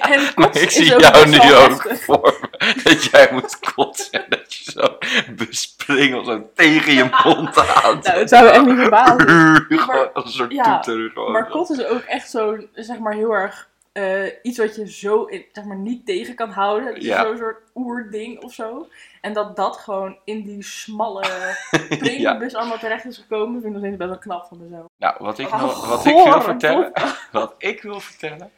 En 0.01 0.20
Maar 0.35 0.57
ik 0.57 0.70
zie 0.70 0.85
jou 0.85 1.29
nu 1.29 1.37
ook 1.55 1.85
heftig. 1.85 2.05
voor 2.05 2.38
me, 2.40 2.72
dat 2.83 3.05
jij 3.05 3.29
moet 3.33 3.59
kotsen 3.74 4.12
en 4.24 4.27
dat 4.29 4.55
je 4.55 4.70
zo 4.70 4.98
bespringelt 5.37 6.27
zo 6.27 6.51
tegen 6.55 6.92
je 6.92 7.09
mond 7.24 7.59
aan. 7.83 7.98
Nou, 8.03 8.18
het 8.18 8.29
zou 8.29 8.44
me 8.44 8.51
echt 8.51 8.64
niet 8.66 8.77
verbazen. 8.79 9.29
Gewoon 9.68 10.12
als 10.12 10.24
een 10.24 10.31
soort 10.33 10.53
ja, 10.53 10.81
toeter. 10.81 11.11
Gewoon. 11.11 11.33
Maar 11.33 11.48
kot 11.48 11.70
is 11.70 11.85
ook 11.85 12.03
echt 12.03 12.31
zo'n, 12.31 12.68
zeg 12.74 12.98
maar, 12.98 13.12
heel 13.14 13.33
erg 13.33 13.68
eh, 13.92 14.24
iets 14.42 14.59
wat 14.59 14.77
je 14.77 14.90
zo, 14.92 15.24
in, 15.24 15.44
zeg 15.53 15.64
maar, 15.64 15.77
niet 15.77 16.07
tegen 16.07 16.35
kan 16.35 16.51
houden. 16.51 16.96
Is 16.96 17.05
Ja. 17.05 17.22
zo'n 17.22 17.37
soort 17.37 17.59
oerding 17.74 18.42
of 18.42 18.53
zo. 18.53 18.88
En 19.20 19.33
dat 19.33 19.57
dat 19.57 19.77
gewoon 19.77 20.18
in 20.24 20.42
die 20.42 20.62
smalle 20.64 21.22
ja. 21.70 21.96
Pringlebus 21.98 22.55
allemaal 22.55 22.79
terecht 22.79 23.05
is 23.05 23.16
gekomen, 23.16 23.53
vind 23.62 23.64
ik 23.64 23.70
nog 23.70 23.81
steeds 23.81 23.96
best 23.96 24.09
wel 24.11 24.18
knap 24.18 24.46
van 24.48 24.59
mezelf. 24.62 24.87
Nou, 24.98 25.14
wat 25.18 25.38
ik, 25.38 25.46
Oh, 25.53 25.61
nog, 25.61 25.88
wat 25.88 26.05
ik 26.07 26.14
wil 26.24 26.40
vertellen, 26.42 26.92
wat 27.33 27.55
ik 27.59 27.83
wil 27.83 28.01
vertellen. 28.01 28.51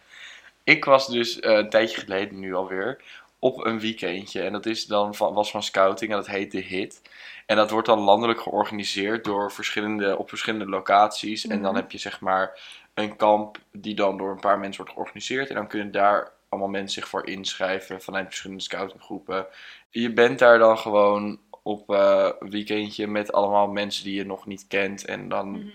Ik 0.71 0.85
was 0.85 1.07
dus 1.09 1.41
eh, 1.41 1.57
een 1.57 1.71
tijdje 1.71 2.01
geleden 2.01 2.39
nu 2.39 2.55
alweer 2.55 3.03
op 3.39 3.65
een 3.65 3.81
weekendje. 3.81 4.43
En 4.43 4.53
dat 4.53 4.67
is 4.67 4.87
dan 4.87 5.15
van, 5.15 5.35
was 5.35 5.51
van 5.51 5.63
scouting 5.63 6.11
en 6.11 6.17
dat 6.17 6.27
heet 6.27 6.53
de 6.53 6.61
HIT. 6.61 7.03
En 7.47 7.57
dat 7.57 7.71
wordt 7.71 7.87
dan 7.87 7.99
landelijk 8.01 8.41
georganiseerd 8.41 9.25
door 9.25 9.53
verschillende, 9.53 10.19
op 10.19 10.29
verschillende 10.29 10.67
locaties. 10.69 11.47
En 11.47 11.63
dan 11.63 11.73
Mhm. 11.73 11.81
heb 11.81 11.91
je 11.91 11.99
zeg 11.99 12.21
maar 12.21 12.61
een 12.95 13.17
kamp 13.17 13.59
die 13.73 13.95
dan 13.95 14.17
door 14.19 14.31
een 14.31 14.41
paar 14.41 14.59
mensen 14.59 14.77
wordt 14.77 14.93
georganiseerd. 14.93 15.49
En 15.49 15.55
dan 15.55 15.69
kunnen 15.69 15.91
daar 15.91 16.33
allemaal 16.49 16.69
mensen 16.71 17.01
zich 17.01 17.09
voor 17.09 17.27
inschrijven 17.27 18.01
vanuit 18.03 18.27
verschillende 18.27 18.63
scoutinggroepen. 18.63 19.47
Je 19.91 20.13
bent 20.13 20.39
daar 20.39 20.59
dan 20.59 20.79
gewoon 20.79 21.39
op 21.63 21.89
een 21.89 22.51
weekendje 22.51 23.07
met 23.07 23.33
allemaal 23.33 23.67
mensen 23.69 24.05
die 24.05 24.15
je 24.15 24.27
nog 24.27 24.47
niet 24.47 24.67
kent. 24.69 25.05
En 25.05 25.29
dan 25.29 25.51
Mhm. 25.51 25.69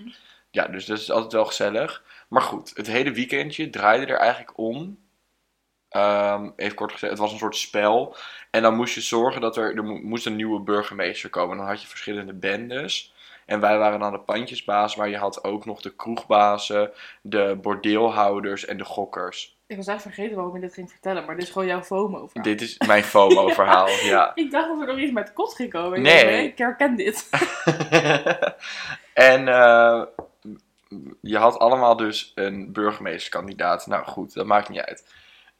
ja, 0.51 0.67
dus 0.67 0.86
dat 0.86 0.99
is 0.99 1.12
altijd 1.12 1.34
wel 1.34 1.45
gezellig. 1.45 2.03
Maar 2.29 2.41
goed, 2.41 2.71
het 2.75 2.88
hele 2.88 3.11
weekendje 3.11 3.69
draaide 3.69 4.05
er 4.05 4.17
eigenlijk 4.17 4.57
om. 4.57 5.03
Ehm, 5.89 6.49
even 6.55 6.75
kort 6.75 6.91
gezegd, 6.91 7.11
het 7.11 7.21
was 7.21 7.31
een 7.31 7.38
soort 7.38 7.55
spel. 7.55 8.15
En 8.51 8.61
dan 8.61 8.75
moest 8.75 8.95
je 8.95 9.01
zorgen 9.01 9.41
dat 9.41 9.57
er, 9.57 9.75
er 9.75 9.83
mo- 9.83 9.99
moest 10.03 10.25
een 10.25 10.35
nieuwe 10.35 10.59
burgemeester 10.59 11.29
komen. 11.29 11.57
Dan 11.57 11.65
had 11.67 11.81
je 11.81 11.88
verschillende 11.88 12.33
bendes. 12.33 13.13
En 13.45 13.59
wij 13.59 13.77
waren 13.77 13.99
dan 13.99 14.11
de 14.11 14.19
pandjesbaas, 14.19 14.95
maar 14.95 15.09
je 15.09 15.17
had 15.17 15.43
ook 15.43 15.65
nog 15.65 15.81
de 15.81 15.95
kroegbazen, 15.95 16.91
de 17.21 17.57
bordeelhouders 17.61 18.65
en 18.65 18.77
de 18.77 18.85
gokkers. 18.85 19.57
Ik 19.67 19.77
was 19.77 19.88
echt 19.88 20.01
vergeten 20.01 20.35
waarom 20.35 20.55
je 20.55 20.61
dit 20.61 20.73
ging 20.73 20.89
vertellen, 20.91 21.25
maar 21.25 21.35
dit 21.35 21.43
is 21.43 21.51
gewoon 21.51 21.67
jouw 21.67 21.81
FOMO 21.83 22.27
verhaal. 22.27 22.43
Dit 22.43 22.61
is 22.61 22.77
mijn 22.88 23.03
FOMO-verhaal, 23.03 23.88
ja. 24.13 24.31
Ik 24.35 24.51
dacht 24.51 24.67
dat 24.67 24.79
er 24.81 24.88
nog 24.88 24.97
iets 24.97 25.11
met 25.11 25.33
kot 25.33 25.55
ging 25.55 25.71
komen. 25.71 25.97
Ik 25.97 26.03
Nee. 26.03 26.47
Ik 26.47 26.57
herken 26.57 26.95
dit. 26.95 27.29
en 29.13 29.47
eh, 29.47 30.01
je 31.21 31.38
had 31.38 31.60
allemaal 31.60 31.95
dus 31.95 32.31
een 32.36 32.71
burgemeesterkandidaat. 32.71 33.88
Nou 33.88 34.05
goed, 34.05 34.34
dat 34.34 34.45
maakt 34.45 34.69
niet 34.69 34.79
uit. 34.79 35.03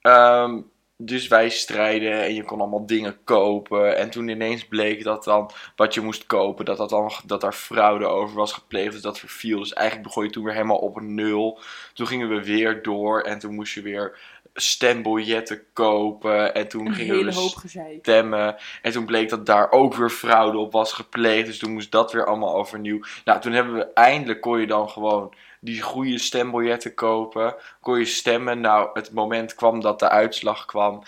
Ehm, 0.02 0.62
dus 0.98 1.28
wij 1.28 1.50
strijden 1.50 2.24
en 2.24 2.34
je 2.34 2.44
kon 2.44 2.60
allemaal 2.60 2.86
dingen 2.86 3.18
kopen. 3.24 3.98
En 3.98 4.10
toen 4.10 4.28
ineens 4.28 4.68
bleek 4.68 5.04
dat 5.04 5.24
dan 5.24 5.52
wat 5.76 5.94
je 5.94 6.02
moest 6.02 6.26
kopen, 6.26 6.66
dat, 6.66 6.78
dat, 6.78 6.90
dan, 6.90 7.12
dat 7.26 7.42
daar 7.42 7.54
fraude 7.54 8.06
over 8.06 8.36
was 8.36 8.54
gepleegd. 8.54 8.92
Dus 8.92 9.02
dat 9.02 9.20
verviel. 9.20 9.60
Dus 9.60 9.74
eigenlijk 9.74 10.08
begon 10.08 10.24
je 10.24 10.30
toen 10.30 10.44
weer 10.44 10.54
helemaal 10.54 10.78
op 10.78 10.96
een 10.96 11.16
nul. 11.16 11.60
Toen 11.94 12.08
gingen 12.08 12.30
we 12.30 12.44
weer 12.44 12.84
door 12.84 13.22
en 13.22 13.40
toen 13.40 13.56
moest 13.56 13.74
je 13.74 13.82
weer 13.82 14.20
stembiljetten 14.56 15.64
kopen. 15.74 16.54
En 16.54 16.68
toen 16.68 16.86
Een 16.86 16.94
gingen 16.94 17.12
we 17.12 17.18
hele 17.18 17.30
dus 17.30 17.40
hoop 17.40 17.62
stemmen. 18.00 18.56
En 18.82 18.92
toen 18.92 19.06
bleek 19.06 19.30
dat 19.30 19.46
daar 19.46 19.72
ook 19.72 19.96
weer 19.96 20.10
fraude 20.10 20.58
op 20.58 20.72
was 20.72 20.94
gepleegd. 20.94 21.46
Dus 21.46 21.58
toen 21.58 21.74
moest 21.74 21.92
dat 21.92 22.12
weer 22.12 22.26
allemaal 22.26 22.56
overnieuw. 22.56 23.00
Nou, 23.26 23.42
toen 23.42 23.52
hebben 23.52 23.74
we 23.74 23.94
eindelijk 23.94 24.42
kon 24.42 24.60
je 24.60 24.68
dan 24.68 24.90
gewoon 24.90 25.34
die 25.60 25.82
goede 25.82 26.18
stembiljetten 26.18 26.94
kopen. 26.94 27.56
Kon 27.82 28.00
je 28.00 28.06
stemmen. 28.06 28.60
Nou, 28.60 28.90
het 28.94 29.12
moment 29.12 29.56
kwam 29.56 29.82
dat 29.82 30.00
de 30.00 30.10
uitslag 30.10 30.66
kwam. 30.66 31.04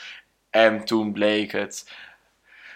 En 0.49 0.85
toen 0.85 1.13
bleek 1.13 1.51
het. 1.51 1.91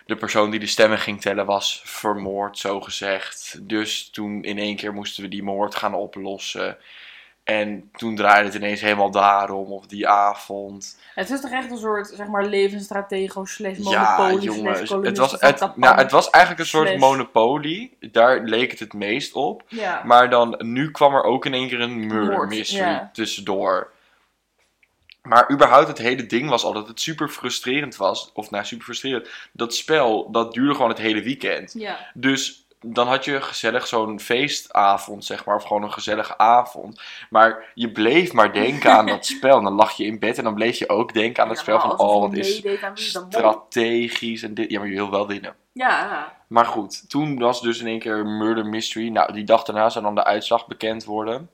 De 0.06 0.16
persoon 0.16 0.50
die 0.50 0.60
de 0.60 0.68
stemmen 0.68 1.00
ging 1.00 1.22
tellen 1.22 1.46
was 1.46 1.82
vermoord, 1.86 2.58
zo 2.58 2.82
gezegd. 2.82 3.60
Dus 3.62 4.10
toen 4.10 4.44
in 4.44 4.58
één 4.58 4.76
keer 4.76 4.94
moesten 4.94 5.24
we 5.24 5.30
die 5.30 5.44
moord 5.44 5.76
gaan 5.76 5.94
oplossen. 5.94 6.78
En 7.44 7.90
toen 7.98 8.16
draaide 8.16 8.46
het 8.46 8.56
ineens 8.56 8.82
helemaal 8.82 9.12
daarom, 9.12 9.72
of 9.72 9.86
die 9.86 10.08
avond. 10.08 11.00
Het 11.16 11.30
is 11.30 11.42
toch 11.42 11.52
echt 11.52 11.72
een 11.72 11.78
soort, 11.78 12.12
zeg 12.16 12.28
maar, 12.28 12.46
levensstratego 12.46 13.46
slash 13.46 13.78
Ja, 13.78 14.18
monopolie 14.18 14.52
jongens. 14.52 14.78
slash 14.88 15.04
Het 15.06 15.18
was, 15.18 15.32
het, 15.32 15.76
nou, 15.76 15.96
het 15.98 16.12
was 16.12 16.30
eigenlijk 16.30 16.64
een 16.64 16.70
soort 16.70 16.88
slash- 16.88 17.00
monopolie. 17.00 17.98
Daar 18.00 18.44
leek 18.44 18.72
het 18.72 18.80
het 18.80 18.94
meest 18.94 19.34
op. 19.34 19.64
Ja. 19.68 20.02
Maar 20.06 20.30
dan, 20.30 20.56
nu 20.60 20.92
kwam 20.92 21.14
er 21.16 21.24
ook 21.24 21.46
in 21.46 21.54
één 21.54 21.68
keer 21.68 21.80
een 21.82 22.08
murder 22.08 22.36
Moord, 22.36 22.50
mystery 22.50 22.90
ja. 22.90 23.10
tussendoor. 23.14 23.92
Maar 25.22 25.52
überhaupt 25.52 25.88
het 25.88 25.98
hele 25.98 26.26
ding 26.26 26.50
was 26.50 26.64
al 26.64 26.74
dat 26.74 26.88
het 26.88 27.02
super 27.02 27.30
frustrerend 27.30 27.96
was. 27.96 28.30
Of 28.34 28.50
nou, 28.52 28.66
super 28.66 28.86
frustrerend. 28.86 29.30
Dat 29.52 29.76
spel, 29.76 30.32
dat 30.32 30.54
duurde 30.54 30.74
gewoon 30.74 30.90
het 30.90 30.98
hele 30.98 31.22
weekend. 31.22 31.74
ja. 31.78 31.98
Dus 32.14 32.66
dan 32.86 33.08
had 33.08 33.26
je 33.26 33.42
gezellig 33.42 33.88
zo'n 33.88 34.20
feestavond, 34.20 35.26
zeg 35.26 35.46
maar. 35.46 35.56
Of 35.56 35.64
gewoon 35.64 35.84
een 35.84 35.94
gezellige 35.94 36.38
avond. 36.38 37.02
Maar 37.30 37.72
je 37.74 37.92
bleef 37.92 38.34
maar 38.34 38.54
denken 38.54 38.92
aan 38.92 39.06
dat 39.06 39.26
spel. 39.36 39.58
En 39.58 39.64
dan 39.64 39.74
lag 39.74 39.92
je 39.92 40.06
in 40.06 40.20
bed 40.20 40.38
en 40.38 40.44
dan 40.44 40.54
bleef 40.54 40.78
je 40.78 40.90
ook 40.90 41.14
denken 41.14 41.44
aan 41.44 41.50
dat 41.50 41.58
spel. 41.58 41.80
Van, 41.80 42.00
oh, 42.00 42.22
wat 42.22 42.34
is 42.34 42.64
strategisch 42.94 44.44
en 44.44 44.54
dit. 44.54 44.72
Ja, 44.72 44.80
maar 44.80 44.88
je 44.88 44.96
wil 44.96 45.12
wel 45.12 45.28
winnen. 45.28 45.56
Ja. 45.74 46.34
Maar 46.48 46.66
goed, 46.66 47.10
toen 47.10 47.40
was 47.40 47.62
dus 47.62 47.80
in 47.80 47.88
één 47.88 48.00
keer 48.00 48.26
Murder 48.26 48.66
Mystery. 48.66 49.10
Nou, 49.10 49.34
die 49.34 49.44
dag 49.44 49.64
daarna 49.64 49.90
zou 49.90 50.04
dan 50.04 50.16
de 50.16 50.24
uitslag 50.24 50.68
bekend 50.68 51.04
worden. 51.04 51.50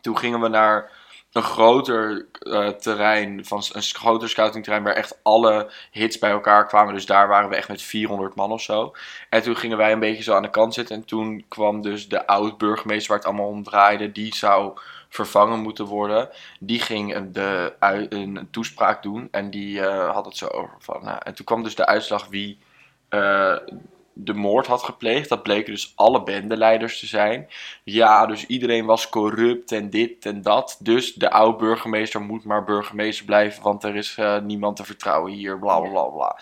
Toen 0.00 0.18
gingen 0.18 0.40
we 0.40 0.48
naar 0.48 0.90
een 1.36 1.42
groter 1.42 2.26
eh, 2.38 2.68
terrein, 2.68 3.44
van 3.44 3.62
een 3.72 3.82
groter 3.82 4.28
scoutingterrein, 4.28 4.82
waar 4.82 4.94
echt 4.94 5.18
alle 5.22 5.70
hits 5.90 6.18
bij 6.18 6.30
elkaar 6.30 6.66
kwamen. 6.66 6.94
Dus 6.94 7.06
daar 7.06 7.28
waren 7.28 7.48
we 7.48 7.56
echt 7.56 7.68
met 7.68 7.82
400 7.82 8.34
man 8.34 8.52
of 8.52 8.62
zo. 8.62 8.94
En 9.28 9.42
toen 9.42 9.56
gingen 9.56 9.76
wij 9.76 9.92
een 9.92 9.98
beetje 9.98 10.22
zo 10.22 10.34
aan 10.34 10.42
de 10.42 10.50
kant 10.50 10.74
zitten. 10.74 10.96
En 10.96 11.04
toen 11.04 11.44
kwam 11.48 11.82
dus 11.82 12.08
de 12.08 12.26
oud-burgemeester 12.26 13.08
waar 13.08 13.18
het 13.18 13.26
allemaal 13.26 13.48
om 13.48 13.62
draaide. 13.62 14.12
Die 14.12 14.34
zou 14.34 14.78
vervangen 15.08 15.58
moeten 15.58 15.84
worden. 15.84 16.28
Die 16.60 16.80
ging 16.80 17.14
een, 17.14 17.32
de, 17.32 17.74
een 18.08 18.48
toespraak 18.50 19.02
doen. 19.02 19.28
En 19.30 19.50
die 19.50 19.80
eh, 19.80 20.10
had 20.14 20.24
het 20.24 20.36
zo 20.36 20.46
over 20.46 20.74
van... 20.78 21.04
nou, 21.04 21.18
en 21.22 21.34
toen 21.34 21.46
kwam 21.46 21.62
dus 21.62 21.74
de 21.74 21.86
uitslag 21.86 22.26
wie 22.28 22.58
eh, 23.08 23.56
de 24.18 24.34
moord 24.34 24.66
had 24.66 24.82
gepleegd. 24.82 25.28
Dat 25.28 25.42
bleken 25.42 25.72
dus 25.72 25.92
alle 25.94 26.22
bendeleiders 26.22 26.98
te 26.98 27.06
zijn. 27.06 27.48
Ja, 27.84 28.26
dus 28.26 28.46
iedereen 28.46 28.86
was 28.86 29.08
corrupt 29.08 29.72
en 29.72 29.90
dit 29.90 30.26
en 30.26 30.42
dat. 30.42 30.76
Dus 30.80 31.14
de 31.14 31.30
oud-burgemeester 31.30 32.20
moet 32.20 32.44
maar 32.44 32.64
burgemeester 32.64 33.24
blijven. 33.24 33.62
Want 33.62 33.84
er 33.84 33.96
is 33.96 34.16
eh, 34.16 34.38
niemand 34.38 34.76
te 34.76 34.84
vertrouwen 34.84 35.32
hier. 35.32 35.58
Bla 35.58 35.80
bla 35.80 36.02
bla. 36.02 36.38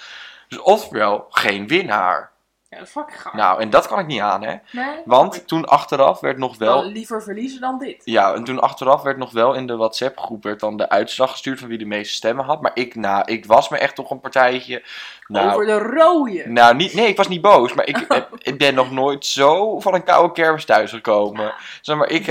Dus 0.48 0.58
oftewel, 0.58 1.26
geen 1.28 1.66
winnaar. 1.66 2.32
Ja, 2.78 3.04
gaaf. 3.06 3.32
Nou, 3.32 3.60
en 3.60 3.70
dat 3.70 3.86
kan 3.86 3.98
ik 3.98 4.06
niet 4.06 4.20
aan, 4.20 4.42
hè? 4.42 4.56
nee? 4.72 5.00
Want 5.04 5.46
toen 5.48 5.64
achteraf 5.64 6.20
werd 6.20 6.38
nog 6.38 6.58
wel. 6.58 6.82
Wel 6.82 6.90
liever 6.90 7.22
verliezen 7.22 7.60
dan 7.60 7.78
dit. 7.78 8.02
Ja, 8.04 8.34
en 8.34 8.44
toen 8.44 8.60
achteraf 8.60 9.02
werd 9.02 9.16
nog 9.16 9.32
wel 9.32 9.54
in 9.54 9.66
de 9.66 9.76
WhatsApp-groep 9.76 10.42
werd 10.42 10.60
dan 10.60 10.76
de 10.76 10.88
uitslag 10.88 11.30
gestuurd 11.30 11.58
van 11.58 11.68
wie 11.68 11.78
de 11.78 11.84
meeste 11.84 12.14
stemmen 12.14 12.44
had. 12.44 12.60
Maar 12.60 12.70
ik, 12.74 12.94
nou, 12.94 13.24
ik 13.24 13.46
was 13.46 13.68
me 13.68 13.78
echt 13.78 13.94
toch 13.94 14.10
een 14.10 14.20
partijtje. 14.20 14.82
Nou, 15.26 15.50
Over 15.52 15.66
de 15.66 15.78
rode. 15.78 16.42
nou 16.48 16.74
niet, 16.74 16.94
nee, 16.94 17.08
ik 17.08 17.16
was 17.16 17.28
niet 17.28 17.40
boos, 17.40 17.72
maar 17.74 17.86
ik, 17.86 18.04
heb- 18.08 18.28
ik 18.52 18.58
ben 18.58 18.74
nog 18.74 18.90
nooit 18.90 19.26
zo 19.26 19.80
van 19.80 19.94
een 19.94 20.04
koude 20.04 20.32
kermis 20.32 20.64
thuisgekomen. 20.64 21.54
Zeg 21.80 21.96
maar, 21.96 22.08
ik 22.10 22.26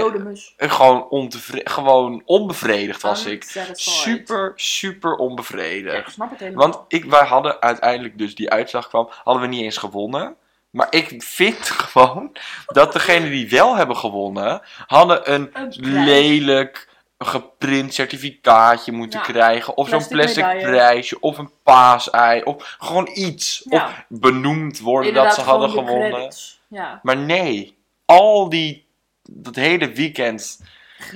eh, 0.58 0.72
gewoon, 0.72 1.08
ontevre- 1.10 1.62
gewoon 1.64 2.22
onbevredigd 2.26 3.02
was 3.02 3.26
ik. 3.26 3.44
Super, 3.72 4.52
super 4.56 5.10
Ja, 5.12 5.16
onbevredigd. 5.18 6.08
ik 6.08 6.14
snap 6.14 6.30
het 6.30 6.40
helemaal. 6.40 6.68
Want 6.70 6.80
ik, 6.88 7.06
wij 7.06 7.26
hadden 7.26 7.62
uiteindelijk, 7.62 8.18
dus 8.18 8.36
die 8.36 8.50
uitslag 8.50 8.88
kwam, 8.88 9.10
hadden 9.24 9.42
we 9.44 9.50
niet 9.50 9.62
eens 9.64 9.78
gewonnen. 9.78 10.36
Maar 10.70 10.88
ik 10.90 11.24
vind 11.24 11.70
gewoon 11.92 12.32
dat 12.66 12.94
degenen 12.94 13.30
die 13.30 13.50
wel 13.50 13.76
hebben 13.76 13.98
gewonnen, 13.98 14.62
hadden 14.88 15.34
een 15.34 15.50
Een 15.54 15.70
prijs. 15.82 16.88
Lelijk 17.26 17.46
geprint 17.46 17.94
certificaatje 17.94 18.92
moeten 18.92 19.20
Ja, 19.20 19.26
krijgen. 19.26 19.78
Of 19.78 19.90
zo'n 19.90 20.08
plastic 20.08 20.44
medaille. 20.46 20.68
prijsje. 20.68 21.20
Of 21.20 21.38
een 21.38 21.52
paasei. 21.64 22.44
Of 22.44 22.76
gewoon 22.80 23.10
iets. 23.14 23.66
Ja. 23.70 23.86
Of 23.86 24.04
benoemd 24.08 24.80
worden 24.80 25.08
Inderdaad, 25.08 25.36
dat 25.36 25.46
ze 25.46 25.52
hadden 25.52 25.70
gewonnen. 25.70 26.34
Ja. 26.68 27.00
Maar 27.04 27.18
nee, 27.18 27.78
al 28.06 28.50
die, 28.50 28.86
dat 29.30 29.56
hele 29.56 29.92
weekend 29.92 30.60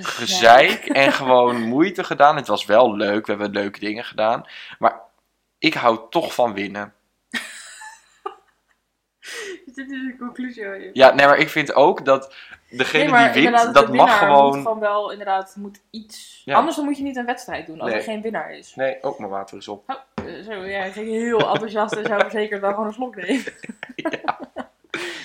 gezeik 0.00 0.84
en 0.84 1.12
gewoon 1.22 1.62
moeite 1.62 2.04
gedaan. 2.04 2.36
Het 2.36 2.46
was 2.46 2.64
wel 2.64 2.96
leuk, 2.96 3.26
we 3.26 3.32
hebben 3.32 3.50
leuke 3.50 3.78
dingen 3.78 4.04
gedaan. 4.04 4.46
Maar 4.78 5.00
ik 5.58 5.74
hou 5.74 5.98
toch 6.10 6.34
van 6.34 6.54
winnen. 6.54 6.92
Dit 9.78 9.90
is 9.90 10.02
de 10.06 10.16
conclusie 10.18 10.64
hoor. 10.64 10.80
Ja, 10.92 11.14
nee, 11.14 11.26
maar 11.26 11.38
ik 11.38 11.48
vind 11.48 11.74
ook 11.74 12.04
dat 12.04 12.34
degene 12.70 13.10
Nee, 13.10 13.32
die 13.32 13.50
wint, 13.50 13.62
de 13.62 13.70
dat 13.72 13.92
mag 13.92 14.18
gewoon... 14.18 14.54
Moet 14.54 14.62
gewoon 14.66 14.78
wel, 14.80 15.10
inderdaad, 15.10 15.54
moet 15.56 15.80
iets... 15.90 16.42
Ja. 16.44 16.56
Anders 16.56 16.76
dan 16.76 16.84
moet 16.84 16.96
je 16.96 17.02
niet 17.02 17.16
een 17.16 17.26
wedstrijd 17.26 17.66
doen, 17.66 17.80
als 17.80 17.90
Nee. 17.90 17.98
er 17.98 18.04
geen 18.04 18.22
winnaar 18.22 18.52
is. 18.52 18.74
Nee, 18.74 19.02
ook 19.02 19.18
mijn 19.18 19.30
water 19.30 19.56
is 19.56 19.68
op. 19.68 19.82
Oh, 19.86 20.24
zo, 20.44 20.52
ja, 20.52 20.84
ik 20.84 20.92
ging 20.92 21.08
heel 21.08 21.38
enthousiast 21.52 21.92
en 21.96 22.04
zou 22.06 22.30
zeker 22.30 22.60
wel 22.60 22.70
gewoon 22.70 22.86
een 22.86 22.92
slok 22.92 23.16
nemen. 23.16 23.44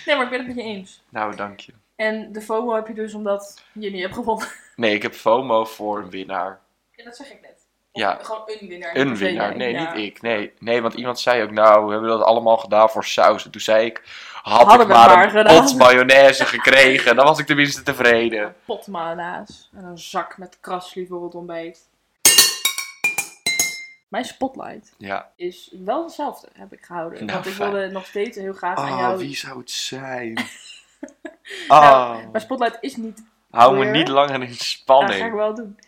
Nee, 0.06 0.16
maar 0.16 0.24
ik 0.24 0.30
ben 0.30 0.40
het 0.40 0.48
met 0.48 0.58
je 0.58 0.64
eens. 0.72 1.04
Nou, 1.10 1.36
dank 1.36 1.60
je. 1.60 1.74
En 1.96 2.32
de 2.32 2.42
FOMO 2.42 2.76
heb 2.76 2.88
je 2.88 2.94
dus 2.94 3.14
omdat 3.14 3.64
je 3.72 3.92
niet 3.92 4.02
hebt 4.02 4.14
gewonnen. 4.14 4.48
Nee, 4.76 4.94
ik 4.94 5.02
heb 5.02 5.14
FOMO 5.14 5.66
voor 5.66 6.00
een 6.00 6.10
winnaar. 6.10 6.60
Ja, 6.92 7.04
dat 7.04 7.16
zeg 7.16 7.32
ik 7.32 7.42
net. 7.42 7.53
Ja. 7.94 8.20
Gewoon 8.22 8.42
een 8.46 8.68
winnaar. 8.68 8.96
Een 8.96 9.16
winnaar. 9.18 9.56
Nee, 9.56 9.72
Ja. 9.72 9.94
niet 9.94 10.06
ik. 10.06 10.22
Nee, 10.22 10.54
nee, 10.60 10.82
want 10.82 10.94
iemand 10.94 11.20
zei 11.20 11.44
ook, 11.44 11.52
nou, 11.52 11.86
we 11.86 11.92
hebben 11.92 12.10
dat 12.10 12.22
allemaal 12.24 12.58
gedaan 12.58 12.90
voor 12.90 13.06
saus. 13.06 13.46
En 13.46 13.52
toen 13.52 13.62
zei 13.62 13.86
ik, 13.86 14.02
had 14.42 14.66
Hadden 14.68 14.88
ik 14.88 14.94
maar, 14.94 15.08
maar 15.16 15.24
een 15.24 15.30
gedaan. 15.32 15.64
pot 15.64 15.76
mayonaise 15.78 16.46
gekregen, 16.46 17.16
dan 17.16 17.26
was 17.26 17.40
ik 17.40 17.46
tenminste 17.46 17.84
tevreden. 17.84 18.44
Een 18.44 18.54
pot 18.66 18.88
mayonaise 18.88 19.54
en 19.76 19.84
een 19.84 19.98
zak 19.98 20.38
met 20.38 20.58
krasli 20.60 21.08
voor 21.08 21.24
het 21.24 21.36
ontbijt. 21.36 21.88
Mijn 24.08 24.26
spotlight 24.26 24.94
Ja. 24.98 25.30
is 25.36 25.76
wel 25.86 26.04
hetzelfde, 26.04 26.48
heb 26.58 26.74
ik 26.74 26.82
gehouden. 26.86 27.20
Nou, 27.20 27.32
want 27.32 27.46
ik 27.46 27.54
fijn. 27.54 27.72
wilde 27.72 27.92
nog 27.92 28.06
steeds 28.06 28.38
heel 28.38 28.54
graag 28.54 28.78
aan 28.78 28.92
Ah, 28.92 29.00
jou... 29.00 29.18
wie 29.18 29.36
zou 29.36 29.58
het 29.60 29.72
zijn? 29.72 30.34
Nou, 31.68 31.84
Ah, 31.84 32.18
Mijn 32.32 32.44
spotlight 32.44 32.78
is 32.82 32.96
niet... 32.96 33.24
hou 33.52 33.78
me 33.78 33.86
niet 33.86 34.08
langer 34.08 34.34
in 34.34 34.40
Ja, 34.42 34.48
ga 34.48 34.54
ik 34.54 34.60
spanning. 34.62 35.34
wel 35.34 35.56
doen. 35.56 35.80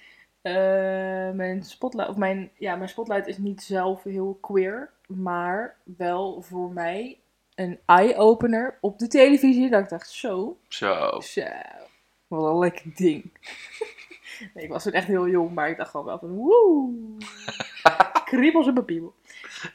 Eh, 0.45 1.31
mijn 1.31 1.63
spotlight, 1.63 2.10
of 2.10 2.17
mijn, 2.17 2.51
ja, 2.58 2.75
mijn 2.75 2.89
spotlight 2.89 3.27
is 3.27 3.38
niet 3.38 3.63
zelf 3.63 4.03
heel 4.03 4.38
queer, 4.41 4.91
maar 5.08 5.75
wel 5.97 6.41
voor 6.41 6.71
mij 6.71 7.19
een 7.55 7.79
eye-opener 7.86 8.77
op 8.81 8.99
de 8.99 9.08
televisie. 9.08 9.69
Dat 9.69 9.84
ik 9.84 9.89
dacht, 9.89 10.10
zo, 10.10 10.58
Zo. 10.67 11.19
zo, 11.19 11.41
wat 12.27 12.51
een 12.51 12.60
lekker 12.60 12.95
ding. 12.95 13.23
nee, 14.53 14.63
ik 14.63 14.69
was 14.69 14.84
toen 14.84 14.91
echt 14.91 15.08
heel 15.08 15.27
jong, 15.27 15.53
maar 15.53 15.69
ik 15.69 15.77
dacht 15.77 15.89
gewoon 15.89 16.05
wel 16.05 16.19
van, 16.19 16.29
woe, 16.29 16.93
kriebels 18.25 18.67
in 18.67 18.73
mijn 18.73 18.86
piemel. 18.86 19.13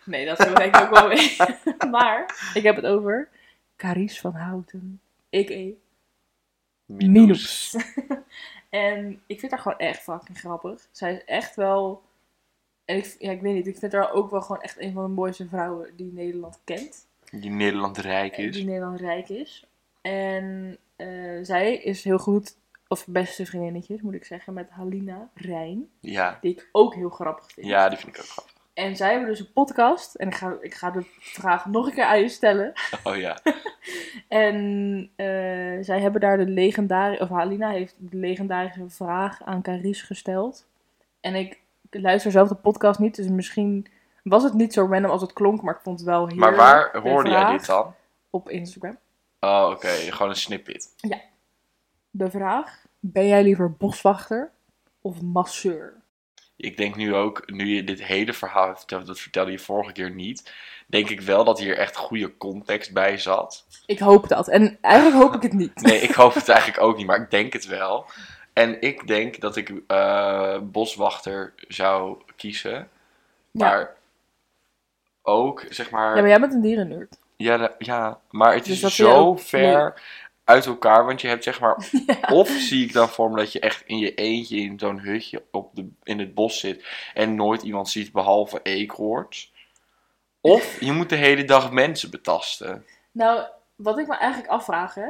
Nee, 0.05 0.27
dat 0.27 0.39
zo 0.39 0.55
denk 0.55 0.77
ik 0.77 0.83
ook 0.83 0.99
wel 0.99 1.09
mee. 1.09 1.37
maar 1.97 2.51
ik 2.55 2.63
heb 2.63 2.77
het 2.77 2.87
over 2.87 3.29
Carice 3.77 4.21
van 4.21 4.33
Houten, 4.33 5.01
a.k.a. 5.37 5.71
Minus. 6.87 7.77
En 8.71 9.23
ik 9.27 9.39
vind 9.41 9.53
haar 9.53 9.61
gewoon 9.61 9.79
echt 9.79 10.03
fucking 10.03 10.39
grappig. 10.39 10.89
Zij 10.91 11.13
is 11.13 11.25
echt 11.25 11.57
wel... 11.57 12.03
En 12.85 12.97
ik, 12.97 13.17
ja, 13.19 13.31
ik 13.31 13.41
weet 13.41 13.55
niet, 13.55 13.67
ik 13.67 13.79
vind 13.79 13.93
haar 13.93 14.13
ook 14.13 14.31
wel 14.31 14.41
gewoon 14.41 14.63
echt 14.63 14.81
een 14.81 14.93
van 14.93 15.03
de 15.03 15.09
mooiste 15.09 15.49
vrouwen 15.49 15.97
die 15.97 16.13
Nederland 16.13 16.61
kent. 16.65 17.07
Die 17.31 17.51
Nederland 17.51 17.99
rijk 17.99 18.37
is. 18.37 18.55
Die 18.55 18.65
Nederland 18.65 19.01
rijk 19.01 19.29
is. 19.29 19.67
En 20.01 20.79
eh, 20.97 21.39
zij 21.43 21.77
is 21.77 22.05
heel 22.05 22.19
goed, 22.19 22.57
of 22.89 23.07
beste 23.07 23.47
vriendinnetjes 23.47 24.01
moet 24.01 24.15
ik 24.15 24.25
zeggen, 24.25 24.53
met 24.55 24.71
Halina 24.71 25.31
Rijn. 25.35 25.89
Ja. 26.01 26.39
Die 26.41 26.53
ik 26.53 26.69
ook 26.73 26.95
heel 26.95 27.11
grappig 27.11 27.53
vind. 27.53 27.67
ja, 27.67 27.89
die 27.89 27.99
vind 27.99 28.17
ik 28.17 28.21
ook 28.21 28.29
grappig. 28.29 28.55
En 28.75 28.97
zij 28.97 29.11
hebben 29.11 29.29
dus 29.29 29.41
een 29.41 29.53
podcast. 29.53 30.15
En 30.15 30.29
ik 30.29 30.35
ga, 30.35 30.57
ik 30.61 30.75
ga 30.75 30.91
de 30.91 31.05
vraag 31.21 31.67
nog 31.67 31.87
een 31.87 31.93
keer 31.93 32.05
aan 32.05 32.21
je 32.21 32.29
stellen. 32.29 32.73
Oh 33.05 33.17
ja. 33.17 33.39
En 34.29 35.11
eh, 35.17 35.27
zij 35.81 36.01
hebben 36.01 36.21
daar 36.21 36.37
de 36.37 36.47
legendarische, 36.47 37.25
of 37.25 37.29
Halina 37.29 37.71
heeft 37.71 37.95
de 37.99 38.17
legendarische 38.17 38.89
vraag 38.89 39.43
aan 39.43 39.63
Carice 39.63 40.07
gesteld. 40.07 40.67
En 41.21 41.35
ik 41.35 41.61
luister 41.91 42.31
zelf 42.31 42.49
de 42.49 42.55
podcast 42.55 42.99
niet, 42.99 43.17
dus 43.17 43.29
misschien 43.29 43.87
was 44.23 44.43
het 44.43 44.55
niet 44.55 44.73
zo 44.73 44.87
random 44.91 45.11
als 45.11 45.21
het 45.21 45.33
klonk, 45.33 45.63
maar 45.63 45.75
ik 45.75 45.81
vond 45.81 45.99
het 45.99 46.09
wel 46.09 46.27
heel 46.27 46.37
Maar 46.37 46.57
waar 46.57 46.93
de 46.93 46.99
hoorde 46.99 47.31
jij 47.31 47.51
dit 47.51 47.67
dan? 47.67 47.95
Op 48.31 48.49
Instagram. 48.49 48.99
Oh, 49.41 49.69
oké. 49.71 49.89
Gewoon 49.89 50.29
een 50.29 50.37
snippet. 50.37 50.95
De 52.11 52.31
vraag, 52.31 52.85
ben 52.99 53.27
jij 53.27 53.43
liever 53.43 53.73
boswachter 53.73 54.51
of 55.01 55.23
masseur? 55.23 56.00
Ik 56.61 56.77
denk 56.77 56.97
nu 56.97 57.15
ook, 57.15 57.51
nu 57.51 57.67
je 57.75 57.85
dit 57.85 58.05
hele 58.05 58.33
verhaal 58.33 58.67
hebt 58.67 58.79
verteld, 58.79 59.07
dat 59.07 59.21
vertelde 59.21 59.51
je 59.51 59.59
vorige 59.59 59.93
keer 59.93 60.11
niet, 60.11 60.53
denk 60.87 61.11
ik 61.11 61.21
wel 61.21 61.45
dat 61.45 61.59
hier 61.59 61.79
echt 61.79 61.97
goede 61.97 62.37
context 62.37 62.93
bij 62.93 63.19
zat. 63.19 63.67
Ik 63.87 63.99
hoop 63.99 64.29
dat. 64.29 64.49
En 64.49 64.79
eigenlijk 64.81 65.17
hoop 65.23 65.35
ik 65.35 65.43
het 65.43 65.53
niet. 65.53 65.75
Nee, 65.75 66.01
ik 66.01 66.15
hoop 66.15 66.35
het 66.35 66.49
eigenlijk 66.49 66.83
ook 66.83 66.97
niet, 66.97 67.07
maar 67.07 67.21
ik 67.23 67.31
denk 67.31 67.53
het 67.53 67.67
wel. 67.67 68.07
En 68.53 68.81
ik 68.83 69.07
denk 69.07 69.41
dat 69.41 69.57
ik 69.57 69.73
eh, 69.87 70.59
boswachter 70.63 71.53
zou 71.69 72.23
kiezen. 72.37 72.89
Maar 73.51 73.95
ook, 75.23 75.65
zeg 75.69 75.91
maar... 75.91 76.15
Ja, 76.15 76.21
maar 76.21 76.31
jij 76.31 76.41
bent 76.41 76.53
een 76.53 76.61
dierennerd. 76.61 77.19
Ja, 77.37 77.75
ja, 77.79 78.21
maar 78.31 78.55
het 78.55 78.65
Dus 78.65 78.83
is 78.83 78.95
zo 78.95 79.37
ver 79.37 80.03
uit 80.51 80.67
elkaar. 80.67 81.05
Want 81.07 81.21
je 81.21 81.29
hebt 81.29 81.45
zeg 81.45 81.61
maar. 81.61 81.91
Of 82.33 82.49
zie 82.49 82.85
ik 82.85 82.93
dan 82.93 83.09
voor 83.09 83.31
me 83.31 83.37
dat 83.37 83.53
je 83.53 83.61
echt 83.61 83.83
in 83.87 83.99
je 83.99 84.15
eentje 84.15 84.57
in 84.57 84.79
zo'n 84.79 85.01
hutje 85.01 85.45
op 85.51 85.75
de, 85.75 85.89
in 86.03 86.19
het 86.19 86.35
bos 86.35 86.61
zit. 86.61 86.85
En 87.15 87.35
nooit 87.35 87.63
iemand 87.63 87.89
ziet 87.89 88.13
behalve 88.13 88.61
eekhoorns. 88.63 89.53
Of 90.41 90.77
je 90.81 90.93
moet 90.93 91.09
de 91.09 91.17
hele 91.17 91.45
dag 91.45 91.73
mensen 91.73 92.11
betasten. 92.11 92.85
Nou, 93.13 93.47
wat 93.77 93.99
ik 93.99 94.07
me 94.07 94.17
eigenlijk 94.17 94.53
afvraag, 94.53 94.95
hè. 94.95 95.09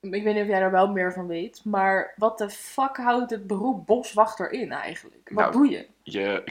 Ik 0.00 0.22
weet 0.22 0.34
niet 0.34 0.42
of 0.42 0.48
jij 0.48 0.60
daar 0.60 0.70
wel 0.70 0.88
meer 0.88 1.12
van 1.12 1.26
weet. 1.26 1.60
Maar 1.64 2.14
wat 2.16 2.38
de 2.38 2.50
fuck 2.50 2.96
houdt 2.96 3.30
het 3.30 3.46
beroep 3.46 3.86
boswachter 3.86 4.50
in 4.52 4.72
eigenlijk? 4.72 5.30
Wat 5.32 5.38
Nou, 5.38 5.52
doe 5.52 5.70
je? 5.70 5.86
Je. 6.02 6.44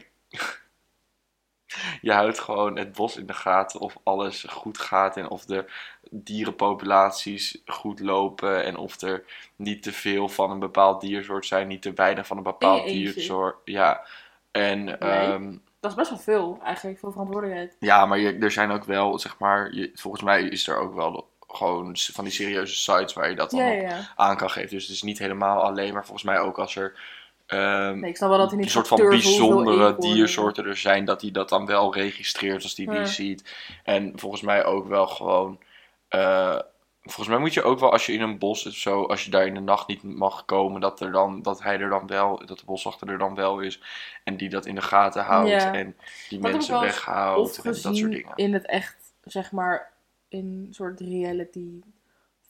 Je 2.02 2.12
houdt 2.12 2.40
gewoon 2.40 2.78
het 2.78 2.92
bos 2.92 3.18
in 3.18 3.26
de 3.26 3.34
gaten 3.34 3.80
of 3.80 3.98
alles 4.04 4.46
goed 4.50 4.78
gaat 4.78 5.18
en 5.18 5.30
of 5.30 5.46
de 5.46 5.66
dierenpopulaties 6.12 7.62
goed 7.66 8.00
lopen 8.00 8.64
en 8.64 8.78
of 8.78 9.02
er 9.02 9.24
niet 9.56 9.84
te 9.84 9.92
veel 9.92 10.30
van 10.30 10.52
een 10.52 10.60
bepaald 10.60 11.02
diersoort 11.02 11.46
zijn, 11.46 11.68
niet 11.68 11.82
te 11.82 11.94
weinig 11.94 12.28
van 12.28 12.38
een 12.38 12.44
bepaald 12.44 12.86
diersoort. 12.86 13.56
Ja, 13.64 14.06
en 14.52 15.00
ehm, 15.00 15.56
Dat 15.80 15.92
is 15.92 15.98
best 15.98 16.10
wel 16.10 16.20
veel, 16.20 16.60
eigenlijk, 16.64 17.00
veel 17.00 17.12
verantwoordelijkheid. 17.12 17.76
ja, 17.80 18.06
maar 18.06 18.20
je, 18.20 18.38
er 18.38 18.52
zijn 18.52 18.72
ook 18.72 18.84
wel, 18.84 19.20
zeg 19.20 19.40
maar, 19.40 19.74
je, 19.74 19.92
volgens 19.94 20.24
mij 20.24 20.44
is 20.44 20.68
er 20.68 20.78
ook 20.78 20.94
wel 20.94 21.30
gewoon 21.48 21.98
van 21.98 22.24
die 22.24 22.34
serieuze 22.34 22.76
sites 22.76 23.14
waar 23.14 23.30
je 23.30 23.36
dat 23.36 23.52
dan 23.52 23.60
ja, 23.60 23.72
ja. 23.72 24.14
aan 24.16 24.38
kan 24.38 24.50
geven. 24.50 24.70
Dus 24.70 24.84
het 24.84 24.96
is 24.96 25.02
niet 25.02 25.20
helemaal 25.20 25.62
alleen, 25.62 25.94
maar 25.94 26.06
volgens 26.06 26.24
mij 26.24 26.40
ook 26.40 26.60
als 26.60 26.76
er 26.76 27.00
ehm, 27.48 28.00
Nee, 28.00 28.10
ik 28.10 28.16
snap 28.18 28.30
wel 28.30 28.38
dat 28.38 28.48
hij 28.48 28.58
niet 28.58 28.66
een 28.66 28.72
soort 28.72 28.88
van 28.88 28.98
bijzondere 29.10 29.96
diersoorten 30.00 30.66
er 30.66 30.78
zijn, 30.78 31.06
dat 31.06 31.22
hij 31.22 31.32
dat 31.32 31.50
dan 31.50 31.66
wel 31.66 31.94
registreert 31.94 32.64
als 32.64 32.76
hij 32.76 32.86
die 32.86 33.06
ziet. 33.06 33.56
En 33.84 34.12
volgens 34.16 34.42
mij 34.42 34.66
ook 34.66 34.88
wel 34.88 35.08
gewoon. 35.08 35.60
eh, 36.08 36.60
volgens 37.02 37.28
mij 37.28 37.38
moet 37.38 37.54
je 37.54 37.64
ook 37.64 37.80
wel 37.80 37.92
als 37.92 38.06
je 38.06 38.14
in 38.14 38.22
een 38.22 38.38
bos 38.38 38.66
of 38.66 38.74
zo, 38.74 39.04
als 39.06 39.26
je 39.26 39.32
daar 39.32 39.46
in 39.46 39.54
de 39.54 39.60
nacht 39.60 39.88
niet 39.88 40.04
mag 40.04 40.46
komen, 40.46 40.82
dat, 40.82 41.00
er 41.00 41.12
dan, 41.12 41.42
dat 41.42 41.64
hij 41.64 41.80
er 41.80 41.90
dan 41.90 42.08
wel, 42.08 42.46
dat 42.46 42.60
de 42.60 42.66
boswachter 42.66 43.10
er 43.10 43.18
dan 43.18 43.36
wel 43.36 43.60
is. 43.60 43.82
En 44.24 44.38
die 44.38 44.50
dat 44.50 44.66
in 44.66 44.76
de 44.76 44.82
gaten 44.82 45.24
houdt 45.24 45.50
Ja. 45.50 45.74
en 45.74 45.96
die 46.30 46.40
mensen 46.40 46.80
weghoudt 46.80 47.58
en 47.58 47.64
dat 47.64 47.76
soort 47.96 48.12
dingen. 48.12 48.32
in 48.36 48.54
het 48.54 48.66
echt, 48.66 48.96
zeg 49.24 49.52
maar, 49.52 49.92
in 50.28 50.68
soort 50.72 51.00
reality 51.00 51.70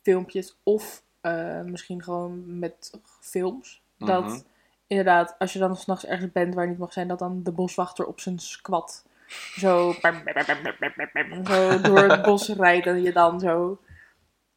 filmpjes. 0.01 0.55
Of 0.63 1.03
eh, 1.21 1.61
misschien 1.61 2.03
gewoon 2.03 2.59
met 2.59 2.99
films. 3.21 3.81
Dat 3.97 4.23
Mhm. 4.25 4.39
Inderdaad, 4.87 5.35
als 5.39 5.53
je 5.53 5.59
dan 5.59 5.75
s'nachts 5.75 6.05
ergens 6.05 6.31
bent 6.31 6.53
waar 6.53 6.63
je 6.63 6.69
niet 6.69 6.79
mag 6.79 6.93
zijn, 6.93 7.07
dat 7.07 7.19
dan 7.19 7.43
de 7.43 7.51
boswachter 7.51 8.05
op 8.05 8.19
zijn 8.19 8.39
squat 8.39 9.03
zo, 9.27 9.91
zo 9.91 11.81
door 11.81 11.99
het 11.99 12.21
bos 12.21 12.47
rijdt 12.47 12.85
en 12.85 13.01
je 13.01 13.11
dan 13.11 13.39
zo 13.39 13.79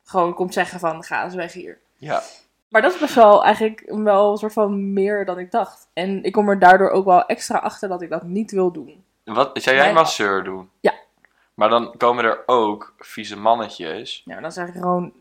gewoon 0.05 0.35
komt 0.35 0.55
zeggen 0.55 0.81
van 0.81 1.05
ga 1.05 1.25
eens 1.25 1.35
weg 1.35 1.53
hier. 1.53 1.79
Ja, 1.97 2.23
Maar 2.69 2.83
dat 2.83 2.95
is 2.95 3.01
best 3.01 3.14
wel 3.14 3.45
eigenlijk 3.45 3.85
wel 3.87 4.31
een 4.31 4.38
soort 4.38 4.53
van 4.53 4.93
meer 4.93 5.25
dan 5.25 5.38
ik 5.38 5.51
dacht. 5.51 5.88
En 5.93 6.25
ik 6.25 6.33
kom 6.33 6.49
er 6.49 6.59
daardoor 6.59 6.90
ook 6.90 7.05
wel 7.05 7.27
extra 7.27 7.59
achter 7.59 7.88
dat 7.88 8.03
ik 8.03 8.11
dat 8.11 8.23
niet 8.23 8.51
wil 8.51 8.73
doen. 8.73 9.05
wat 9.25 9.51
zou 9.62 9.77
jij 9.77 9.93
masseur 9.93 10.45
doen? 10.45 10.71
Ja. 10.81 10.95
Maar 11.55 11.69
dan 11.69 11.95
komen 11.97 12.25
er 12.25 12.43
ook 12.47 12.95
vieze 12.99 13.37
mannetjes. 13.37 14.23
Ja, 14.25 14.40
dan 14.40 14.53
zeg 14.53 14.69
ik 14.69 14.75
gewoon 14.75 15.12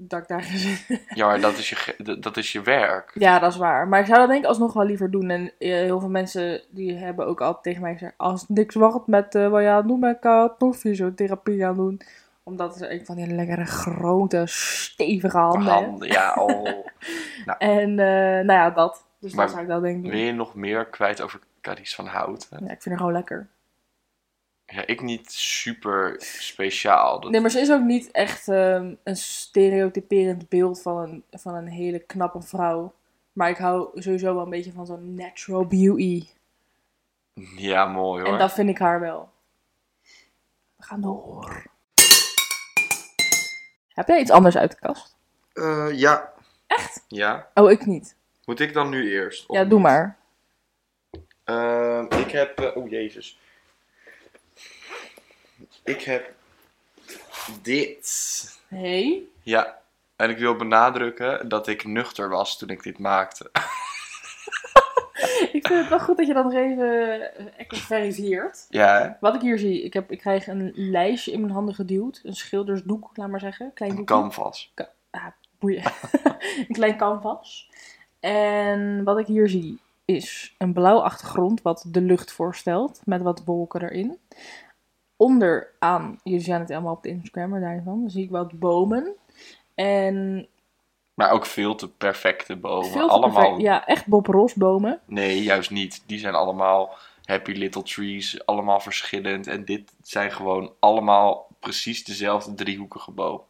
dat 0.00 0.20
ik 0.22 0.28
daar 0.28 0.42
gezin. 0.42 1.00
Ja, 1.14 1.26
maar 1.26 1.40
dat 1.40 1.58
is 1.58 1.68
je, 1.68 2.16
dat- 2.20 2.36
is 2.36 2.52
je 2.52 2.62
werk. 2.62 3.10
Ja, 3.14 3.38
dat 3.38 3.52
is 3.52 3.58
waar. 3.58 3.88
Maar 3.88 4.00
ik 4.00 4.06
zou 4.06 4.18
dat 4.18 4.28
denk 4.28 4.42
ik 4.42 4.48
alsnog 4.48 4.72
wel 4.72 4.84
liever 4.84 5.10
doen. 5.10 5.30
En 5.30 5.52
eh, 5.58 5.70
heel 5.72 6.00
veel 6.00 6.08
mensen 6.08 6.62
die 6.70 6.94
hebben 6.96 7.26
ook 7.26 7.40
altijd 7.40 7.62
tegen 7.62 7.82
mij 7.82 7.92
gezegd... 7.92 8.14
Als 8.16 8.44
niks 8.48 8.74
wordt 8.74 9.06
met 9.06 9.34
eh, 9.34 9.48
wat 9.48 9.62
je 9.62 9.68
aan 9.68 9.76
het 9.76 9.86
doen 9.88 10.00
bent, 10.00 10.18
kan 10.18 10.74
fysiotherapie 10.74 11.66
aan 11.66 11.76
doen. 11.76 12.00
Omdat 12.42 12.76
ze 12.76 12.92
een 12.92 13.06
van 13.06 13.16
die 13.16 13.26
lekkere, 13.26 13.64
grote, 13.64 14.42
stevige 14.46 15.38
handen. 15.38 15.72
Handen, 15.72 16.08
ja, 16.08 16.34
oh. 16.34 16.68
En 17.58 17.90
eh, 17.98 18.44
nou 18.44 18.52
ja, 18.52 18.70
dat. 18.70 19.04
Dus 19.20 19.32
Maar 19.34 19.44
dat 19.44 19.54
zou 19.54 19.64
ik 19.66 19.70
dan 19.70 19.82
denk 19.82 20.04
ik 20.04 20.10
Wil 20.10 20.20
je 20.20 20.32
nog 20.32 20.54
meer 20.54 20.86
kwijt 20.86 21.20
over 21.20 21.40
Carice 21.60 21.94
van 21.94 22.06
Houten? 22.06 22.48
Ja, 22.50 22.72
ik 22.72 22.82
vind 22.82 22.84
haar 22.84 22.96
gewoon 22.96 23.12
lekker. 23.12 23.48
Ja, 24.70 24.86
ik 24.86 25.00
niet 25.02 25.32
super 25.32 26.14
speciaal. 26.18 27.20
Dat- 27.20 27.30
Nee, 27.30 27.40
maar 27.40 27.50
ze 27.50 27.60
is 27.60 27.70
ook 27.72 27.82
niet 27.82 28.10
echt 28.10 28.48
ehm, 28.48 28.94
een 29.04 29.16
stereotyperend 29.16 30.48
beeld 30.48 30.82
van 30.82 30.96
een, 30.98 31.24
van 31.30 31.54
een 31.54 31.68
hele 31.68 31.98
knappe 31.98 32.42
vrouw. 32.42 32.94
Maar 33.32 33.48
ik 33.50 33.56
hou 33.56 34.02
sowieso 34.02 34.34
wel 34.34 34.42
een 34.42 34.50
beetje 34.50 34.72
van 34.72 34.86
zo'n 34.86 35.14
natural 35.14 35.66
beauty. 35.66 36.26
Ja, 37.56 37.86
mooi 37.86 38.22
hoor. 38.22 38.32
En 38.32 38.38
dat 38.38 38.52
vind 38.52 38.68
ik 38.68 38.78
haar 38.78 39.00
wel. 39.00 39.30
We 40.76 40.84
gaan 40.84 41.00
door. 41.00 41.62
Heb 43.88 44.08
jij 44.08 44.20
iets 44.20 44.30
anders 44.30 44.56
uit 44.56 44.70
de 44.70 44.78
kast? 44.78 45.16
Eh, 45.52 45.88
ja. 45.92 46.32
Echt? 46.66 47.04
Ja. 47.08 47.48
Oh, 47.54 47.70
ik 47.70 47.86
niet. 47.86 48.16
Moet 48.44 48.60
ik 48.60 48.72
dan 48.72 48.88
nu 48.88 49.10
eerst? 49.12 49.44
Ja, 49.48 49.64
doe 49.64 49.78
niet? 49.78 49.82
maar. 49.88 50.18
Ehm, 51.44 52.04
ik 52.04 52.30
heb... 52.30 52.58
eh, 52.60 52.76
oh, 52.76 52.90
jezus. 52.90 53.38
Ik 55.88 56.02
heb 56.02 56.34
dit. 57.62 58.58
Hey. 58.66 59.22
Ja. 59.42 59.78
En 60.16 60.30
ik 60.30 60.38
wil 60.38 60.56
benadrukken 60.56 61.48
dat 61.48 61.66
ik 61.66 61.84
nuchter 61.84 62.28
was 62.28 62.58
toen 62.58 62.68
ik 62.68 62.82
dit 62.82 62.98
maakte. 62.98 63.50
Ik 65.52 65.66
vind 65.66 65.80
het 65.80 65.88
wel 65.88 66.00
goed 66.00 66.16
dat 66.16 66.26
je 66.26 66.34
dat 66.34 66.44
nog 66.44 66.54
even 66.54 67.10
eh, 67.36 67.46
echt 67.56 67.76
verifieert. 67.76 68.66
Ja, 68.68 69.00
hè? 69.00 69.10
Wat 69.20 69.34
ik 69.34 69.40
hier 69.40 69.58
zie, 69.58 69.82
ik, 69.82 69.92
heb, 69.92 70.10
ik 70.10 70.18
krijg 70.18 70.46
een 70.46 70.72
lijstje 70.74 71.32
in 71.32 71.40
mijn 71.40 71.52
handen 71.52 71.74
geduwd. 71.74 72.20
Een 72.24 72.34
schildersdoek, 72.34 73.10
laat 73.14 73.28
maar 73.28 73.40
zeggen. 73.40 73.72
Klein 73.74 73.96
Een 73.96 74.04
canvas. 74.04 74.72
Boeien. 75.58 75.82
een 76.68 76.74
klein 76.74 76.96
canvas. 76.96 77.70
En 78.20 79.04
wat 79.04 79.18
ik 79.18 79.26
hier 79.26 79.48
zie 79.48 79.80
is 80.04 80.54
een 80.58 80.72
blauw 80.72 80.98
achtergrond 80.98 81.62
wat 81.62 81.84
de 81.88 82.00
lucht 82.00 82.32
voorstelt. 82.32 83.00
Met 83.04 83.22
wat 83.22 83.44
wolken 83.44 83.82
erin. 83.82 84.18
Onderaan, 85.22 86.18
jullie 86.22 86.40
zijn 86.40 86.60
het 86.60 86.70
allemaal 86.70 86.92
op 86.94 87.02
de 87.02 87.08
Instagram, 87.08 87.60
daarvan 87.60 88.10
zie 88.10 88.24
ik 88.24 88.30
wat 88.30 88.52
bomen. 88.58 89.12
En 89.74 90.46
Maar 91.14 91.30
ook 91.30 91.46
veel 91.46 91.74
te 91.74 91.88
perfecte 91.88 92.56
bomen. 92.56 92.90
te 92.90 93.00
allemaal. 93.02 93.30
perfect- 93.40 93.60
Ja, 93.60 93.86
echt 93.86 94.06
Bob 94.06 94.26
Ross 94.26 94.54
bomen. 94.54 95.00
Nee, 95.04 95.42
juist 95.42 95.70
niet. 95.70 96.02
Die 96.06 96.18
zijn 96.18 96.34
allemaal 96.34 96.94
happy 97.24 97.52
little 97.52 97.82
trees. 97.82 98.46
Allemaal 98.46 98.80
verschillend. 98.80 99.46
En 99.46 99.64
dit 99.64 99.92
zijn 100.02 100.32
gewoon 100.32 100.72
allemaal 100.78 101.46
precies 101.60 102.04
dezelfde 102.04 102.54
driehoekige 102.54 103.10
boom. 103.10 103.40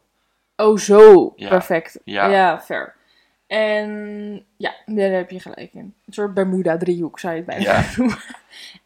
Oh, 0.57 0.77
zo 0.77 1.33
Ja. 1.37 1.49
perfect. 1.49 2.01
Ja. 2.05 2.27
Ja. 2.29 2.61
fair. 2.61 2.95
En 3.49 4.45
ja, 4.57 4.75
daar 4.87 5.11
heb 5.11 5.31
je 5.31 5.41
gelijk 5.41 5.73
in. 5.73 5.95
Een 6.07 6.13
soort 6.13 6.35
Bermuda-driehoek 6.35 7.19
zou 7.19 7.33
je 7.35 7.39
het 7.39 7.49
bijna 7.49 7.63
Ja. 7.65 7.85
noemen. 7.97 8.19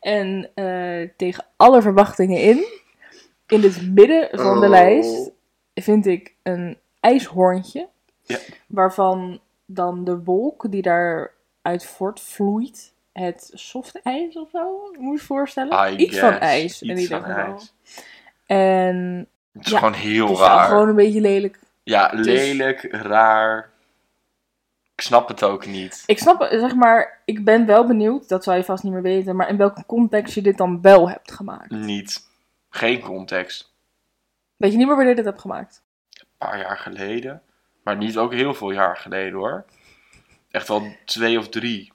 En 0.01 0.51
eh, 0.55 1.09
tegen 1.17 1.45
alle 1.57 1.83
verwachtingen 1.83 2.41
in, 2.41 2.65
in 3.47 3.63
het 3.63 3.93
midden 3.95 4.29
van 4.31 4.61
de 4.61 4.67
Oh. 4.67 4.71
lijst, 4.71 5.31
vind 5.75 6.07
ik 6.07 6.35
een 6.43 6.79
ijshoorntje. 7.01 7.89
Ja. 8.23 8.39
Waarvan 8.67 9.41
dan 9.67 10.05
de 10.05 10.23
wolk 10.23 10.71
die 10.71 10.83
daaruit 10.83 11.85
voortvloeit 11.85 12.93
het 13.13 13.51
soft 13.55 14.01
ijs 14.03 14.37
of 14.37 14.51
zo, 14.51 14.91
moet 14.99 15.21
je 15.21 15.27
voorstellen. 15.27 15.93
I 15.93 15.97
Iets 15.97 16.19
van 16.19 16.33
ijs 16.33 16.83
in 16.83 16.91
Iets 16.91 17.01
ieder 17.01 17.21
geval. 17.23 17.61
En 18.47 19.29
Het 19.53 19.65
is 19.67 19.71
Ja, 19.73 19.79
gewoon 19.79 19.93
heel 19.95 20.27
het 20.29 20.35
is 20.39 20.41
raar. 20.45 20.69
gewoon 20.69 20.89
een 20.89 20.95
beetje 20.95 21.21
lelijk. 21.21 21.59
Ja, 21.83 22.09
Dus- 22.09 22.27
lelijk, 22.27 22.89
raar. 22.91 23.71
Ik 25.03 25.09
snap 25.09 25.29
het 25.29 25.43
ook 25.43 25.67
niet. 25.67 26.03
Ik 26.07 26.19
snap, 26.19 26.47
zeg 26.51 26.75
maar, 26.75 27.21
ik 27.25 27.45
ben 27.45 27.67
wel 27.67 27.87
benieuwd, 27.87 28.29
dat 28.29 28.45
zou 28.45 28.57
je 28.57 28.65
vast 28.65 28.83
niet 28.83 28.93
meer 28.93 29.03
weten, 29.03 29.37
maar 29.37 29.49
in 29.49 29.57
welke 29.57 29.87
context 29.87 30.35
je 30.35 30.43
dit 30.43 30.57
dan 30.59 30.81
wel 30.81 31.09
hebt 31.09 31.33
gemaakt. 31.33 31.71
Niet. 31.71 32.27
Geen 32.71 33.01
context. 33.01 33.75
Weet 34.57 34.71
je 34.73 34.77
niet 34.77 34.87
meer 34.87 34.95
wanneer 34.97 35.15
je 35.15 35.21
dit 35.23 35.31
hebt 35.31 35.41
gemaakt? 35.41 35.83
Een 36.11 36.27
paar 36.39 36.59
jaar 36.59 36.79
geleden. 36.79 37.43
Maar 37.85 37.97
niet 37.97 38.17
ook 38.19 38.33
heel 38.33 38.55
veel 38.55 38.71
jaar 38.71 38.97
geleden 38.97 39.39
hoor. 39.39 39.65
Echt 40.51 40.69
wel 40.69 40.83
twee 41.05 41.39
of 41.39 41.49
drie. 41.49 41.93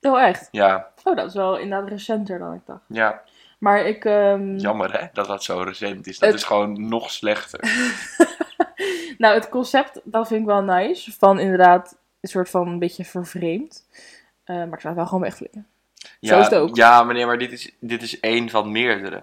Oh, 0.00 0.22
echt? 0.22 0.48
Ja, 0.50 0.88
Oh, 1.04 1.16
dat 1.16 1.26
is 1.26 1.34
wel 1.34 1.56
inderdaad 1.58 1.88
recenter 1.88 2.38
dan 2.38 2.54
ik 2.54 2.66
dacht. 2.66 2.82
ja. 2.86 3.22
Maar 3.58 3.84
ik... 3.84 4.04
ehm, 4.04 4.56
Jammer 4.56 5.00
hè, 5.00 5.06
dat 5.12 5.26
dat 5.26 5.44
zo 5.44 5.60
recent 5.60 6.06
is. 6.06 6.18
Dat 6.18 6.28
Het- 6.28 6.38
is 6.38 6.44
gewoon 6.44 6.88
nog 6.88 7.10
slechter. 7.10 7.60
nou, 9.18 9.34
het 9.34 9.48
concept, 9.48 10.00
dat 10.04 10.26
vind 10.28 10.40
ik 10.40 10.46
wel 10.46 10.62
nice. 10.62 11.12
Van 11.12 11.38
inderdaad 11.38 11.98
een 12.20 12.28
soort 12.28 12.50
van 12.50 12.68
een 12.68 12.78
beetje 12.78 13.04
vervreemd. 13.04 13.86
Eh, 14.44 14.56
maar 14.56 14.72
ik 14.72 14.80
zou 14.80 14.86
het 14.86 14.94
wel 14.94 15.06
gewoon 15.06 15.22
wegflikken. 15.22 15.66
Ja, 16.20 16.38
is 16.38 16.44
het 16.44 16.54
ook. 16.54 16.76
Ja, 16.76 17.02
meneer, 17.02 17.26
maar 17.26 17.38
dit 17.38 17.52
is, 17.52 17.70
dit 17.80 18.02
is 18.02 18.20
één 18.20 18.50
van 18.50 18.72
meerdere. 18.72 19.22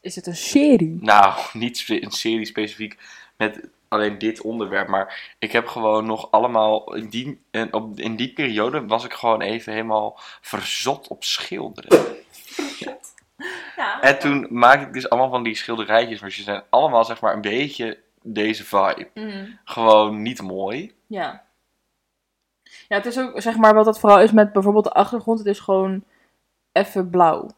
Is 0.00 0.16
het 0.16 0.26
een 0.26 0.36
serie? 0.36 0.98
Nou, 1.00 1.34
niet 1.52 1.84
een 1.88 2.10
serie 2.10 2.44
specifiek 2.44 2.96
met 3.36 3.60
alleen 3.88 4.18
dit 4.18 4.40
onderwerp. 4.40 4.88
Maar 4.88 5.34
ik 5.38 5.52
heb 5.52 5.66
gewoon 5.66 6.06
nog 6.06 6.30
allemaal. 6.30 6.94
In 6.94 7.08
die, 7.08 7.40
en 7.50 7.72
op, 7.72 8.00
in 8.00 8.16
die 8.16 8.32
periode 8.32 8.86
was 8.86 9.04
ik 9.04 9.12
gewoon 9.12 9.40
even 9.40 9.72
helemaal 9.72 10.20
verzot 10.40 11.08
op 11.08 11.24
schilderen. 11.24 12.06
Ja. 12.78 12.96
En 14.00 14.18
toen 14.18 14.46
maakte 14.50 14.86
ik 14.86 14.92
dus 14.92 15.10
allemaal 15.10 15.30
van 15.30 15.42
die 15.42 15.54
schilderijtjes. 15.54 16.20
Maar 16.20 16.32
ze 16.32 16.42
zijn 16.42 16.62
allemaal 16.70 17.04
zeg 17.04 17.20
maar 17.20 17.34
een 17.34 17.40
beetje 17.40 17.98
deze 18.22 18.64
vibe. 18.64 19.08
Mm, 19.14 19.58
Gewoon 19.64 20.22
niet 20.22 20.42
mooi. 20.42 20.94
ja. 21.06 21.46
Ja, 22.88 22.96
het 22.96 23.06
is 23.06 23.18
ook, 23.18 23.40
zeg 23.40 23.56
maar, 23.56 23.74
wat 23.74 23.84
dat 23.84 23.98
vooral 24.00 24.20
is 24.20 24.32
met 24.32 24.52
bijvoorbeeld 24.52 24.84
de 24.84 24.92
achtergrond. 24.92 25.38
Het 25.38 25.48
is 25.48 25.58
gewoon 25.60 26.04
even 26.72 27.10
blauw. 27.10 27.50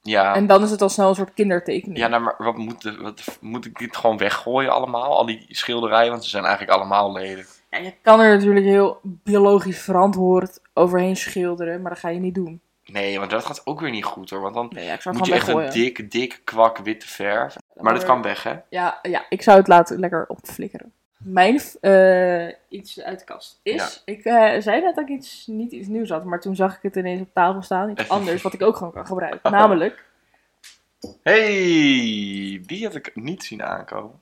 Ja. 0.00 0.34
En 0.34 0.46
dan 0.46 0.62
is 0.62 0.70
het 0.70 0.82
al 0.82 0.88
snel 0.88 1.08
een 1.08 1.14
soort 1.14 1.34
kindertekening. 1.34 1.98
Ja, 1.98 2.08
nou, 2.08 2.22
maar 2.22 2.34
wat 2.38 2.56
moet, 2.56 2.82
de- 2.82 2.96
wat, 2.96 3.38
moet 3.40 3.64
ik 3.64 3.78
dit 3.78 3.96
gewoon 3.96 4.16
weggooien 4.16 4.72
allemaal? 4.72 5.16
Al 5.16 5.26
die 5.26 5.44
schilderijen, 5.48 6.10
want 6.10 6.24
ze 6.24 6.30
zijn 6.30 6.44
eigenlijk 6.44 6.78
allemaal 6.78 7.12
lelijk. 7.12 7.48
Ja, 7.70 7.78
je 7.78 7.94
kan 8.02 8.20
er 8.20 8.34
natuurlijk 8.36 8.66
heel 8.66 9.00
biologisch 9.02 9.80
verantwoord 9.80 10.60
overheen 10.74 11.16
schilderen, 11.16 11.82
maar 11.82 11.90
dat 11.90 12.00
ga 12.00 12.08
je 12.08 12.20
niet 12.20 12.34
doen. 12.34 12.60
Nee, 12.84 13.18
want 13.18 13.30
dat 13.30 13.44
gaat 13.44 13.66
ook 13.66 13.80
weer 13.80 13.90
niet 13.90 14.04
goed 14.04 14.30
hoor. 14.30 14.40
Want 14.40 14.54
dan 14.54 14.70
Nee, 14.74 14.84
ja, 14.84 14.98
moet 15.12 15.26
je 15.26 15.32
echt 15.34 15.48
een 15.48 15.70
dik, 15.70 16.10
dik 16.10 16.40
kwak 16.44 16.78
witte 16.78 17.08
verf. 17.08 17.56
Maar 17.74 17.94
dat 17.94 18.04
kan 18.04 18.22
weg, 18.22 18.42
hè? 18.42 18.54
Ja, 18.70 18.98
ja, 19.02 19.26
ik 19.28 19.42
zou 19.42 19.58
het 19.58 19.68
laten 19.68 19.98
lekker 19.98 20.24
opflikkeren. 20.28 20.92
Mijn 21.16 21.60
eh, 21.80 22.48
iets 22.68 23.00
uit 23.02 23.18
de 23.18 23.24
kast 23.24 23.60
is, 23.62 24.02
ik 24.04 24.24
eh, 24.24 24.60
zei 24.60 24.80
net 24.80 24.94
dat 24.94 25.08
ik 25.08 25.16
iets, 25.16 25.46
niet 25.46 25.72
iets 25.72 25.88
nieuws 25.88 26.10
had, 26.10 26.24
maar 26.24 26.40
toen 26.40 26.56
zag 26.56 26.76
ik 26.76 26.82
het 26.82 26.96
ineens 26.96 27.20
op 27.20 27.28
tafel 27.32 27.62
staan. 27.62 27.90
Iets 27.90 28.08
anders 28.16 28.42
wat 28.42 28.52
ik 28.52 28.62
ook 28.62 28.76
gewoon 28.76 28.92
kan 28.92 29.06
gebruiken. 29.06 29.52
Namelijk, 29.52 30.04
Hey, 31.22 32.62
die 32.66 32.84
had 32.84 32.94
ik 32.94 33.10
niet 33.14 33.44
zien 33.44 33.62
aankomen. 33.62 34.20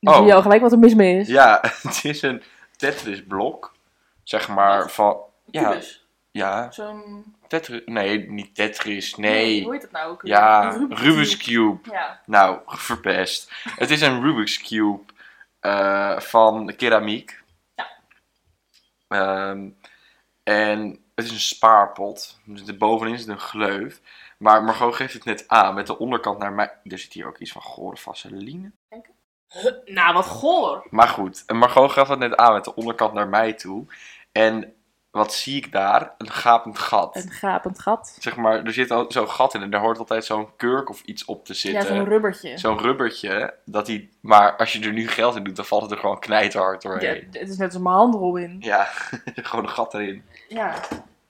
dan 0.00 0.14
zie 0.14 0.24
je 0.24 0.34
al 0.34 0.42
gelijk 0.42 0.60
wat 0.60 0.72
er 0.72 0.78
mis 0.78 0.94
mee 0.94 1.18
is. 1.18 1.28
Ja, 1.28 1.58
het 1.82 2.04
is 2.04 2.22
een 2.22 2.42
Tetris 2.76 3.24
blok. 3.24 3.74
Zeg 4.22 4.48
maar 4.48 4.90
van... 4.90 5.16
Ja, 5.44 5.78
ja. 6.30 6.70
Zo'n... 6.70 7.24
Tetris... 7.46 7.82
Nee, 7.84 8.30
niet 8.30 8.54
Tetris. 8.54 9.16
Nee. 9.16 9.62
Hoe 9.62 9.72
heet 9.72 9.82
het 9.82 9.92
nou 9.92 10.10
ook? 10.10 10.20
Ja, 10.26 10.70
Rubik's 10.88 11.36
Cube. 11.36 11.78
Ja. 11.90 12.20
Nou, 12.26 12.58
verpest. 12.66 13.52
Het 13.76 13.90
is 13.90 14.00
een 14.00 14.22
Rubik's 14.22 14.62
Cube 14.62 15.02
eh, 15.62 16.20
van 16.20 16.74
keramiek. 16.76 17.42
Ja. 17.74 17.88
Ehm, 19.08 19.70
en 20.42 21.04
het 21.14 21.24
is 21.24 21.30
een 21.30 21.40
spaarpot. 21.40 22.40
Dus 22.44 22.66
er 22.66 22.76
bovenin 22.76 23.18
zit 23.18 23.28
een 23.28 23.38
gleuf. 23.38 24.00
Maar 24.38 24.62
Margot 24.62 24.94
geeft 24.94 25.12
het 25.12 25.24
net 25.24 25.48
aan 25.48 25.74
met 25.74 25.86
de 25.86 25.98
onderkant 25.98 26.38
naar 26.38 26.52
mij. 26.52 26.72
Er 26.84 26.98
zit 26.98 27.12
hier 27.12 27.26
ook 27.26 27.38
iets 27.38 27.52
van 27.52 27.62
gore 27.62 27.96
vaseline. 27.96 28.72
Nou, 29.84 30.14
wat 30.14 30.26
goor. 30.26 30.86
Maar 30.90 31.08
goed, 31.08 31.52
Margot 31.52 31.90
gaf 31.90 32.08
het 32.08 32.18
net 32.18 32.36
aan 32.36 32.52
met 32.52 32.64
de 32.64 32.74
onderkant 32.74 33.12
naar 33.12 33.28
mij 33.28 33.52
toe. 33.52 33.86
En 34.32 34.74
wat 35.12 35.34
zie 35.34 35.56
ik 35.56 35.72
daar? 35.72 36.14
Een 36.18 36.30
gapend 36.30 36.78
gat. 36.78 37.16
Een 37.16 37.30
gapend 37.30 37.78
gat. 37.80 38.16
Zeg 38.20 38.36
maar, 38.36 38.62
er 38.64 38.72
zit 38.72 38.90
al 38.90 39.04
zo'n 39.08 39.28
gat 39.28 39.54
in 39.54 39.62
en 39.62 39.70
daar 39.70 39.80
hoort 39.80 39.98
altijd 39.98 40.24
zo'n 40.24 40.56
kurk 40.56 40.88
of 40.90 41.02
iets 41.04 41.24
op 41.24 41.44
te 41.44 41.52
Ja, 41.52 41.58
zitten. 41.58 41.86
zo'n 41.96 42.04
rubbertje. 42.04 42.58
Zo'n 42.58 42.78
rubbertje, 42.78 43.54
dat 43.64 43.86
die, 43.86 44.10
maar 44.20 44.56
als 44.56 44.72
je 44.72 44.80
er 44.86 44.92
nu 44.92 45.08
geld 45.08 45.36
in 45.36 45.44
doet, 45.44 45.56
dan 45.56 45.64
valt 45.64 45.82
het 45.82 45.90
er 45.90 45.98
gewoon 45.98 46.18
knijterhard 46.20 46.82
Ja, 46.82 46.88
doorheen. 46.90 47.28
het 47.30 47.48
is 47.48 47.56
net 47.56 47.72
als 47.74 47.82
mijn 47.82 47.94
hand 47.94 48.14
Robin. 48.14 48.56
Ja, 48.60 48.84
gewoon 49.24 49.64
een 49.64 49.70
gat 49.70 49.94
erin. 49.94 50.24
Ja. 50.48 50.74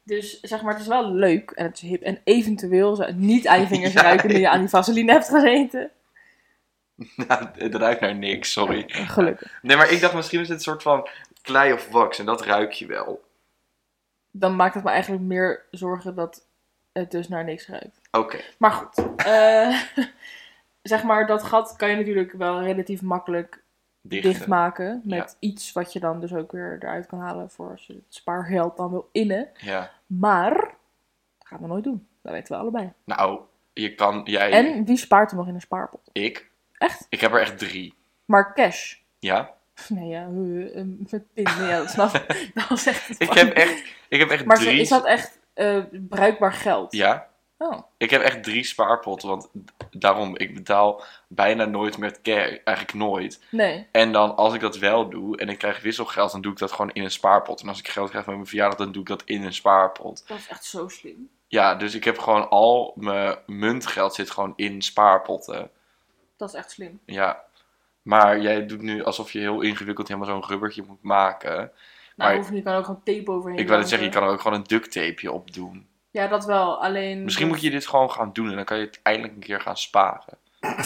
Dus 0.05 0.41
zeg 0.41 0.63
maar, 0.63 0.73
het 0.73 0.83
is 0.83 0.89
wel 0.89 1.13
leuk 1.13 1.51
en 1.51 1.65
het 1.65 1.75
is 1.75 1.81
hip. 1.89 2.03
En 2.03 2.21
eventueel 2.25 2.95
zou 2.97 3.09
het 3.09 3.19
niet 3.19 3.49
aan 3.49 3.61
je 3.61 3.67
vingers 3.67 3.93
Ja. 3.99 4.03
ruiken 4.03 4.29
nu 4.29 4.39
je 4.39 4.49
aan 4.49 4.61
die 4.61 4.69
vaseline 4.69 5.13
hebt 5.13 5.29
gezeten. 5.29 5.91
Nou, 7.29 7.47
het 7.59 7.75
ruikt 7.75 8.01
naar 8.01 8.15
niks, 8.15 8.53
sorry. 8.53 8.85
Gelukkig. 8.87 9.59
Nee, 9.63 9.77
maar 9.77 9.91
ik 9.91 10.01
dacht 10.01 10.15
misschien 10.15 10.41
is 10.41 10.49
het 10.49 10.57
een 10.57 10.63
soort 10.63 10.83
van 10.83 11.09
klei 11.43 11.73
of 11.73 11.89
wax 11.89 12.19
en 12.19 12.25
dat 12.25 12.43
ruik 12.45 12.73
je 12.73 12.87
wel. 12.87 13.23
Dan 14.35 14.57
maakt 14.57 14.75
het 14.75 14.85
me 14.85 14.91
eigenlijk 14.91 15.23
meer 15.23 15.65
zorgen 15.71 16.15
dat 16.15 16.47
het 16.93 17.11
dus 17.11 17.29
naar 17.29 17.45
niks 17.45 17.69
ruikt. 17.69 18.01
Oké, 18.11 18.41
Maar 18.59 18.73
goed. 18.73 19.05
eh, 19.17 19.83
zeg 20.83 21.03
maar, 21.03 21.27
dat 21.27 21.43
gat 21.43 21.77
kan 21.77 21.91
je 21.91 21.97
natuurlijk 21.97 22.33
wel 22.33 22.63
relatief 22.63 23.03
makkelijk 23.03 23.63
dicht. 24.01 24.23
dichtmaken. 24.25 25.01
Met 25.05 25.37
iets 25.39 25.73
wat 25.73 25.93
je 25.93 26.01
dan 26.01 26.21
dus 26.21 26.35
ook 26.35 26.53
weer 26.53 26.77
eruit 26.81 27.07
kan 27.07 27.19
halen 27.21 27.51
voor 27.51 27.71
als 27.71 27.87
je 27.87 27.93
het 27.93 28.05
spaargeld 28.09 28.77
dan 28.77 28.91
wil 28.91 29.09
innen. 29.13 29.49
Ja. 29.55 29.91
Maar, 30.07 30.55
dat 31.39 31.49
gaan 31.49 31.61
we 31.61 31.67
nooit 31.67 31.85
doen. 31.85 32.07
Dat 32.23 32.33
weten 32.33 32.53
we 32.55 32.61
allebei. 32.61 32.93
Nou, 33.05 33.41
je 33.73 33.95
kan, 33.95 34.21
jij, 34.25 34.51
En 34.53 34.85
wie 34.85 34.97
spaart 34.97 35.31
er 35.31 35.37
nog 35.37 35.49
in 35.49 35.55
een 35.55 35.61
spaarpot? 35.61 36.09
ik. 36.13 36.51
Echt? 36.73 37.07
Ik 37.09 37.21
heb 37.21 37.33
er 37.33 37.41
echt 37.41 37.59
drie. 37.59 37.95
Maar 38.25 38.55
cash. 38.55 38.97
Ja? 39.19 39.55
Nee, 39.89 40.09
ja, 40.09 40.27
met 40.29 41.25
pin. 41.35 41.49
Nee, 41.59 41.69
ja, 41.69 41.79
dat 41.79 41.91
snap 41.91 42.15
ik. 42.15 42.51
Dat 42.55 42.69
was 42.69 42.87
echt 42.87 43.21
Ik 43.21 43.27
van- 43.27 43.37
heb 43.37 43.53
echt, 43.53 43.83
ik 44.09 44.19
heb 44.21 44.31
echt 44.31 44.45
Maar 44.45 44.57
drie. 44.59 44.81
is 44.81 44.89
dat 44.89 45.05
echt 45.07 45.39
eh, 45.55 45.79
bruikbaar 45.91 46.53
geld? 46.53 46.93
Ja, 46.93 47.31
Oh, 47.59 47.83
ik 47.97 48.11
heb 48.11 48.23
echt 48.23 48.43
drie 48.43 48.65
spaarpotten, 48.65 49.29
want 49.29 49.49
daarom, 49.91 50.37
ik 50.37 50.55
betaal 50.55 51.03
bijna 51.29 51.65
nooit 51.65 51.99
met 51.99 52.21
cash, 52.23 52.57
eigenlijk 52.65 52.95
nooit. 52.95 53.41
nee. 53.51 53.87
En 53.93 54.13
dan 54.13 54.37
als 54.37 54.55
ik 54.55 54.61
dat 54.61 54.77
wel 54.79 55.09
doe 55.09 55.37
en 55.37 55.49
ik 55.49 55.59
krijg 55.59 55.81
wisselgeld, 55.83 56.33
dan 56.33 56.41
doe 56.41 56.53
ik 56.53 56.59
dat 56.59 56.73
gewoon 56.73 56.91
in 56.93 57.05
een 57.05 57.11
spaarpot. 57.11 57.61
En 57.61 57.69
als 57.69 57.79
ik 57.79 57.89
geld 57.89 58.11
krijg 58.11 58.27
met 58.27 58.35
mijn 58.35 58.47
verjaardag, 58.49 58.79
dan 58.79 58.93
doe 58.93 59.03
ik 59.03 59.09
dat 59.09 59.23
in 59.25 59.43
een 59.45 59.53
spaarpot. 59.53 60.25
Dat 60.29 60.39
is 60.39 60.49
echt 60.49 60.65
zo 60.65 60.89
slim. 60.89 61.29
Ja, 61.49 61.75
dus 61.75 61.95
ik 61.95 62.05
heb 62.05 62.19
gewoon 62.19 62.49
al 62.49 62.93
mijn 62.97 63.37
muntgeld 63.47 64.15
zit 64.15 64.31
gewoon 64.31 64.53
in 64.57 64.83
spaarpotten. 64.83 65.71
Dat 66.37 66.49
is 66.49 66.55
echt 66.55 66.71
slim. 66.71 67.01
Ja. 67.07 67.43
Maar 68.03 68.41
jij 68.41 68.67
doet 68.67 68.83
nu 68.83 69.05
alsof 69.05 69.33
je 69.33 69.39
heel 69.39 69.61
ingewikkeld 69.61 70.09
helemaal 70.09 70.29
zo'n 70.29 70.47
rubbertje 70.51 70.83
moet 70.87 71.03
maken. 71.03 71.57
Nou, 71.57 71.71
Maar- 72.17 72.51
je, 72.51 72.57
je 72.57 72.63
kan 72.63 72.75
ook 72.75 72.85
gewoon 72.85 73.03
tape 73.05 73.31
overheen 73.31 73.59
Ik 73.59 73.67
wou 73.67 73.79
net 73.81 73.89
zeggen, 73.89 74.09
je 74.09 74.15
kan 74.15 74.23
er 74.23 74.29
ook 74.29 74.41
gewoon 74.41 74.59
een 74.59 74.67
duct 74.67 74.93
tapeje 74.93 75.33
op 75.33 75.53
doen. 75.55 75.87
Ja, 76.11 76.27
dat 76.27 76.45
wel. 76.45 76.83
Alleen... 76.83 77.25
Misschien 77.25 77.49
moet 77.49 77.61
je 77.61 77.71
dit 77.71 77.87
gewoon 77.87 78.11
gaan 78.11 78.33
doen 78.33 78.49
en 78.51 78.57
dan 78.57 78.65
kan 78.65 78.79
je 78.79 78.85
het 78.85 79.01
eindelijk 79.03 79.35
een 79.35 79.41
keer 79.41 79.61
gaan 79.61 79.77
sparen. 79.77 80.39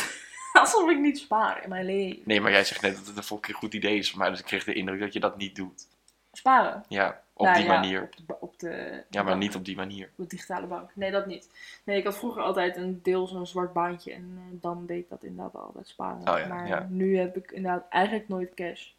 Alsof 0.52 0.90
ik 0.90 0.98
niet 0.98 1.18
spaar 1.18 1.62
in 1.62 1.68
mijn 1.68 1.84
leven. 1.84 2.22
Nee, 2.24 2.40
maar 2.40 2.50
jij 2.50 2.64
zegt 2.64 2.82
net 2.82 2.96
dat 2.96 3.06
het 3.06 3.16
een 3.16 3.22
fucking 3.22 3.56
goed 3.56 3.74
idee 3.74 3.98
is 3.98 4.10
voor 4.10 4.18
mij, 4.18 4.30
dus 4.30 4.38
ik 4.38 4.44
kreeg 4.44 4.64
de 4.64 4.72
indruk 4.72 5.00
dat 5.00 5.12
je 5.12 5.20
dat 5.20 5.36
niet 5.36 5.56
doet. 5.56 5.88
Sparen? 6.32 6.84
Ja, 6.88 7.20
op 7.36 7.44
Nou 7.46 7.56
die 7.58 7.66
ja, 7.66 7.72
manier. 7.72 8.02
Op 8.02 8.16
de, 8.16 8.22
ba- 8.26 8.36
op 8.40 8.58
de, 8.58 8.68
Ja, 9.10 9.22
maar 9.22 9.24
bank. 9.24 9.42
niet 9.42 9.54
op 9.54 9.64
die 9.64 9.76
manier. 9.76 10.06
Op 10.06 10.16
de 10.16 10.26
digitale 10.26 10.66
bank. 10.66 10.90
Nee, 10.94 11.10
dat 11.10 11.26
niet. 11.26 11.48
Nee, 11.84 11.98
ik 11.98 12.04
had 12.04 12.16
vroeger 12.18 12.42
altijd 12.42 12.76
een 12.76 13.00
deel 13.02 13.26
zo'n 13.26 13.46
zwart 13.46 13.72
baantje. 13.72 14.12
En 14.12 14.32
eh, 14.36 14.42
dan 14.60 14.86
deed 14.86 14.98
ik 14.98 15.08
dat 15.08 15.22
inderdaad 15.24 15.54
altijd 15.54 15.88
sparen. 15.88 16.28
Oh 16.32 16.38
ja, 16.38 16.46
maar 16.46 16.68
ja. 16.68 16.86
nu 16.90 17.18
heb 17.18 17.36
ik 17.36 17.50
inderdaad 17.50 17.88
eigenlijk 17.88 18.28
nooit 18.28 18.54
cash. 18.54 18.90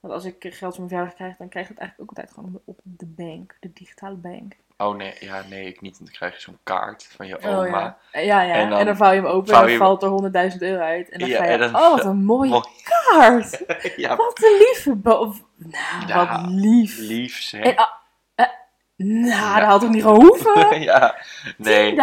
Want 0.00 0.14
als 0.14 0.24
ik 0.24 0.34
geld 0.40 0.58
voor 0.58 0.84
mijn 0.84 0.88
verjaardag 0.88 1.14
krijg, 1.14 1.36
dan 1.36 1.48
krijg 1.48 1.64
ik 1.64 1.70
het 1.70 1.80
eigenlijk 1.80 2.10
ook 2.10 2.16
altijd 2.18 2.34
gewoon 2.36 2.60
op 2.64 2.78
de 2.82 3.06
bank. 3.06 3.56
De 3.60 3.72
digitale 3.72 4.16
bank. 4.16 4.56
Oh 4.80 4.96
nee, 4.96 5.14
ja, 5.20 5.42
nee, 5.48 5.66
ik 5.66 5.80
niet. 5.80 5.98
Dan 5.98 6.08
krijg 6.12 6.34
je 6.34 6.40
zo'n 6.40 6.58
kaart 6.62 7.08
van 7.16 7.26
je 7.26 7.38
Oh 7.48 7.58
oma. 7.58 7.96
ja. 8.12 8.20
Ja, 8.20 8.42
ja. 8.42 8.54
En 8.54 8.60
En 8.62 8.70
dan 8.70 8.84
dan, 8.84 8.96
vouw 8.96 9.10
je 9.10 9.16
hem 9.20 9.26
open 9.26 9.54
en 9.54 9.60
dan 9.60 9.70
je- 9.70 9.76
valt 9.76 10.02
er 10.02 10.08
100.000 10.08 10.62
euro 10.62 10.82
uit. 10.82 11.08
En 11.08 11.18
dan 11.18 11.28
Ja, 11.28 11.36
ga 11.36 11.44
je, 11.44 11.50
en 11.50 11.58
dan- 11.58 11.74
oh 11.76 11.90
wat 11.90 12.04
een 12.04 12.24
mooie 12.34 12.50
Mooi. 12.50 12.62
kaart. 12.82 13.62
ja, 13.96 14.16
Wat 14.16 14.42
een 14.42 14.56
lieve 14.58 14.94
bo- 14.94 15.34
Nou, 16.06 16.28
wat 16.28 16.40
lief. 16.50 16.98
lief 16.98 17.40
zeg. 17.42 17.62
En, 17.64 17.88
Nou, 19.02 19.60
dat 19.60 19.68
had 19.68 19.80
toch 19.80 19.90
niet 19.90 20.02
gehoeven? 20.02 20.80
ja, 20.90 21.16
nee. 21.56 21.94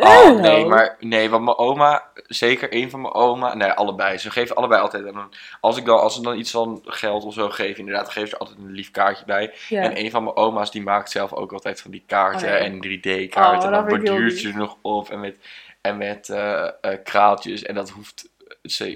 Oh, 0.00 0.40
nee, 0.40 0.64
maar 0.66 0.96
nee, 1.00 1.30
want 1.30 1.44
mijn 1.44 1.56
oma, 1.56 2.02
zeker 2.14 2.70
één 2.72 2.90
van 2.90 3.00
mijn 3.00 3.14
oma, 3.14 3.54
nee, 3.54 3.70
allebei. 3.70 4.18
Ze 4.18 4.30
geven 4.30 4.56
allebei 4.56 4.80
altijd. 4.82 5.04
En 5.04 5.28
als, 5.60 5.76
ik 5.76 5.84
dan, 5.84 6.00
als 6.00 6.14
ze 6.14 6.22
dan 6.22 6.38
iets 6.38 6.50
van 6.50 6.80
geld 6.84 7.24
of 7.24 7.34
zo 7.34 7.48
geven, 7.48 7.78
inderdaad, 7.78 8.10
geven 8.10 8.28
ze 8.28 8.34
er 8.34 8.40
altijd 8.40 8.58
een 8.58 8.72
lief 8.72 8.90
kaartje 8.90 9.24
bij. 9.24 9.54
Ja. 9.68 9.82
En 9.82 9.98
een 9.98 10.10
van 10.10 10.24
mijn 10.24 10.36
oma's, 10.36 10.70
die 10.70 10.82
maakt 10.82 11.10
zelf 11.10 11.32
ook 11.32 11.52
altijd 11.52 11.80
van 11.80 11.90
die 11.90 12.04
kaarten 12.06 12.48
Oh, 12.48 12.54
ja. 12.54 12.58
en 12.58 12.74
3D-kaarten. 12.76 13.58
Oh, 13.58 13.64
en 13.64 13.72
dan 13.72 13.86
borduurt 13.86 14.40
je 14.40 14.48
er 14.48 14.56
nog 14.56 14.76
op 14.82 15.10
en 15.10 15.20
met, 15.20 15.36
en 15.80 15.96
met 15.96 16.28
eh, 16.28 16.62
eh, 16.64 16.70
kraaltjes. 17.04 17.62
En 17.62 17.74
dat 17.74 17.90
hoeft, 17.90 18.20
ze- 18.20 18.28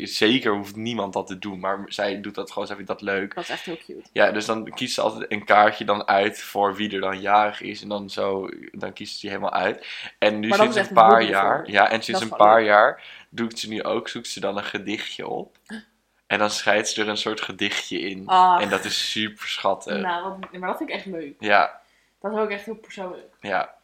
zeker 0.03 0.53
hoeft 0.53 0.77
niemand 0.77 1.13
dat 1.13 1.27
te 1.27 1.39
doen, 1.39 1.61
maar 1.61 1.85
zij 1.87 2.21
doet 2.21 2.35
dat 2.35 2.51
gewoon, 2.51 2.67
zij 2.67 2.77
vindt 2.77 2.91
dat 2.91 3.01
leuk. 3.01 3.35
Dat 3.35 3.45
is 3.45 3.51
echt 3.51 3.65
heel 3.65 3.77
cute. 3.77 4.09
Ja, 4.13 4.31
dus 4.31 4.47
dan 4.47 4.71
kiest 4.71 4.95
ze 4.95 5.01
altijd 5.01 5.33
een 5.33 5.45
kaartje 5.45 5.85
dan 5.85 6.07
uit 6.07 6.43
voor 6.43 6.75
wie 6.75 6.93
er 6.95 7.01
dan 7.01 7.21
jarig 7.21 7.61
is. 7.61 7.83
En 7.83 7.89
dan 7.89 8.11
zo, 8.11 8.49
dan 8.73 8.93
kiest 8.93 9.15
ze 9.15 9.21
die 9.21 9.31
helemaal 9.31 9.53
uit. 9.53 9.87
En 10.19 10.39
nu 10.41 10.53
sinds 10.53 10.77
een 10.77 10.93
paar 10.93 11.23
jaar, 11.23 11.57
voor. 11.65 11.71
ja, 11.73 11.91
en 11.91 12.03
sinds 12.03 12.21
een 12.21 12.29
paar 12.37 12.59
leuk. 12.59 12.67
jaar 12.67 13.03
doet 13.31 13.59
ze 13.59 13.69
nu 13.69 13.83
ook, 13.83 14.09
zoekt 14.09 14.29
ze 14.29 14.41
dan 14.41 14.57
een 14.57 14.65
gedichtje 14.65 15.27
op. 15.29 15.57
En 16.27 16.39
dan 16.39 16.51
schrijft 16.51 16.91
ze 16.91 17.03
er 17.03 17.09
een 17.09 17.17
soort 17.17 17.41
gedichtje 17.41 18.01
in. 18.01 18.27
Ah. 18.27 18.63
En 18.63 18.69
dat 18.69 18.85
is 18.85 19.11
super 19.11 19.47
schattig. 19.49 20.01
Nou, 20.01 20.23
wat, 20.23 20.53
maar 20.53 20.69
dat 20.69 20.77
vind 20.79 20.89
ik 20.91 20.95
echt 20.97 21.07
leuk. 21.07 21.35
Ja, 21.39 21.81
Dat 22.21 22.33
is 22.33 22.39
ook 22.39 22.51
echt 22.51 22.65
heel 22.65 22.75
persoonlijk. 22.75 23.27
ja, 23.41 23.75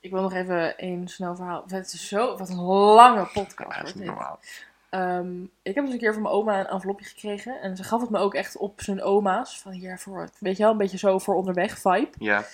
Ik 0.00 0.10
wil 0.10 0.22
nog 0.22 0.34
even 0.34 0.74
een 0.76 1.08
snel 1.08 1.36
verhaal. 1.36 1.64
Het 1.66 1.92
is 1.92 2.08
zo, 2.08 2.36
wat 2.36 2.48
een 2.48 2.60
lange 2.60 3.26
podcast. 3.32 3.70
ja, 3.70 3.76
dat 3.78 3.86
is 3.86 3.92
dit. 3.92 4.68
Ehm, 4.90 5.42
ik 5.62 5.74
heb 5.74 5.84
dus 5.84 5.92
een 5.92 5.98
keer 5.98 6.12
van 6.12 6.22
mijn 6.22 6.34
oma 6.34 6.60
een 6.60 6.66
envelopje 6.66 7.04
gekregen. 7.04 7.60
En 7.60 7.76
ze 7.76 7.84
gaf 7.84 8.00
het 8.00 8.10
me 8.10 8.18
ook 8.18 8.34
echt 8.34 8.56
op 8.56 8.80
zijn 8.82 9.02
oma's. 9.02 9.60
Van 9.60 9.72
hier 9.72 9.98
voor, 9.98 10.28
weet 10.38 10.56
je 10.56 10.62
wel, 10.62 10.72
een 10.72 10.78
beetje 10.78 10.98
zo 10.98 11.18
voor 11.18 11.34
onderweg 11.34 11.78
vibe. 11.78 12.10
Ja. 12.18 12.44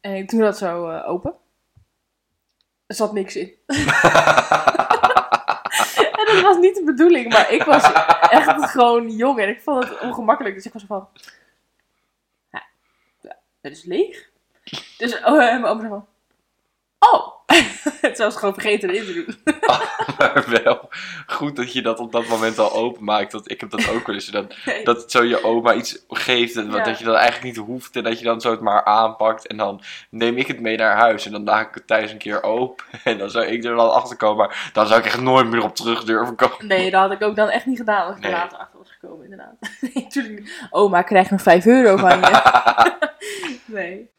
En 0.00 0.14
ik 0.14 0.30
doe 0.30 0.40
dat 0.40 0.58
zo 0.58 0.88
eh, 0.88 1.08
open. 1.08 1.34
Er 2.86 2.94
zat 2.94 3.12
niks 3.12 3.36
in. 3.36 3.52
en 6.16 6.26
dat 6.26 6.40
was 6.42 6.56
niet 6.56 6.74
de 6.74 6.82
bedoeling, 6.84 7.32
maar 7.32 7.52
ik 7.52 7.62
was 7.62 7.92
echt 8.30 8.70
gewoon 8.70 9.10
jong 9.10 9.40
en 9.40 9.48
ik 9.48 9.60
vond 9.60 9.88
het 9.88 10.00
ongemakkelijk. 10.00 10.54
Dus 10.54 10.66
ik 10.66 10.72
was 10.72 10.84
van, 10.86 11.08
ja, 12.50 12.66
het 13.60 13.72
is 13.72 13.84
leeg. 13.84 14.30
Dus 14.98 15.16
oh, 15.22 15.36
mijn 15.36 15.64
oma 15.64 15.80
zei 15.80 15.88
van, 15.88 16.06
oh. 16.98 17.38
Het 18.00 18.18
was 18.18 18.36
gewoon 18.36 18.54
vergeten 18.54 18.90
erin 18.90 19.04
te 19.04 19.12
doen. 19.12 19.54
maar 20.18 20.44
wel 20.62 20.88
goed 21.26 21.56
dat 21.56 21.72
je 21.72 21.82
dat 21.82 21.98
op 21.98 22.12
dat 22.12 22.28
moment 22.28 22.58
al 22.58 22.72
openmaakt. 22.72 23.32
Want 23.32 23.50
ik 23.50 23.60
heb 23.60 23.70
dat 23.70 23.90
ook 23.90 24.06
wel 24.06 24.14
eens. 24.14 24.26
Dat, 24.26 24.54
dat 24.84 25.10
zo 25.10 25.22
je 25.24 25.44
oma 25.44 25.74
iets 25.74 26.04
geeft 26.08 26.56
en 26.56 26.70
Ja. 26.70 26.82
dat 26.84 26.98
je 26.98 27.04
dat 27.04 27.14
eigenlijk 27.14 27.44
niet 27.56 27.66
hoeft. 27.66 27.96
En 27.96 28.02
dat 28.02 28.18
je 28.18 28.24
dan 28.24 28.40
zo 28.40 28.50
het 28.50 28.60
maar 28.60 28.84
aanpakt. 28.84 29.46
En 29.46 29.56
dan 29.56 29.82
neem 30.10 30.36
ik 30.36 30.46
het 30.46 30.60
mee 30.60 30.76
naar 30.76 30.96
huis. 30.96 31.26
En 31.26 31.32
dan 31.32 31.44
maak 31.44 31.68
ik 31.68 31.74
het 31.74 31.86
thuis 31.86 32.12
een 32.12 32.18
keer 32.18 32.42
open. 32.42 32.84
En 33.04 33.18
dan 33.18 33.30
zou 33.30 33.44
ik 33.46 33.64
er 33.64 33.76
dan 33.76 33.92
achter 33.92 34.16
komen. 34.16 34.36
Maar 34.46 34.70
dan 34.72 34.86
zou 34.86 34.98
ik 35.00 35.06
echt 35.06 35.20
nooit 35.20 35.46
meer 35.46 35.62
op 35.62 35.74
terug 35.76 36.04
durven 36.04 36.34
komen. 36.36 36.66
Nee, 36.66 36.90
dat 36.90 37.00
had 37.00 37.12
ik 37.12 37.22
ook 37.22 37.36
dan 37.36 37.48
echt 37.48 37.66
niet 37.66 37.78
gedaan 37.78 38.06
als 38.06 38.16
ik 38.16 38.22
Nee. 38.22 38.32
er 38.32 38.38
later 38.38 38.58
achter 38.58 38.78
was 38.78 38.90
gekomen, 39.00 39.24
inderdaad. 39.24 39.54
Nee, 39.80 39.92
natuurlijk. 39.94 40.66
Oma, 40.70 41.02
krijg 41.02 41.30
nog 41.30 41.42
5 41.42 41.66
euro 41.66 41.96
van 41.96 42.20
je. 42.20 42.92
nee. 43.64 44.10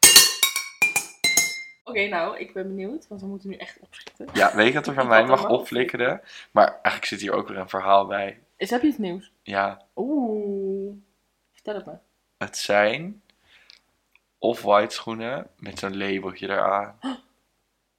Oké, 1.92 2.08
nou, 2.08 2.38
ik 2.38 2.54
ben 2.54 2.68
benieuwd, 2.68 3.08
want 3.08 3.22
we 3.22 3.28
moeten 3.28 3.50
nu 3.50 3.56
echt 3.56 3.78
opschieten. 3.82 4.28
Ja, 4.34 4.56
weet 4.56 4.68
je 4.68 4.74
wat 4.74 4.88
er 4.88 4.94
van 4.94 5.08
mij 5.08 5.26
mag 5.26 5.50
opflikkeren? 5.50 6.22
Maar 6.52 6.68
eigenlijk 6.68 7.06
zit 7.06 7.22
hier 7.22 7.34
ook 7.34 7.48
weer 7.48 7.58
een 7.58 7.70
verhaal 7.70 8.06
bij. 8.06 8.39
Is, 8.58 8.70
heb 8.70 8.82
je 8.82 8.88
iets 8.88 8.98
nieuws? 8.98 9.32
Ja, 9.44 9.82
Oeh. 9.96 10.94
Vertel 11.54 11.76
het 11.76 11.86
me. 11.86 11.94
het 12.38 12.58
zijn 12.58 13.22
off-white 14.38 14.94
schoenen 14.94 15.48
met 15.58 15.80
zo'n 15.80 15.98
labeltje 15.98 16.50
eraan. 16.50 16.98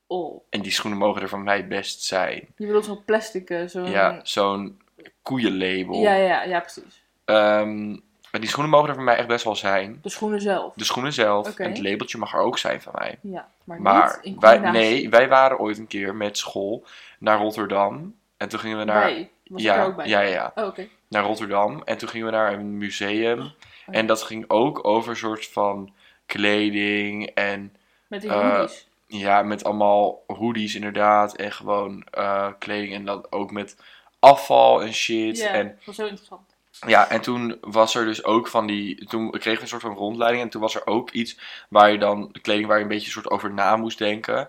Oh. 0.07 0.43
En 0.51 0.61
die 0.61 0.73
schoenen 0.73 0.99
mogen 0.99 1.23
er 1.23 1.29
van 1.29 1.43
mij 1.43 1.69
best 1.69 2.03
zijn. 2.03 2.49
Je 2.57 2.67
bedoelt 2.67 2.85
zo'n 2.85 3.05
plastic, 3.05 3.51
eh, 3.51 3.67
zo'n... 3.67 3.91
Ja, 3.91 4.21
zo'n 4.23 4.81
koeienlabel. 5.23 6.01
ja, 6.01 6.15
ja, 6.15 6.43
ja, 6.43 6.61
precies. 6.61 7.05
Ehm, 7.25 7.97
maar 8.33 8.41
die 8.41 8.51
schoenen 8.51 8.71
mogen 8.73 8.89
er 8.89 8.95
van 8.95 9.05
mij 9.05 9.17
echt 9.17 9.27
best 9.29 9.45
wel 9.45 9.57
zijn. 9.57 9.99
De 10.03 10.09
schoenen 10.09 10.41
zelf. 10.41 10.75
De 10.75 10.85
schoenen 10.85 11.13
zelf 11.13 11.59
en 11.59 11.69
het 11.69 11.79
labeltje 11.83 12.19
mag 12.19 12.33
er 12.33 12.41
ook 12.41 12.59
zijn 12.59 12.81
van 12.83 12.93
mij. 12.97 13.19
Ja, 13.21 13.49
maar, 13.65 13.81
Maar 13.81 14.19
niet 14.23 14.35
in 14.35 14.41
wij, 14.41 14.59
nee, 14.59 15.09
wij 15.11 15.29
waren 15.29 15.59
ooit 15.59 15.79
een 15.79 15.87
keer 15.87 16.15
met 16.15 16.39
school 16.39 16.85
naar 17.19 17.39
Rotterdam. 17.39 18.15
En 18.37 18.49
toen 18.49 18.59
gingen 18.59 18.79
we 18.79 18.85
naar. 18.85 19.01
Wij. 19.05 19.31
Was 19.47 19.61
ik 19.61 19.67
ja, 19.67 19.77
er 19.77 19.85
ook 19.87 19.97
bij? 19.97 20.07
ja, 20.09 20.21
ja, 20.21 20.29
ja, 20.29 20.53
Oh, 20.55 20.67
oké. 20.67 20.89
naar 21.09 21.23
Rotterdam. 21.25 21.83
En 21.85 21.99
toen 21.99 22.09
gingen 22.09 22.27
we 22.27 22.33
naar 22.33 22.53
een 22.53 22.79
museum. 22.79 23.41
Oh. 23.41 23.51
En 23.87 24.07
dat 24.07 24.23
ging 24.23 24.45
ook 24.49 24.85
over 24.87 25.11
een 25.11 25.17
soort 25.17 25.47
van 25.49 25.93
kleding. 26.27 27.27
En 27.27 27.77
Met 28.07 28.21
die 28.21 28.31
Eh, 28.31 28.57
hoodies. 28.57 28.89
ja, 29.07 29.43
met 29.43 29.65
allemaal 29.65 30.23
hoodies 30.27 30.75
inderdaad. 30.75 31.37
En 31.37 31.53
gewoon 31.53 32.05
eh, 32.11 32.49
kleding. 32.59 32.95
En 32.95 33.05
dan 33.05 33.27
ook 33.31 33.51
met 33.51 33.77
afval 34.19 34.83
en 34.83 34.93
shit. 34.95 35.39
Ja, 35.39 35.49
En 35.49 35.67
dat 35.67 35.85
was 35.85 35.95
zo 35.97 36.07
interessant. 36.07 36.52
Ja, 36.87 37.09
en 37.11 37.21
toen 37.21 37.59
was 37.61 37.95
er 37.95 38.05
dus 38.05 38.25
ook 38.25 38.49
van 38.49 38.67
die. 38.67 39.07
Toen 39.07 39.31
kregen 39.31 39.55
we 39.55 39.61
een 39.61 39.69
soort 39.69 39.83
van 39.83 39.95
rondleiding. 39.95 40.43
En 40.43 40.49
toen 40.51 40.61
was 40.61 40.75
er 40.75 40.87
ook 40.87 41.11
iets 41.11 41.39
waar 41.69 41.91
je 41.93 41.99
dan. 41.99 42.29
De 42.33 42.41
kleding 42.41 42.67
waar 42.67 42.77
je 42.77 42.83
een 42.83 42.89
beetje 42.89 43.07
een 43.07 43.13
soort 43.13 43.31
over 43.31 43.53
na 43.53 43.77
moest 43.77 43.99
denken. 43.99 44.49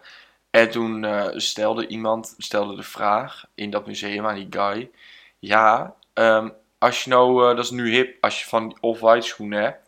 En 0.49 0.69
toen 0.71 1.03
eh, 1.05 1.27
stelde 1.35 1.87
iemand 1.87 2.35
stelde 2.37 2.75
de 2.75 2.83
vraag 2.83 3.45
in 3.55 3.69
dat 3.69 3.87
museum 3.87 4.25
aan 4.27 4.35
die 4.35 4.47
guy. 4.49 4.91
Ja, 5.39 5.95
ehm, 6.13 6.49
als 6.77 7.03
je 7.03 7.09
nou. 7.09 7.49
eh, 7.49 7.55
dat 7.55 7.65
is 7.65 7.71
nu 7.71 7.89
hip. 7.91 8.17
Als 8.23 8.39
je 8.39 8.45
van 8.47 8.67
die 8.67 8.77
off-white 8.81 9.27
schoenen 9.27 9.61
hebt. 9.61 9.81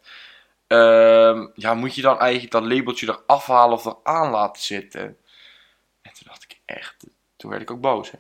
ehm, 0.68 1.48
ja, 1.56 1.74
moet 1.74 1.96
je 1.96 2.02
dan 2.02 2.20
eigenlijk 2.20 2.52
dat 2.52 2.64
labeltje 2.64 3.08
eraf 3.28 3.46
halen 3.48 3.78
of 3.78 3.86
eraan 3.86 4.32
laten 4.32 4.62
zitten? 4.64 5.02
En 6.02 6.12
toen 6.14 6.24
dacht 6.28 6.44
ik 6.44 6.60
echt. 6.66 6.96
Toen 7.38 7.50
werd 7.50 7.62
ik 7.62 7.72
ook 7.72 7.82
boos. 7.82 8.12
Hè. 8.12 8.18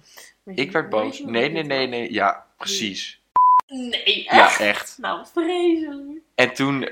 Ik 0.53 0.72
werd 0.72 0.89
boos. 0.89 1.20
Nee, 1.20 1.49
nee, 1.49 1.63
nee, 1.63 1.88
nee. 1.88 2.13
Ja, 2.13 2.45
precies. 2.57 3.22
Nee, 3.68 4.24
Ja, 4.24 4.45
echt? 4.45 4.59
echt. 4.59 4.97
Nou, 4.97 5.26
vreselijk. 5.34 6.22
En 6.36 6.53
toen, 6.53 6.89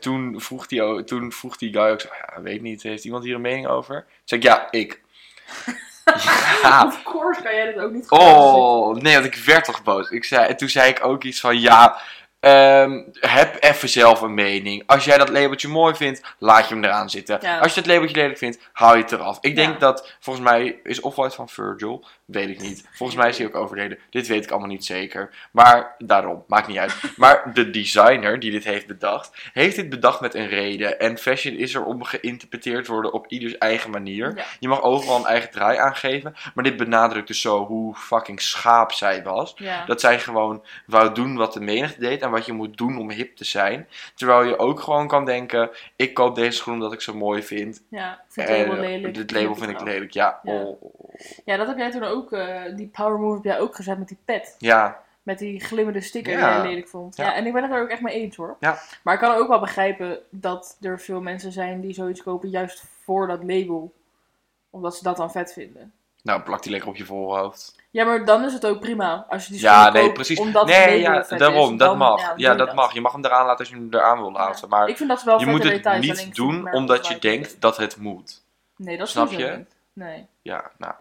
toen, 0.00 0.40
vroeg 0.40 0.66
die, 0.66 1.04
toen 1.04 1.32
vroeg 1.32 1.56
die 1.56 1.72
guy 1.72 1.90
ook 1.90 2.00
zo, 2.00 2.08
ja, 2.26 2.42
weet 2.42 2.62
niet, 2.62 2.82
heeft 2.82 3.04
iemand 3.04 3.24
hier 3.24 3.34
een 3.34 3.40
mening 3.40 3.66
over? 3.66 4.00
Toen 4.00 4.12
zei 4.24 4.40
ik, 4.40 4.46
ja, 4.46 4.70
ik. 4.70 5.02
ja, 6.62 6.86
Of 6.86 7.02
course 7.02 7.42
kan 7.42 7.54
jij 7.54 7.72
dat 7.72 7.84
ook 7.84 7.92
niet 7.92 8.10
oh, 8.10 8.96
nee, 8.96 9.14
want 9.14 9.26
ik 9.26 9.34
werd 9.34 9.64
toch 9.64 9.82
boos. 9.82 10.10
Ik 10.10 10.24
zei, 10.24 10.46
en 10.46 10.56
toen 10.56 10.68
zei 10.68 10.90
ik 10.90 11.04
ook 11.04 11.24
iets 11.24 11.40
van, 11.40 11.60
ja, 11.60 12.00
ehm, 12.44 13.02
heb 13.20 13.56
even 13.62 13.88
zelf 13.88 14.20
een 14.20 14.34
mening. 14.34 14.82
Als 14.86 15.04
jij 15.04 15.18
dat 15.18 15.28
labeltje 15.28 15.68
mooi 15.68 15.94
vindt, 15.94 16.22
laat 16.38 16.68
je 16.68 16.74
hem 16.74 16.84
eraan 16.84 17.10
zitten. 17.10 17.38
Ja. 17.42 17.58
Als 17.58 17.74
je 17.74 17.80
het 17.80 17.88
labeltje 17.88 18.16
lelijk 18.16 18.38
vindt, 18.38 18.58
haal 18.72 18.96
je 18.96 19.02
het 19.02 19.12
eraf. 19.12 19.38
Ik 19.40 19.56
denk 19.56 19.72
Ja. 19.72 19.78
dat, 19.78 20.16
volgens 20.20 20.44
mij 20.44 20.78
is 20.82 21.00
Off-White 21.00 21.34
van 21.34 21.48
Virgil, 21.48 22.04
weet 22.24 22.48
ik 22.48 22.60
niet. 22.60 22.88
Volgens 22.92 23.18
mij 23.18 23.28
is 23.28 23.38
hij 23.38 23.46
ook 23.46 23.54
overleden. 23.54 23.98
Dit 24.10 24.26
weet 24.26 24.44
ik 24.44 24.50
allemaal 24.50 24.68
niet 24.68 24.84
zeker. 24.84 25.30
Maar 25.50 25.94
daarom, 25.98 26.44
maakt 26.46 26.66
niet 26.66 26.78
uit. 26.78 26.94
Maar 27.16 27.50
de 27.54 27.70
designer 27.70 28.40
die 28.40 28.50
dit 28.50 28.64
heeft 28.64 28.86
bedacht, 28.86 29.30
heeft 29.52 29.76
dit 29.76 29.88
bedacht 29.88 30.20
met 30.20 30.34
een 30.34 30.48
reden. 30.48 30.98
En 31.00 31.18
fashion 31.18 31.54
is 31.56 31.74
er 31.74 31.84
om 31.84 32.02
geïnterpreteerd 32.04 32.86
worden 32.86 33.12
op 33.12 33.26
ieders 33.28 33.58
eigen 33.58 33.90
manier. 33.90 34.32
Ja. 34.36 34.44
Je 34.60 34.68
mag 34.68 34.82
overal 34.82 35.16
een 35.16 35.26
eigen 35.26 35.50
draai 35.50 35.78
aangeven. 35.78 36.34
Maar 36.54 36.64
dit 36.64 36.76
benadrukt 36.76 37.26
dus 37.26 37.40
zo 37.40 37.66
hoe 37.66 37.94
fucking 37.94 38.40
schaap 38.42 38.92
zij 38.92 39.22
was. 39.22 39.56
Dat 39.86 40.00
zij 40.00 40.20
gewoon 40.20 40.64
wou 40.86 41.14
doen 41.14 41.36
wat 41.36 41.52
de 41.52 41.60
menigte 41.60 42.00
deed 42.00 42.22
en 42.22 42.30
wat 42.34 42.46
je 42.46 42.52
moet 42.52 42.76
doen 42.76 42.98
om 42.98 43.10
hip 43.10 43.36
te 43.36 43.44
zijn. 43.44 43.88
Terwijl 44.14 44.42
je 44.44 44.58
ook 44.58 44.80
gewoon 44.80 45.08
kan 45.08 45.24
denken, 45.24 45.70
ik 45.96 46.14
koop 46.14 46.34
deze 46.34 46.56
schoen 46.56 46.74
omdat 46.74 46.92
ik 46.92 47.00
ze 47.00 47.16
mooi 47.16 47.42
vind. 47.42 47.82
ja, 47.88 48.12
ik 48.12 48.18
vind 48.32 48.48
het 48.48 48.58
label 48.58 48.74
eh, 48.74 48.80
lelijk. 48.80 49.14
dit 49.14 49.30
label 49.30 49.54
vind 49.54 49.70
ik 49.70 49.80
lelijk, 49.80 50.10
ja. 50.10 50.40
Ja. 50.42 50.52
Oh. 50.62 50.82
Ja, 51.44 51.56
dat 51.56 51.66
heb 51.66 51.78
jij 51.78 51.90
toen 51.90 52.04
ook, 52.04 52.32
eh, 52.32 52.62
die 52.76 52.86
power 52.86 53.18
move 53.18 53.34
heb 53.34 53.44
jij 53.44 53.60
ook 53.60 53.74
gezet 53.74 53.98
met 53.98 54.08
die 54.08 54.18
pet. 54.24 54.54
Ja, 54.58 55.02
Met 55.22 55.38
die 55.38 55.60
glimmende 55.60 56.00
sticker 56.00 56.32
Ja. 56.32 56.38
die 56.38 56.56
jij 56.60 56.68
lelijk 56.68 56.88
vond. 56.88 57.16
Ja. 57.16 57.24
Ja. 57.24 57.34
en 57.34 57.46
ik 57.46 57.52
ben 57.52 57.62
het 57.62 57.72
er 57.72 57.82
ook 57.82 57.88
echt 57.88 58.00
mee 58.00 58.14
eens 58.14 58.36
hoor. 58.36 58.56
Ja. 58.60 58.78
Maar 59.02 59.14
ik 59.14 59.20
kan 59.20 59.34
ook 59.36 59.48
wel 59.48 59.60
begrijpen 59.60 60.18
dat 60.30 60.76
er 60.80 61.00
veel 61.00 61.20
mensen 61.20 61.52
zijn 61.52 61.80
die 61.80 61.94
zoiets 61.94 62.22
kopen 62.22 62.48
juist 62.48 62.84
voor 63.04 63.26
dat 63.26 63.38
label. 63.44 63.92
Omdat 64.70 64.96
ze 64.96 65.02
dat 65.02 65.16
dan 65.16 65.30
vet 65.30 65.52
vinden. 65.52 65.92
Nou 66.24 66.42
plak 66.42 66.62
die 66.62 66.70
lekker 66.70 66.88
op 66.88 66.96
je 66.96 67.04
voorhoofd. 67.04 67.74
Ja, 67.90 68.04
maar 68.04 68.24
dan 68.24 68.44
is 68.44 68.52
het 68.52 68.66
ook 68.66 68.80
prima. 68.80 69.26
Als 69.28 69.46
je 69.46 69.52
die 69.52 69.60
Ja, 69.62 69.90
nee, 69.90 70.02
koopt 70.02 70.14
precies. 70.14 70.38
omdat 70.38 70.66
Nee, 70.66 71.00
ja, 71.00 71.22
daarom, 71.22 71.72
is, 71.72 71.78
dat 71.78 71.96
mag. 71.96 72.32
ja, 72.36 72.54
dat 72.54 72.74
mag. 72.74 72.92
Je 72.94 73.00
mag 73.00 73.12
hem 73.12 73.24
eraan 73.24 73.46
laten 73.46 73.58
als 73.58 73.68
je 73.68 73.74
hem 73.74 73.88
eraan 73.90 74.18
wil 74.20 74.32
laten. 74.32 74.68
Maar 74.68 74.88
Ik 74.88 74.96
vind 74.96 75.08
dat 75.08 75.22
wel 75.22 75.40
je 75.40 75.46
moet 75.46 75.62
het 75.62 76.00
niet 76.00 76.34
doen 76.34 76.72
omdat 76.72 77.06
je 77.06 77.18
denkt 77.18 77.60
dat 77.60 77.76
het 77.76 77.96
moet. 77.96 78.42
Nee, 78.76 78.98
dat 78.98 79.08
Snap 79.08 79.30
je? 79.30 79.54
niet. 79.56 79.74
Nee. 79.92 80.26
Ja, 80.42 80.70
nou, 80.78 80.94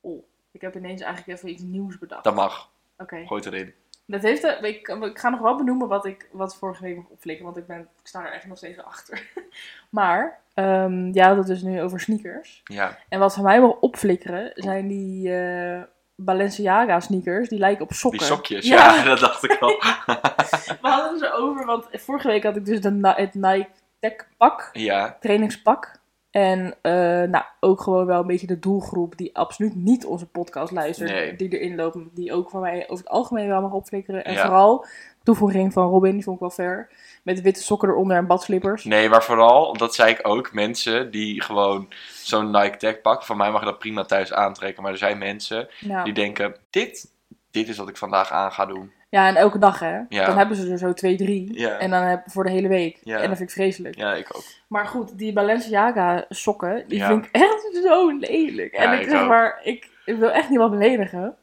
Oh, 0.00 0.24
ik 0.50 0.60
heb 0.60 0.74
ineens 0.76 1.00
eigenlijk 1.00 1.38
even 1.38 1.50
iets 1.50 1.62
nieuws 1.62 1.98
bedacht. 1.98 2.24
dat 2.24 2.34
mag. 2.34 2.68
Oké. 2.98 3.26
Gooi 3.26 3.42
het 3.44 3.52
erin. 3.52 3.74
Dat 4.06 4.22
heeft 4.22 4.42
de, 4.42 4.58
ik, 4.62 4.88
ik 4.88 5.18
ga 5.18 5.28
nog 5.28 5.40
wel 5.40 5.56
benoemen 5.56 5.88
wat 5.88 6.04
ik 6.04 6.28
wat 6.32 6.56
vorige 6.56 6.82
week 6.82 6.96
nog 6.96 7.06
opflikken, 7.08 7.44
want 7.44 7.56
ik, 7.56 7.66
ben, 7.66 7.80
ik 7.80 8.06
sta 8.06 8.26
er 8.26 8.32
echt 8.32 8.46
nog 8.46 8.56
steeds 8.56 8.78
achter. 8.78 9.30
maar, 9.90 10.40
ehm 10.64 11.12
ja, 11.12 11.34
dat 11.34 11.48
is 11.48 11.62
nu 11.62 11.82
over 11.82 12.00
sneakers. 12.00 12.60
Ja. 12.64 12.98
En 13.08 13.18
wat 13.18 13.34
van 13.34 13.44
mij 13.44 13.60
wil 13.60 13.76
opflikkeren 13.80 14.50
zijn 14.54 14.88
die 14.88 15.34
eh, 15.34 15.82
Balenciaga 16.16 17.00
sneakers, 17.00 17.48
die 17.48 17.58
lijken 17.58 17.84
op 17.84 17.92
sokken. 17.92 18.18
Die 18.18 18.28
sokjes, 18.28 18.66
ja, 18.66 19.02
dat 19.04 19.18
dacht 19.18 19.44
ik 19.44 19.56
al. 19.60 19.68
We 20.82 20.88
hadden 20.88 21.18
ze 21.18 21.32
over, 21.32 21.64
want 21.66 21.86
vorige 21.92 22.28
week 22.28 22.42
had 22.42 22.56
ik 22.56 22.64
dus 22.64 22.80
de, 22.80 23.12
het 23.16 23.34
Nike 23.34 23.68
Tech 24.00 24.26
pak, 24.36 24.70
Ja, 24.72 25.16
trainingspak. 25.20 25.99
En 26.30 26.74
eh, 26.82 26.92
nou, 27.22 27.44
ook 27.60 27.80
gewoon 27.80 28.06
wel 28.06 28.20
een 28.20 28.26
beetje 28.26 28.46
de 28.46 28.58
doelgroep 28.58 29.16
die 29.16 29.36
absoluut 29.36 29.74
niet 29.74 30.04
onze 30.04 30.26
podcast 30.26 30.72
luistert. 30.72 31.10
Nee. 31.10 31.36
Die 31.36 31.58
erin 31.58 31.76
loopt, 31.76 31.96
die 32.14 32.32
ook 32.32 32.50
van 32.50 32.60
mij 32.60 32.82
over 32.88 33.04
het 33.04 33.08
algemeen 33.14 33.48
wel 33.48 33.60
mag 33.60 33.72
opflikkeren. 33.72 34.24
En 34.24 34.32
Ja. 34.32 34.42
vooral 34.46 34.86
toevoeging 35.22 35.72
van 35.72 35.88
Robin, 35.88 36.12
die 36.12 36.22
vond 36.22 36.34
ik 36.36 36.40
wel 36.40 36.50
fair. 36.50 36.88
Met 37.22 37.40
witte 37.40 37.62
sokken 37.62 37.88
eronder 37.88 38.16
en 38.16 38.26
badslippers. 38.26 38.84
nee, 38.84 39.08
maar 39.08 39.22
vooral, 39.24 39.76
dat 39.76 39.94
zei 39.94 40.10
ik 40.10 40.18
ook, 40.22 40.52
mensen 40.52 41.10
die 41.10 41.42
gewoon 41.42 41.88
zo'n 42.22 42.50
Nike 42.50 42.76
Tech 42.76 43.00
pak, 43.00 43.22
van 43.24 43.36
mij 43.36 43.50
mag 43.50 43.60
je 43.60 43.66
dat 43.66 43.78
prima 43.78 44.04
thuis 44.04 44.32
aantrekken, 44.32 44.82
maar 44.82 44.92
er 44.92 44.98
zijn 44.98 45.18
mensen 45.18 45.68
Ja. 45.80 46.04
die 46.04 46.12
denken, 46.12 46.56
dit, 46.70 47.10
dit 47.50 47.68
is 47.68 47.76
wat 47.76 47.88
ik 47.88 47.96
vandaag 47.96 48.30
aan 48.30 48.52
ga 48.52 48.66
doen. 48.66 48.92
Ja, 49.10 49.28
en 49.28 49.36
elke 49.36 49.58
dag 49.58 49.78
hè. 49.78 50.00
Ja. 50.08 50.26
Dan 50.26 50.36
hebben 50.36 50.56
ze 50.56 50.70
er 50.70 50.78
zo 50.78 50.92
twee, 50.92 51.16
drie. 51.16 51.58
Ja. 51.58 51.78
En 51.78 51.90
dan 51.90 52.02
heb 52.02 52.22
voor 52.26 52.44
de 52.44 52.50
hele 52.50 52.68
week. 52.68 52.98
Ja. 53.02 53.16
En 53.16 53.28
dat 53.28 53.36
vind 53.36 53.48
ik 53.48 53.54
vreselijk. 53.54 53.96
Ja, 53.96 54.14
ik 54.14 54.36
ook. 54.36 54.42
Maar 54.66 54.86
goed, 54.86 55.18
die 55.18 55.32
Balenciaga 55.32 56.24
sokken, 56.28 56.84
die 56.88 57.04
vind 57.04 57.24
ik 57.24 57.28
echt 57.32 57.78
zo 57.84 58.10
lelijk. 58.18 58.72
en 58.72 58.92
ik 58.92 59.00
ik 59.00 59.08
zeg 59.08 59.20
ook. 59.20 59.28
maar, 59.28 59.60
ik, 59.62 59.88
ik 60.04 60.16
wil 60.16 60.30
echt 60.30 60.48
niemand 60.48 60.70
beledigen. 60.70 61.34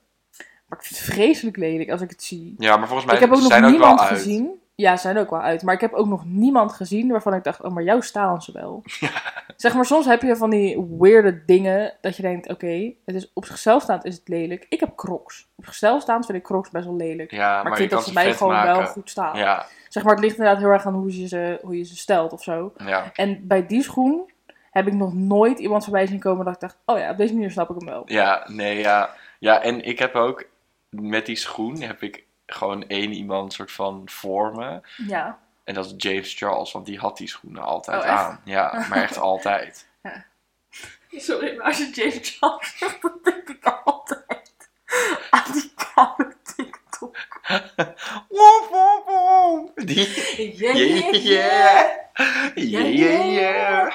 Maar 0.68 0.80
ik 0.80 0.86
vind 0.86 1.00
het 1.00 1.14
vreselijk 1.14 1.58
lelijk 1.58 1.90
als 1.90 2.02
ik 2.02 2.10
het 2.10 2.24
zie. 2.24 2.56
Ja, 2.58 2.78
maar 2.78 2.88
volgens 2.88 3.08
mij 3.08 3.16
ik 3.16 3.22
heb 3.22 3.32
ook 3.32 3.42
nog 3.42 3.60
niemand 3.70 4.00
wel 4.00 4.08
uit. 4.10 4.18
gezien. 4.18 4.62
Ja, 4.80 4.96
ze 4.96 5.02
zijn 5.02 5.18
ook 5.18 5.30
wel 5.30 5.42
uit. 5.42 5.64
Maar 5.64 5.74
ik 5.74 5.82
heb 5.82 5.94
ook 5.94 6.08
nog 6.08 6.26
niemand 6.26 6.74
gezien 6.74 7.12
waarvan 7.12 7.34
ik 7.34 7.44
dacht, 7.44 7.62
oh, 7.62 7.72
maar 7.72 7.84
jou 7.84 8.02
staan 8.02 8.42
ze 8.42 8.52
wel. 8.52 8.84
Zeg 9.56 9.74
maar, 9.74 9.86
soms 9.86 10.06
heb 10.06 10.22
je 10.22 10.36
van 10.36 10.50
die 10.50 10.86
weirde 11.00 11.46
dingen 11.46 11.94
dat 12.02 12.16
je 12.16 12.22
denkt, 12.22 12.50
oké, 12.50 12.94
het 13.06 13.16
is 13.16 13.32
op 13.34 13.46
zichzelf 13.46 13.84
staand 13.84 14.06
is 14.06 14.16
het 14.16 14.28
lelijk. 14.28 14.66
Ik 14.70 14.80
heb 14.80 14.96
crocs. 14.96 15.48
Op 15.56 15.66
zichzelf 15.66 16.02
staand 16.02 16.26
vind 16.26 16.38
ik 16.38 16.44
crocs 16.44 16.70
best 16.70 16.86
wel 16.86 16.96
lelijk. 16.96 17.32
Ja, 17.32 17.54
maar, 17.54 17.64
maar 17.64 17.72
ik 17.72 17.78
vind 17.78 17.90
dat 17.90 18.06
ze 18.06 18.14
mij 18.14 18.34
gewoon 18.34 18.54
maken. 18.54 18.78
wel 18.78 18.86
goed 18.86 19.10
staan. 19.10 19.38
Ja, 19.38 19.66
Zeg 19.90 20.04
maar, 20.04 20.14
het 20.14 20.24
ligt 20.24 20.38
inderdaad 20.38 20.62
heel 20.62 20.72
erg 20.72 20.86
aan 20.86 20.94
hoe 20.94 21.20
je 21.22 21.28
ze, 21.28 21.60
hoe 21.62 21.78
je 21.78 21.84
ze 21.84 21.98
stelt 21.98 22.34
of 22.34 22.44
zo. 22.44 22.74
ja. 22.78 23.12
En 23.14 23.48
bij 23.48 23.68
die 23.68 23.84
schoen 23.84 24.32
heb 24.72 24.88
ik 24.88 24.94
nog 24.94 25.14
nooit 25.14 25.60
iemand 25.60 25.84
voorbij 25.84 26.08
zien 26.08 26.20
komen 26.20 26.46
dat 26.46 26.54
ik 26.54 26.60
dacht, 26.60 26.78
oh 26.86 26.98
ja, 26.98 27.12
op 27.12 27.18
deze 27.18 27.34
manier 27.34 27.52
snap 27.52 27.70
ik 27.70 27.76
hem 27.78 27.88
wel. 27.88 28.04
Ja, 28.06 28.44
nee, 28.48 28.78
ja. 28.78 29.10
Ja, 29.40 29.62
en 29.62 29.86
ik 29.86 30.00
heb 30.00 30.16
ook 30.16 30.44
met 30.90 31.26
die 31.26 31.36
schoen 31.36 31.82
heb 31.82 32.02
ik 32.02 32.26
gewoon 32.48 32.88
één 32.88 33.12
iemand 33.12 33.54
soort 33.54 33.72
van 33.72 34.02
voor 34.06 34.56
me. 34.56 34.82
Ja. 35.08 35.40
En 35.64 35.74
dat 35.74 35.86
is 35.86 35.94
James 35.98 36.34
Charles, 36.34 36.72
want 36.72 36.86
die 36.86 37.00
had 37.00 37.18
die 37.18 37.28
schoenen 37.28 37.64
altijd 37.64 38.04
Oh, 38.04 38.10
aan. 38.10 38.42
Ja, 38.44 38.86
maar 38.90 39.02
echt 39.02 39.18
altijd. 39.32 39.88
Sorry, 41.12 41.56
maar 41.56 41.66
als 41.66 41.78
je 41.78 41.90
James 41.94 42.38
Charles 42.40 42.78
zegt, 42.78 43.02
dan 43.02 43.20
denk 43.24 43.50
ik 43.50 43.66
altijd 43.84 44.70
aan 45.30 45.52
die 45.52 45.72
koude 45.94 46.36
TikTok. 46.56 47.16
Woep, 48.30 48.68
woep, 48.72 49.04
woep. 49.06 49.72
Die. 49.88 50.56
Yeah, 50.58 50.76
Yeah, 50.76 51.14
yeah, 51.14 51.14
yeah. 51.14 51.94
yeah. 52.56 52.92
Yeah, 52.96 53.32
yeah. 53.32 53.92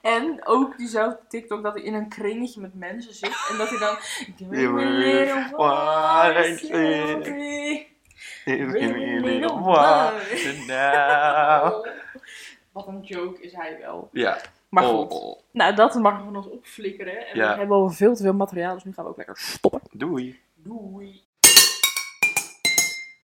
En 0.00 0.40
ook 0.46 0.76
diezelfde 0.76 1.20
TikTok 1.28 1.62
dat 1.62 1.74
hij 1.74 1.82
in 1.82 1.94
een 1.94 2.08
kringetje 2.08 2.60
met 2.60 2.74
mensen 2.74 3.14
zit 3.14 3.48
en 3.50 3.58
dat 3.58 3.68
hij 3.68 3.78
dan... 3.78 3.96
Give 4.36 4.72
me 4.72 4.84
a 4.84 6.28
little 6.28 6.56
Sylvie. 6.56 7.96
Give 8.44 8.66
me 8.66 8.80
a 8.80 9.20
little 9.20 10.66
now. 10.66 11.86
Wat 12.72 12.86
een 12.86 13.00
joke 13.00 13.40
is 13.40 13.52
hij 13.52 13.78
wel. 13.80 14.08
Ja. 14.12 14.40
Maar 14.68 14.84
Oh, 14.84 14.98
goed, 14.98 15.12
oh. 15.12 15.40
nou 15.50 15.74
dat 15.74 15.94
mag 15.94 16.24
van 16.24 16.36
ons 16.36 16.48
opflikkeren. 16.48 17.26
En 17.26 17.36
Ja. 17.36 17.52
we 17.52 17.58
hebben 17.58 17.76
al 17.76 17.90
veel 17.90 18.14
te 18.14 18.22
veel 18.22 18.32
materiaal, 18.34 18.74
dus 18.74 18.84
nu 18.84 18.92
gaan 18.92 19.04
we 19.04 19.10
ook 19.10 19.16
lekker 19.16 19.36
stoppen. 19.38 19.80
Doei. 19.92 20.40
Doei. 20.54 21.22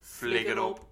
Flikker 0.01 0.63
op. 0.63 0.88